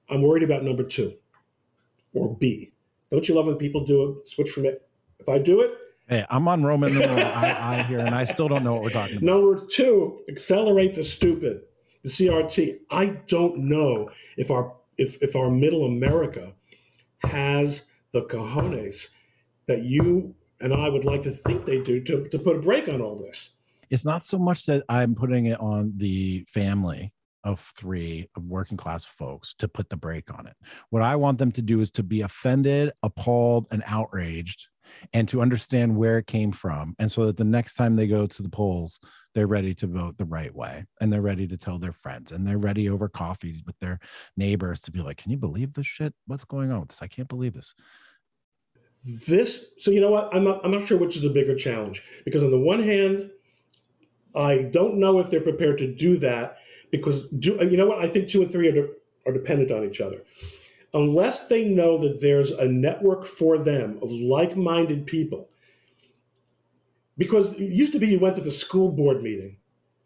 I'm 0.08 0.22
worried 0.22 0.42
about 0.42 0.64
number 0.64 0.82
two 0.82 1.14
or 2.12 2.36
B. 2.36 2.72
Don't 3.12 3.28
you 3.28 3.36
love 3.36 3.46
when 3.46 3.56
people 3.56 3.86
do 3.86 4.10
it? 4.10 4.28
Switch 4.28 4.50
from 4.50 4.66
it. 4.66 4.88
If 5.20 5.28
I 5.28 5.38
do 5.38 5.60
it, 5.60 5.70
Hey, 6.08 6.26
I'm 6.28 6.48
on 6.48 6.64
Roman 6.64 6.92
numeral 6.92 7.24
I, 7.24 7.56
I 7.60 7.82
here, 7.84 8.00
and 8.00 8.12
I 8.12 8.24
still 8.24 8.48
don't 8.48 8.64
know 8.64 8.74
what 8.74 8.82
we're 8.82 8.90
talking 8.90 9.18
about. 9.18 9.24
Number 9.24 9.64
two, 9.64 10.24
accelerate 10.28 10.96
the 10.96 11.04
stupid 11.04 11.60
the 12.02 12.08
CRT. 12.08 12.78
I 12.90 13.06
don't 13.26 13.58
know 13.58 14.10
if 14.36 14.50
our 14.50 14.74
if 14.96 15.22
if 15.22 15.36
our 15.36 15.50
middle 15.50 15.84
America 15.84 16.52
has 17.24 17.82
the 18.12 18.22
cojones 18.22 19.08
that 19.66 19.82
you 19.82 20.34
and 20.60 20.74
I 20.74 20.88
would 20.88 21.04
like 21.04 21.22
to 21.22 21.30
think 21.30 21.64
they 21.64 21.80
do 21.80 22.02
to, 22.04 22.28
to 22.28 22.38
put 22.38 22.56
a 22.56 22.60
break 22.60 22.88
on 22.88 23.00
all 23.00 23.16
this. 23.16 23.50
It's 23.88 24.04
not 24.04 24.24
so 24.24 24.38
much 24.38 24.66
that 24.66 24.84
I'm 24.88 25.14
putting 25.14 25.46
it 25.46 25.58
on 25.60 25.94
the 25.96 26.44
family 26.48 27.12
of 27.44 27.60
three 27.76 28.28
of 28.36 28.44
working 28.44 28.76
class 28.76 29.04
folks 29.04 29.54
to 29.54 29.66
put 29.66 29.88
the 29.88 29.96
brake 29.96 30.32
on 30.36 30.46
it. 30.46 30.54
What 30.90 31.02
I 31.02 31.16
want 31.16 31.38
them 31.38 31.50
to 31.52 31.62
do 31.62 31.80
is 31.80 31.90
to 31.92 32.02
be 32.02 32.20
offended, 32.20 32.92
appalled, 33.02 33.66
and 33.70 33.82
outraged 33.86 34.68
and 35.12 35.28
to 35.28 35.42
understand 35.42 35.96
where 35.96 36.18
it 36.18 36.26
came 36.26 36.52
from. 36.52 36.94
And 36.98 37.10
so 37.10 37.26
that 37.26 37.36
the 37.36 37.44
next 37.44 37.74
time 37.74 37.96
they 37.96 38.06
go 38.06 38.26
to 38.26 38.42
the 38.42 38.48
polls, 38.48 39.00
they're 39.34 39.46
ready 39.46 39.74
to 39.76 39.86
vote 39.86 40.16
the 40.18 40.24
right 40.24 40.54
way 40.54 40.84
and 41.00 41.12
they're 41.12 41.22
ready 41.22 41.46
to 41.46 41.56
tell 41.56 41.78
their 41.78 41.92
friends 41.92 42.32
and 42.32 42.46
they're 42.46 42.58
ready 42.58 42.88
over 42.88 43.08
coffee 43.08 43.62
with 43.66 43.78
their 43.80 43.98
neighbors 44.36 44.80
to 44.80 44.90
be 44.90 45.00
like, 45.00 45.16
can 45.16 45.30
you 45.30 45.36
believe 45.36 45.72
this 45.72 45.86
shit? 45.86 46.12
What's 46.26 46.44
going 46.44 46.72
on 46.72 46.80
with 46.80 46.88
this? 46.90 47.02
I 47.02 47.06
can't 47.06 47.28
believe 47.28 47.54
this. 47.54 47.74
This, 49.26 49.64
so 49.78 49.90
you 49.90 50.00
know 50.00 50.10
what? 50.10 50.34
I'm 50.34 50.44
not, 50.44 50.64
I'm 50.64 50.72
not 50.72 50.86
sure 50.86 50.98
which 50.98 51.16
is 51.16 51.22
the 51.22 51.30
bigger 51.30 51.54
challenge 51.54 52.02
because 52.24 52.42
on 52.42 52.50
the 52.50 52.58
one 52.58 52.82
hand, 52.82 53.30
I 54.34 54.62
don't 54.62 54.96
know 54.98 55.18
if 55.18 55.30
they're 55.30 55.40
prepared 55.40 55.78
to 55.78 55.92
do 55.92 56.18
that 56.18 56.58
because 56.90 57.24
do 57.38 57.56
you 57.60 57.76
know 57.76 57.86
what? 57.86 57.98
I 57.98 58.08
think 58.08 58.28
two 58.28 58.42
and 58.42 58.50
three 58.50 58.68
are, 58.68 58.88
are 59.26 59.32
dependent 59.32 59.70
on 59.70 59.84
each 59.84 60.00
other 60.00 60.22
unless 60.92 61.46
they 61.46 61.64
know 61.64 61.98
that 61.98 62.20
there's 62.20 62.50
a 62.50 62.66
network 62.66 63.24
for 63.24 63.58
them 63.58 63.98
of 64.02 64.10
like 64.10 64.56
minded 64.56 65.06
people. 65.06 65.48
Because 67.16 67.52
it 67.54 67.60
used 67.60 67.92
to 67.92 67.98
be 67.98 68.08
you 68.08 68.18
went 68.18 68.34
to 68.36 68.40
the 68.40 68.50
school 68.50 68.90
board 68.90 69.22
meeting. 69.22 69.56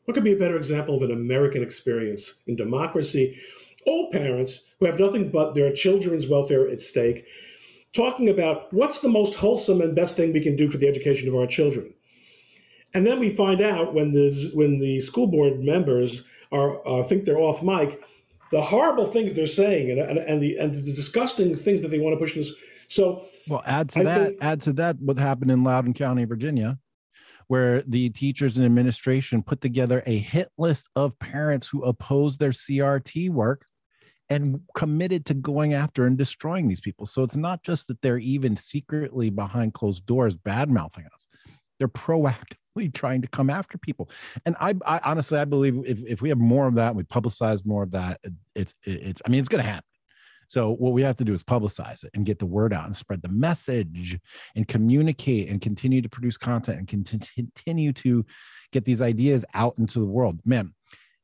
What 0.05 0.15
could 0.15 0.25
be 0.25 0.33
a 0.33 0.39
better 0.39 0.57
example 0.57 0.97
of 0.97 1.03
an 1.03 1.13
American 1.13 1.63
experience 1.63 2.35
in 2.47 2.57
democracy? 2.57 3.39
All 3.87 4.11
parents 4.11 4.61
who 4.79 4.87
have 4.87 4.99
nothing 4.99 5.31
but 5.31 5.55
their 5.55 5.73
children's 5.73 6.27
welfare 6.27 6.69
at 6.69 6.81
stake, 6.81 7.27
talking 7.95 8.29
about 8.29 8.73
what's 8.73 8.99
the 8.99 9.09
most 9.09 9.37
wholesome 9.37 9.81
and 9.81 9.95
best 9.95 10.17
thing 10.17 10.33
we 10.33 10.41
can 10.41 10.57
do 10.57 10.69
for 10.69 10.79
the 10.79 10.89
education 10.89 11.29
of 11.29 11.35
our 11.35 11.47
children. 11.47 11.95
And 12.93 13.07
then 13.07 13.19
we 13.19 13.31
find 13.31 13.61
out 13.61 13.95
when 13.95 14.13
the 14.13 14.51
when 14.55 14.79
the 14.79 15.01
school 15.01 15.27
board 15.27 15.61
members 15.61 16.23
are 16.53 16.87
uh, 16.87 17.03
think 17.03 17.25
they're 17.25 17.39
off 17.39 17.63
mic, 17.63 18.01
the 18.51 18.61
horrible 18.61 19.07
things 19.07 19.35
they're 19.35 19.47
saying 19.47 19.91
and, 19.91 20.01
and, 20.01 20.19
and 20.19 20.43
the 20.43 20.57
and 20.59 20.75
the 20.75 20.93
disgusting 20.93 21.55
things 21.55 21.83
that 21.83 21.89
they 21.89 21.99
want 21.99 22.15
to 22.15 22.19
push 22.19 22.35
this. 22.35 22.53
So 22.89 23.27
well, 23.49 23.63
add 23.67 23.91
to 23.91 24.01
I 24.01 24.05
that, 24.05 24.27
think, 24.29 24.39
add 24.43 24.61
to 24.63 24.73
that 24.75 24.97
what 25.01 25.19
happened 25.19 25.51
in 25.51 25.65
Loudoun 25.65 25.95
County, 25.95 26.25
Virginia, 26.25 26.79
where 27.49 27.83
the 27.83 28.11
teachers 28.11 28.57
and 28.57 28.65
administration 28.65 29.43
put 29.43 29.61
together 29.61 30.03
a 30.07 30.19
hit 30.19 30.51
list 30.59 30.89
of 30.97 31.19
parents 31.19 31.69
who 31.69 31.85
opposed 31.85 32.39
their 32.39 32.51
CRT 32.51 33.31
work 33.31 33.67
and 34.31 34.61
committed 34.75 35.27
to 35.27 35.35
going 35.35 35.75
after 35.75 36.07
and 36.07 36.17
destroying 36.17 36.69
these 36.69 36.81
people. 36.81 37.05
So 37.05 37.23
it's 37.23 37.37
not 37.37 37.63
just 37.63 37.89
that 37.89 38.01
they're 38.01 38.19
even 38.19 38.57
secretly 38.57 39.29
behind 39.29 39.75
closed 39.75 40.07
doors 40.07 40.35
bad 40.35 40.71
mouthing 40.71 41.05
us. 41.13 41.27
They're 41.79 41.89
proactive 41.89 42.57
trying 42.93 43.23
to 43.23 43.29
come 43.29 43.51
after 43.51 43.79
people. 43.79 44.11
And 44.45 44.57
I, 44.61 44.75
I 44.87 45.01
honestly, 45.05 45.39
I 45.39 45.45
believe 45.45 45.83
if, 45.87 46.03
if 46.05 46.23
we 46.23 46.29
have 46.29 46.39
more 46.39 46.67
of 46.67 46.75
that, 46.75 46.95
we 46.95 47.05
publicize 47.05 47.65
more 47.65 47.83
of 47.83 47.93
that, 47.93 48.21
it's, 48.55 48.75
it's, 48.85 49.23
I 49.25 49.29
mean, 49.29 49.41
it's 49.41 49.49
going 49.49 49.65
to 49.65 49.71
happen. 49.71 49.85
So 50.47 50.73
what 50.73 50.93
we 50.93 51.03
have 51.03 51.17
to 51.17 51.25
do 51.25 51.33
is 51.33 51.43
publicize 51.43 52.05
it 52.05 52.11
and 52.15 52.27
get 52.27 52.39
the 52.39 52.47
word 52.47 52.75
out 52.75 52.85
and 52.85 52.95
spread 52.95 53.23
the 53.23 53.29
message 53.29 54.19
and 54.55 54.69
communicate 54.69 55.49
and 55.49 55.61
continue 55.61 56.03
to 56.03 56.09
produce 56.09 56.37
content 56.37 56.79
and 56.79 57.17
continue 57.35 57.93
to 57.95 58.27
get 58.71 58.85
these 58.85 59.01
ideas 59.01 59.45
out 59.55 59.75
into 59.79 60.01
the 60.01 60.07
world. 60.07 60.41
Man, 60.45 60.75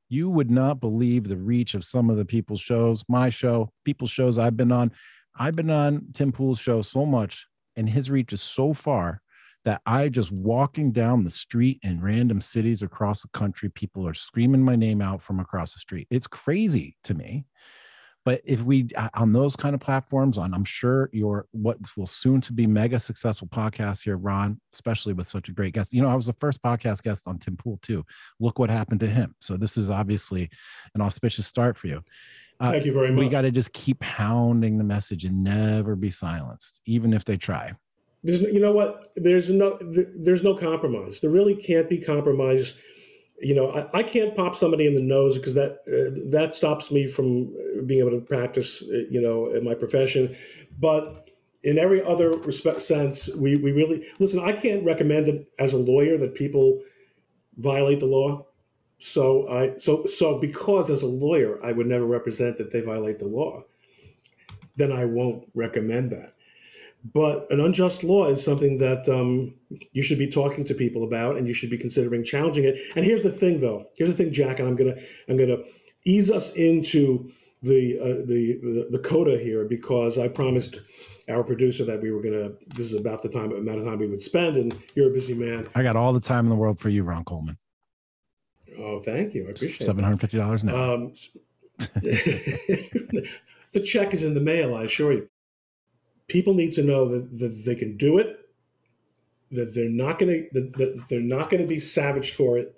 you 0.08 0.30
would 0.30 0.50
not 0.50 0.80
believe 0.80 1.28
the 1.28 1.36
reach 1.36 1.74
of 1.74 1.84
some 1.84 2.08
of 2.08 2.16
the 2.16 2.24
people's 2.24 2.60
shows, 2.60 3.04
my 3.08 3.28
show, 3.28 3.70
people's 3.84 4.10
shows 4.10 4.38
I've 4.38 4.56
been 4.56 4.72
on. 4.72 4.90
I've 5.38 5.54
been 5.54 5.70
on 5.70 6.06
Tim 6.14 6.32
Pool's 6.32 6.58
show 6.58 6.80
so 6.82 7.04
much 7.04 7.46
and 7.76 7.88
his 7.88 8.10
reach 8.10 8.32
is 8.32 8.42
so 8.42 8.72
far 8.72 9.22
that 9.64 9.82
I 9.86 10.08
just 10.08 10.32
walking 10.32 10.92
down 10.92 11.24
the 11.24 11.30
street 11.30 11.80
in 11.82 12.00
random 12.00 12.40
cities 12.40 12.82
across 12.82 13.22
the 13.22 13.28
country, 13.28 13.68
people 13.68 14.06
are 14.06 14.14
screaming 14.14 14.64
my 14.64 14.76
name 14.76 15.02
out 15.02 15.22
from 15.22 15.40
across 15.40 15.74
the 15.74 15.80
street. 15.80 16.06
It's 16.10 16.26
crazy 16.26 16.96
to 17.04 17.14
me. 17.14 17.44
But 18.24 18.42
if 18.44 18.62
we 18.62 18.88
uh, 18.96 19.08
on 19.14 19.32
those 19.32 19.56
kind 19.56 19.74
of 19.74 19.80
platforms, 19.80 20.36
on 20.36 20.52
I'm 20.52 20.64
sure 20.64 21.08
your 21.12 21.46
what 21.52 21.78
will 21.96 22.06
soon 22.06 22.40
to 22.42 22.52
be 22.52 22.66
mega 22.66 23.00
successful 23.00 23.48
podcast 23.48 24.04
here, 24.04 24.18
Ron, 24.18 24.60
especially 24.74 25.14
with 25.14 25.26
such 25.26 25.48
a 25.48 25.52
great 25.52 25.72
guest. 25.72 25.94
You 25.94 26.02
know, 26.02 26.08
I 26.08 26.14
was 26.14 26.26
the 26.26 26.34
first 26.34 26.62
podcast 26.62 27.02
guest 27.02 27.26
on 27.26 27.38
Tim 27.38 27.56
Pool 27.56 27.78
too. 27.80 28.04
Look 28.38 28.58
what 28.58 28.68
happened 28.68 29.00
to 29.00 29.06
him. 29.06 29.34
So 29.40 29.56
this 29.56 29.78
is 29.78 29.90
obviously 29.90 30.50
an 30.94 31.00
auspicious 31.00 31.46
start 31.46 31.78
for 31.78 31.86
you. 31.86 32.02
Uh, 32.60 32.72
Thank 32.72 32.84
you 32.84 32.92
very 32.92 33.10
much. 33.10 33.20
We 33.20 33.30
got 33.30 33.42
to 33.42 33.50
just 33.50 33.72
keep 33.72 34.00
pounding 34.00 34.76
the 34.76 34.84
message 34.84 35.24
and 35.24 35.42
never 35.42 35.96
be 35.96 36.10
silenced, 36.10 36.82
even 36.84 37.14
if 37.14 37.24
they 37.24 37.38
try. 37.38 37.72
There's 38.22 38.40
you 38.40 38.60
know 38.60 38.72
what 38.72 39.12
there's 39.16 39.50
no 39.50 39.78
there's 39.80 40.42
no 40.42 40.54
compromise. 40.54 41.20
There 41.20 41.30
really 41.30 41.54
can't 41.54 41.88
be 41.88 41.98
compromise. 41.98 42.74
You 43.40 43.54
know, 43.54 43.70
I, 43.70 44.00
I 44.00 44.02
can't 44.02 44.36
pop 44.36 44.54
somebody 44.54 44.86
in 44.86 44.94
the 44.94 45.00
nose 45.00 45.38
because 45.38 45.54
that 45.54 45.78
uh, 45.86 46.30
that 46.30 46.54
stops 46.54 46.90
me 46.90 47.06
from 47.06 47.54
being 47.86 48.00
able 48.00 48.10
to 48.10 48.20
practice. 48.20 48.82
Uh, 48.82 49.04
you 49.10 49.20
know, 49.20 49.50
in 49.50 49.64
my 49.64 49.74
profession, 49.74 50.36
but 50.78 51.30
in 51.62 51.78
every 51.78 52.02
other 52.04 52.30
respect 52.30 52.82
sense, 52.82 53.28
we 53.28 53.56
we 53.56 53.72
really 53.72 54.06
listen. 54.18 54.40
I 54.40 54.52
can't 54.52 54.84
recommend 54.84 55.28
it 55.28 55.50
as 55.58 55.72
a 55.72 55.78
lawyer 55.78 56.18
that 56.18 56.34
people 56.34 56.82
violate 57.56 58.00
the 58.00 58.06
law. 58.06 58.46
So 58.98 59.48
I 59.48 59.76
so 59.76 60.04
so 60.04 60.38
because 60.38 60.90
as 60.90 61.00
a 61.00 61.06
lawyer 61.06 61.58
I 61.64 61.72
would 61.72 61.86
never 61.86 62.04
represent 62.04 62.58
that 62.58 62.70
they 62.70 62.80
violate 62.80 63.18
the 63.18 63.26
law, 63.26 63.64
then 64.76 64.92
I 64.92 65.06
won't 65.06 65.48
recommend 65.54 66.10
that. 66.10 66.34
But 67.02 67.50
an 67.50 67.60
unjust 67.60 68.04
law 68.04 68.26
is 68.26 68.44
something 68.44 68.78
that 68.78 69.08
um, 69.08 69.54
you 69.92 70.02
should 70.02 70.18
be 70.18 70.26
talking 70.26 70.64
to 70.66 70.74
people 70.74 71.02
about, 71.02 71.36
and 71.36 71.48
you 71.48 71.54
should 71.54 71.70
be 71.70 71.78
considering 71.78 72.24
challenging 72.24 72.64
it. 72.64 72.78
And 72.94 73.04
here's 73.04 73.22
the 73.22 73.32
thing, 73.32 73.60
though. 73.60 73.86
Here's 73.96 74.10
the 74.10 74.16
thing, 74.16 74.32
Jack, 74.32 74.58
and 74.58 74.68
I'm 74.68 74.76
gonna 74.76 74.96
I'm 75.28 75.38
gonna 75.38 75.58
ease 76.04 76.30
us 76.30 76.50
into 76.50 77.30
the 77.62 77.98
uh, 77.98 78.26
the, 78.26 78.88
the 78.90 78.98
coda 78.98 79.38
here 79.38 79.64
because 79.64 80.18
I 80.18 80.28
promised 80.28 80.78
our 81.28 81.42
producer 81.42 81.84
that 81.86 82.02
we 82.02 82.10
were 82.10 82.20
gonna. 82.20 82.50
This 82.76 82.92
is 82.92 83.00
about 83.00 83.22
the 83.22 83.30
time 83.30 83.52
amount 83.52 83.78
of 83.78 83.86
time 83.86 83.98
we 83.98 84.06
would 84.06 84.22
spend, 84.22 84.58
and 84.58 84.76
you're 84.94 85.10
a 85.10 85.14
busy 85.14 85.34
man. 85.34 85.66
I 85.74 85.82
got 85.82 85.96
all 85.96 86.12
the 86.12 86.20
time 86.20 86.44
in 86.44 86.50
the 86.50 86.56
world 86.56 86.78
for 86.78 86.90
you, 86.90 87.02
Ron 87.02 87.24
Coleman. 87.24 87.56
Oh, 88.78 89.00
thank 89.00 89.34
you. 89.34 89.46
I 89.46 89.52
appreciate 89.52 89.86
seven 89.86 90.04
hundred 90.04 90.20
fifty 90.20 90.36
dollars 90.36 90.64
now. 90.64 90.94
Um, 90.94 91.14
the 91.78 93.26
check 93.84 94.12
is 94.12 94.22
in 94.22 94.34
the 94.34 94.40
mail. 94.40 94.74
I 94.74 94.82
assure 94.82 95.12
you. 95.12 95.29
People 96.30 96.54
need 96.54 96.72
to 96.74 96.82
know 96.84 97.08
that, 97.08 97.38
that 97.40 97.64
they 97.64 97.74
can 97.74 97.96
do 97.96 98.16
it. 98.18 98.36
That 99.50 99.74
they're 99.74 99.90
not 99.90 100.20
going 100.20 100.30
to 100.30 100.48
that, 100.52 100.78
that 100.78 101.08
they're 101.08 101.20
not 101.20 101.50
going 101.50 101.60
to 101.60 101.66
be 101.66 101.80
savaged 101.80 102.36
for 102.36 102.56
it. 102.56 102.72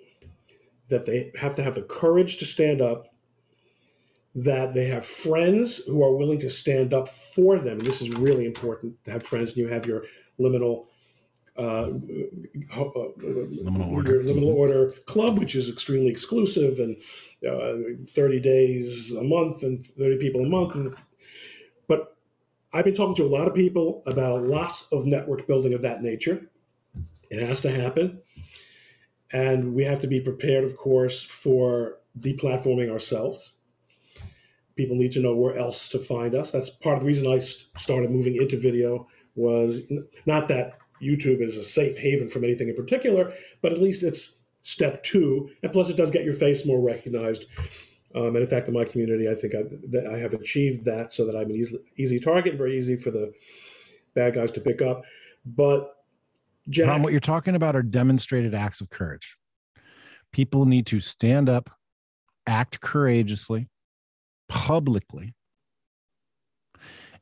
That 0.89 1.05
they 1.05 1.31
have 1.39 1.53
to 1.55 1.63
have 1.63 1.75
the 1.75 1.83
courage 1.83 2.37
to 2.37 2.45
stand 2.45 2.81
up. 2.81 3.09
That 4.33 4.73
they 4.73 4.87
have 4.87 5.05
friends 5.05 5.77
who 5.77 6.03
are 6.03 6.17
willing 6.17 6.39
to 6.39 6.49
stand 6.49 6.95
up 6.95 7.07
for 7.07 7.59
them. 7.59 7.77
And 7.77 7.81
this 7.81 8.01
is 8.01 8.09
really 8.17 8.45
important 8.47 8.95
to 9.05 9.11
have 9.11 9.21
friends, 9.21 9.49
and 9.51 9.57
you 9.57 9.67
have 9.67 9.85
your 9.85 10.05
liminal 10.39 10.87
uh, 11.55 11.61
uh, 11.61 12.89
liminal 13.21 13.91
order. 13.91 14.13
your 14.13 14.23
liminal 14.23 14.55
order 14.55 14.91
club, 15.05 15.37
which 15.37 15.53
is 15.53 15.69
extremely 15.69 16.09
exclusive 16.09 16.79
and 16.79 16.97
uh, 17.47 18.01
30 18.09 18.39
days 18.39 19.11
a 19.11 19.23
month 19.23 19.61
and 19.61 19.85
30 19.85 20.17
people 20.17 20.41
a 20.41 20.49
month. 20.49 20.73
And, 20.73 20.95
but 21.87 22.17
I've 22.73 22.85
been 22.85 22.95
talking 22.95 23.15
to 23.15 23.25
a 23.25 23.27
lot 23.27 23.47
of 23.47 23.53
people 23.53 24.01
about 24.07 24.43
lots 24.43 24.87
of 24.91 25.05
network 25.05 25.45
building 25.45 25.73
of 25.73 25.83
that 25.83 26.01
nature. 26.01 26.49
It 27.29 27.47
has 27.47 27.61
to 27.61 27.71
happen. 27.71 28.21
And 29.31 29.75
we 29.75 29.83
have 29.83 29.99
to 30.01 30.07
be 30.07 30.19
prepared, 30.19 30.63
of 30.63 30.75
course, 30.75 31.21
for 31.21 31.99
deplatforming 32.19 32.91
ourselves. 32.91 33.51
People 34.75 34.95
need 34.95 35.11
to 35.11 35.19
know 35.19 35.35
where 35.35 35.55
else 35.55 35.87
to 35.89 35.99
find 35.99 36.33
us. 36.33 36.51
That's 36.51 36.69
part 36.69 36.95
of 36.95 37.01
the 37.01 37.07
reason 37.07 37.27
I 37.27 37.39
started 37.77 38.09
moving 38.09 38.35
into 38.35 38.57
video 38.57 39.07
was 39.35 39.81
not 40.25 40.47
that 40.47 40.77
YouTube 41.01 41.41
is 41.41 41.57
a 41.57 41.63
safe 41.63 41.97
haven 41.97 42.27
from 42.27 42.43
anything 42.43 42.69
in 42.69 42.75
particular, 42.75 43.33
but 43.61 43.71
at 43.71 43.81
least 43.81 44.01
it's 44.03 44.35
step 44.61 45.03
two. 45.03 45.49
And 45.61 45.71
plus, 45.71 45.89
it 45.89 45.97
does 45.97 46.11
get 46.11 46.25
your 46.25 46.33
face 46.33 46.65
more 46.65 46.81
recognized. 46.81 47.45
Um, 48.15 48.27
and 48.27 48.37
in 48.37 48.47
fact, 48.47 48.67
in 48.67 48.73
my 48.73 48.85
community, 48.85 49.27
I 49.27 49.35
think 49.35 49.55
I, 49.55 49.63
that 49.89 50.07
I 50.13 50.19
have 50.19 50.33
achieved 50.33 50.85
that 50.85 51.13
so 51.13 51.25
that 51.25 51.35
I'm 51.35 51.49
an 51.49 51.55
easy, 51.55 51.77
easy 51.97 52.19
target, 52.19 52.55
very 52.55 52.77
easy 52.77 52.95
for 52.95 53.11
the 53.11 53.33
bad 54.13 54.35
guys 54.35 54.51
to 54.51 54.61
pick 54.61 54.81
up. 54.81 55.03
But 55.45 55.95
Jack, 56.69 56.87
Ron, 56.87 57.03
what 57.03 57.11
you're 57.11 57.19
talking 57.19 57.55
about 57.55 57.75
are 57.75 57.83
demonstrated 57.83 58.53
acts 58.53 58.81
of 58.81 58.89
courage. 58.89 59.37
People 60.31 60.65
need 60.65 60.85
to 60.87 60.99
stand 60.99 61.49
up, 61.49 61.69
act 62.47 62.79
courageously, 62.81 63.67
publicly, 64.47 65.33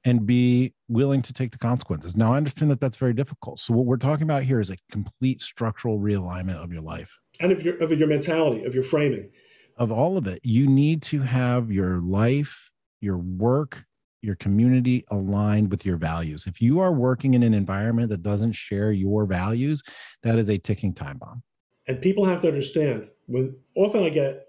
and 0.03 0.25
be 0.25 0.73
willing 0.87 1.21
to 1.21 1.33
take 1.33 1.51
the 1.51 1.57
consequences. 1.57 2.15
Now, 2.15 2.33
I 2.33 2.37
understand 2.37 2.71
that 2.71 2.79
that's 2.79 2.97
very 2.97 3.13
difficult. 3.13 3.59
So, 3.59 3.73
what 3.73 3.85
we're 3.85 3.97
talking 3.97 4.23
about 4.23 4.43
here 4.43 4.59
is 4.59 4.69
a 4.69 4.77
complete 4.91 5.39
structural 5.39 5.99
realignment 5.99 6.61
of 6.63 6.71
your 6.71 6.81
life 6.81 7.17
and 7.39 7.51
of 7.51 7.63
your 7.63 7.77
of 7.77 7.91
your 7.91 8.07
mentality, 8.07 8.63
of 8.65 8.73
your 8.73 8.83
framing, 8.83 9.29
of 9.77 9.91
all 9.91 10.17
of 10.17 10.27
it. 10.27 10.39
You 10.43 10.67
need 10.67 11.01
to 11.03 11.21
have 11.21 11.71
your 11.71 11.99
life, 11.99 12.71
your 12.99 13.17
work, 13.17 13.83
your 14.21 14.35
community 14.35 15.05
aligned 15.09 15.71
with 15.71 15.85
your 15.85 15.97
values. 15.97 16.45
If 16.45 16.61
you 16.61 16.79
are 16.79 16.93
working 16.93 17.33
in 17.33 17.43
an 17.43 17.53
environment 17.53 18.09
that 18.09 18.21
doesn't 18.21 18.53
share 18.53 18.91
your 18.91 19.25
values, 19.25 19.81
that 20.21 20.37
is 20.37 20.49
a 20.49 20.57
ticking 20.57 20.93
time 20.93 21.17
bomb. 21.17 21.41
And 21.87 22.01
people 22.01 22.25
have 22.25 22.41
to 22.41 22.47
understand 22.47 23.07
when 23.25 23.55
often 23.75 24.03
I 24.03 24.09
get 24.09 24.47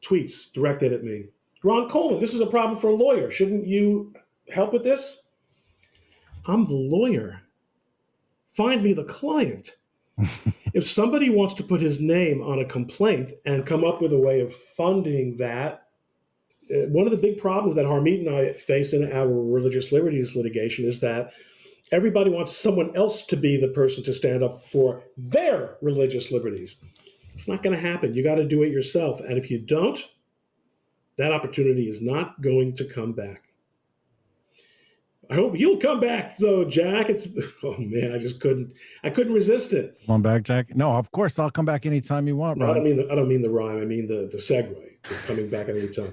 tweets 0.00 0.52
directed 0.52 0.92
at 0.92 1.02
me 1.02 1.24
Ron 1.64 1.88
Coleman, 1.88 2.20
this 2.20 2.34
is 2.34 2.42
a 2.42 2.46
problem 2.46 2.78
for 2.78 2.88
a 2.88 2.94
lawyer. 2.94 3.30
Shouldn't 3.30 3.66
you 3.66 4.12
help 4.52 4.74
with 4.74 4.84
this? 4.84 5.16
I'm 6.46 6.66
the 6.66 6.74
lawyer. 6.74 7.40
Find 8.46 8.82
me 8.82 8.92
the 8.92 9.04
client. 9.04 9.74
if 10.74 10.86
somebody 10.86 11.30
wants 11.30 11.54
to 11.54 11.62
put 11.62 11.80
his 11.80 12.00
name 12.00 12.42
on 12.42 12.58
a 12.58 12.64
complaint 12.64 13.32
and 13.46 13.64
come 13.64 13.84
up 13.84 14.02
with 14.02 14.12
a 14.12 14.18
way 14.18 14.40
of 14.40 14.52
funding 14.52 15.36
that, 15.36 15.86
uh, 16.68 16.88
one 16.88 17.06
of 17.06 17.12
the 17.12 17.16
big 17.16 17.38
problems 17.38 17.76
that 17.76 17.86
Harmeet 17.86 18.26
and 18.26 18.36
I 18.36 18.52
face 18.54 18.92
in 18.92 19.10
our 19.12 19.28
religious 19.28 19.92
liberties 19.92 20.34
litigation 20.34 20.84
is 20.84 20.98
that 21.00 21.32
everybody 21.92 22.28
wants 22.28 22.56
someone 22.56 22.94
else 22.96 23.22
to 23.24 23.36
be 23.36 23.56
the 23.56 23.68
person 23.68 24.02
to 24.02 24.12
stand 24.12 24.42
up 24.42 24.60
for 24.60 25.04
their 25.16 25.76
religious 25.80 26.32
liberties. 26.32 26.74
It's 27.34 27.46
not 27.46 27.62
going 27.62 27.76
to 27.76 27.80
happen. 27.80 28.14
You 28.14 28.24
got 28.24 28.36
to 28.36 28.46
do 28.46 28.64
it 28.64 28.72
yourself. 28.72 29.20
And 29.20 29.38
if 29.38 29.50
you 29.52 29.60
don't, 29.60 30.04
that 31.18 31.32
opportunity 31.32 31.88
is 31.88 32.02
not 32.02 32.40
going 32.40 32.72
to 32.74 32.84
come 32.84 33.12
back. 33.12 33.53
I 35.30 35.34
hope 35.34 35.58
you'll 35.58 35.78
come 35.78 36.00
back 36.00 36.36
though, 36.38 36.64
Jack. 36.64 37.08
It's 37.08 37.26
oh 37.62 37.76
man, 37.78 38.12
I 38.12 38.18
just 38.18 38.40
couldn't 38.40 38.74
I 39.02 39.10
couldn't 39.10 39.32
resist 39.32 39.72
it. 39.72 39.98
Come 40.06 40.14
on 40.16 40.22
back, 40.22 40.42
Jack. 40.42 40.74
No, 40.74 40.92
of 40.92 41.10
course 41.12 41.38
I'll 41.38 41.50
come 41.50 41.64
back 41.64 41.86
anytime 41.86 42.26
you 42.26 42.36
want. 42.36 42.58
No, 42.58 42.70
I 42.70 42.74
don't 42.74 42.84
mean 42.84 42.96
the, 42.96 43.10
I 43.10 43.14
don't 43.14 43.28
mean 43.28 43.42
the 43.42 43.50
rhyme. 43.50 43.80
I 43.80 43.84
mean 43.84 44.06
the 44.06 44.28
the 44.30 44.38
segue 44.38 44.76
coming 45.26 45.48
back 45.48 45.68
at 45.68 45.76
any 45.76 45.88
time. 45.88 46.12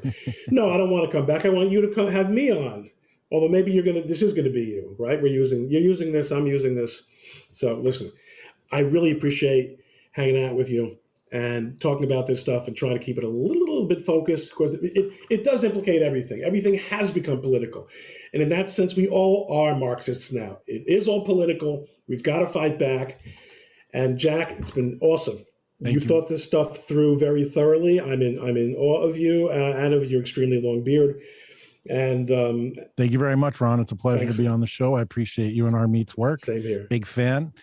no, 0.50 0.72
I 0.72 0.78
don't 0.78 0.90
want 0.90 1.10
to 1.10 1.18
come 1.18 1.26
back. 1.26 1.46
I 1.46 1.50
want 1.50 1.70
you 1.70 1.82
to 1.82 1.94
come 1.94 2.08
have 2.08 2.30
me 2.30 2.52
on. 2.52 2.90
Although 3.32 3.50
maybe 3.50 3.72
you're 3.72 3.84
gonna 3.84 4.04
this 4.04 4.22
is 4.22 4.34
gonna 4.34 4.50
be 4.50 4.64
you, 4.64 4.96
right? 5.00 5.22
We're 5.22 5.34
using 5.34 5.70
you're 5.70 5.82
using 5.82 6.12
this, 6.12 6.32
I'm 6.32 6.48
using 6.48 6.76
this. 6.76 7.04
So 7.52 7.76
listen, 7.76 8.12
I 8.72 8.80
really 8.80 9.12
appreciate 9.12 9.80
hanging 10.12 10.44
out 10.44 10.56
with 10.56 10.70
you 10.70 10.98
and 11.32 11.80
talking 11.80 12.04
about 12.04 12.28
this 12.28 12.42
stuff 12.42 12.68
and 12.68 12.76
trying 12.76 12.98
to 12.98 13.04
keep 13.04 13.18
it 13.18 13.24
a 13.24 13.30
little 13.30 13.71
bit 13.96 14.06
focused. 14.06 14.50
Of 14.50 14.56
course, 14.56 14.72
it, 14.74 15.14
it, 15.30 15.44
does 15.44 15.64
implicate 15.64 16.02
everything. 16.02 16.44
Everything 16.44 16.76
has 16.76 17.12
become 17.12 17.42
political. 17.42 17.88
And 18.34 18.42
in 18.42 18.50
that 18.50 18.70
sense, 18.70 18.96
we 18.96 19.08
all 19.08 19.48
are 19.52 19.76
Marxists 19.76 20.32
now. 20.32 20.60
It 20.66 20.84
is 20.88 21.08
all 21.08 21.26
political. 21.26 21.88
We've 22.08 22.24
got 22.24 22.40
to 22.40 22.48
fight 22.48 22.80
back. 22.80 23.20
And 23.94 24.18
Jack, 24.18 24.52
it's 24.54 24.72
been 24.72 24.98
awesome. 25.02 25.46
Thank 25.84 25.96
You've 25.96 26.04
you. 26.04 26.10
thought 26.10 26.30
this 26.30 26.44
stuff 26.44 26.78
through 26.88 27.18
very 27.18 27.44
thoroughly. 27.44 28.00
I'm 28.00 28.22
in 28.22 28.40
I'm 28.40 28.56
in 28.56 28.76
awe 28.76 29.02
of 29.02 29.18
you 29.18 29.50
uh, 29.50 29.74
and 29.78 29.94
of 29.94 30.10
your 30.10 30.22
extremely 30.22 30.62
long 30.62 30.84
beard. 30.84 31.20
And 31.90 32.30
um, 32.32 32.74
thank 32.96 33.12
you 33.12 33.18
very 33.18 33.36
much, 33.36 33.60
Ron. 33.60 33.80
It's 33.80 33.92
a 33.92 33.96
pleasure 33.96 34.20
thanks. 34.20 34.36
to 34.36 34.44
be 34.44 34.48
on 34.48 34.60
the 34.60 34.68
show. 34.68 34.96
I 34.96 35.02
appreciate 35.02 35.54
you 35.54 35.66
and 35.66 35.76
Harmeet's 35.76 36.16
work. 36.16 36.40
Same 36.40 36.62
here. 36.62 36.86
Big 36.90 37.08
fan. 37.08 37.54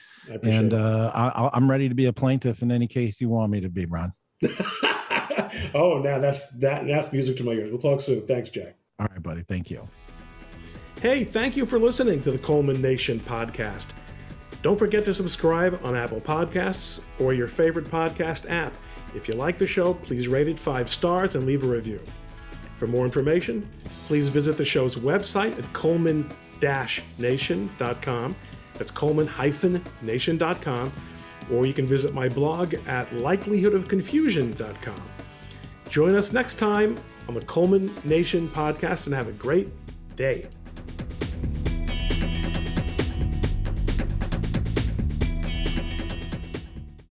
And 0.42 0.74
uh, 0.74 1.12
I, 1.14 1.50
I'm 1.52 1.70
ready 1.70 1.88
to 1.88 1.94
be 1.94 2.06
a 2.06 2.12
plaintiff 2.12 2.62
in 2.62 2.72
any 2.72 2.88
case 2.88 3.20
you 3.20 3.28
want 3.28 3.52
me 3.52 3.60
to 3.60 3.68
be, 3.68 3.86
Ron. 3.86 4.12
oh, 5.74 5.98
now 5.98 6.18
that's 6.18 6.48
that 6.50 6.86
that's 6.86 7.12
music 7.12 7.36
to 7.38 7.44
my 7.44 7.52
ears. 7.52 7.70
We'll 7.70 7.80
talk 7.80 8.00
soon. 8.00 8.26
Thanks, 8.26 8.48
Jack. 8.48 8.76
All 8.98 9.06
right, 9.10 9.22
buddy. 9.22 9.42
Thank 9.42 9.70
you. 9.70 9.86
Hey, 11.00 11.22
thank 11.24 11.56
you 11.56 11.64
for 11.64 11.78
listening 11.78 12.20
to 12.22 12.32
the 12.32 12.38
Coleman 12.38 12.82
Nation 12.82 13.20
podcast. 13.20 13.86
Don't 14.62 14.76
forget 14.76 15.04
to 15.04 15.14
subscribe 15.14 15.78
on 15.84 15.94
Apple 15.94 16.20
Podcasts 16.20 16.98
or 17.20 17.32
your 17.32 17.46
favorite 17.46 17.86
podcast 17.86 18.50
app. 18.50 18.74
If 19.14 19.28
you 19.28 19.34
like 19.34 19.58
the 19.58 19.66
show, 19.66 19.94
please 19.94 20.26
rate 20.26 20.48
it 20.48 20.58
five 20.58 20.88
stars 20.88 21.36
and 21.36 21.46
leave 21.46 21.62
a 21.62 21.68
review. 21.68 22.00
For 22.74 22.88
more 22.88 23.04
information, 23.04 23.68
please 24.06 24.28
visit 24.28 24.56
the 24.56 24.64
show's 24.64 24.96
website 24.96 25.56
at 25.56 25.72
coleman-nation.com 25.72 28.36
that's 28.78 28.92
coleman-nation.com, 28.92 30.92
or 31.52 31.66
you 31.66 31.74
can 31.74 31.86
visit 31.86 32.14
my 32.14 32.28
blog 32.28 32.74
at 32.86 33.10
likelihoodofconfusion.com. 33.10 35.02
Join 35.88 36.14
us 36.14 36.32
next 36.32 36.54
time 36.56 36.98
on 37.28 37.34
the 37.34 37.40
Coleman 37.42 37.90
Nation 38.04 38.48
podcast 38.48 39.06
and 39.06 39.14
have 39.14 39.28
a 39.28 39.32
great 39.32 39.68
day. 40.16 40.48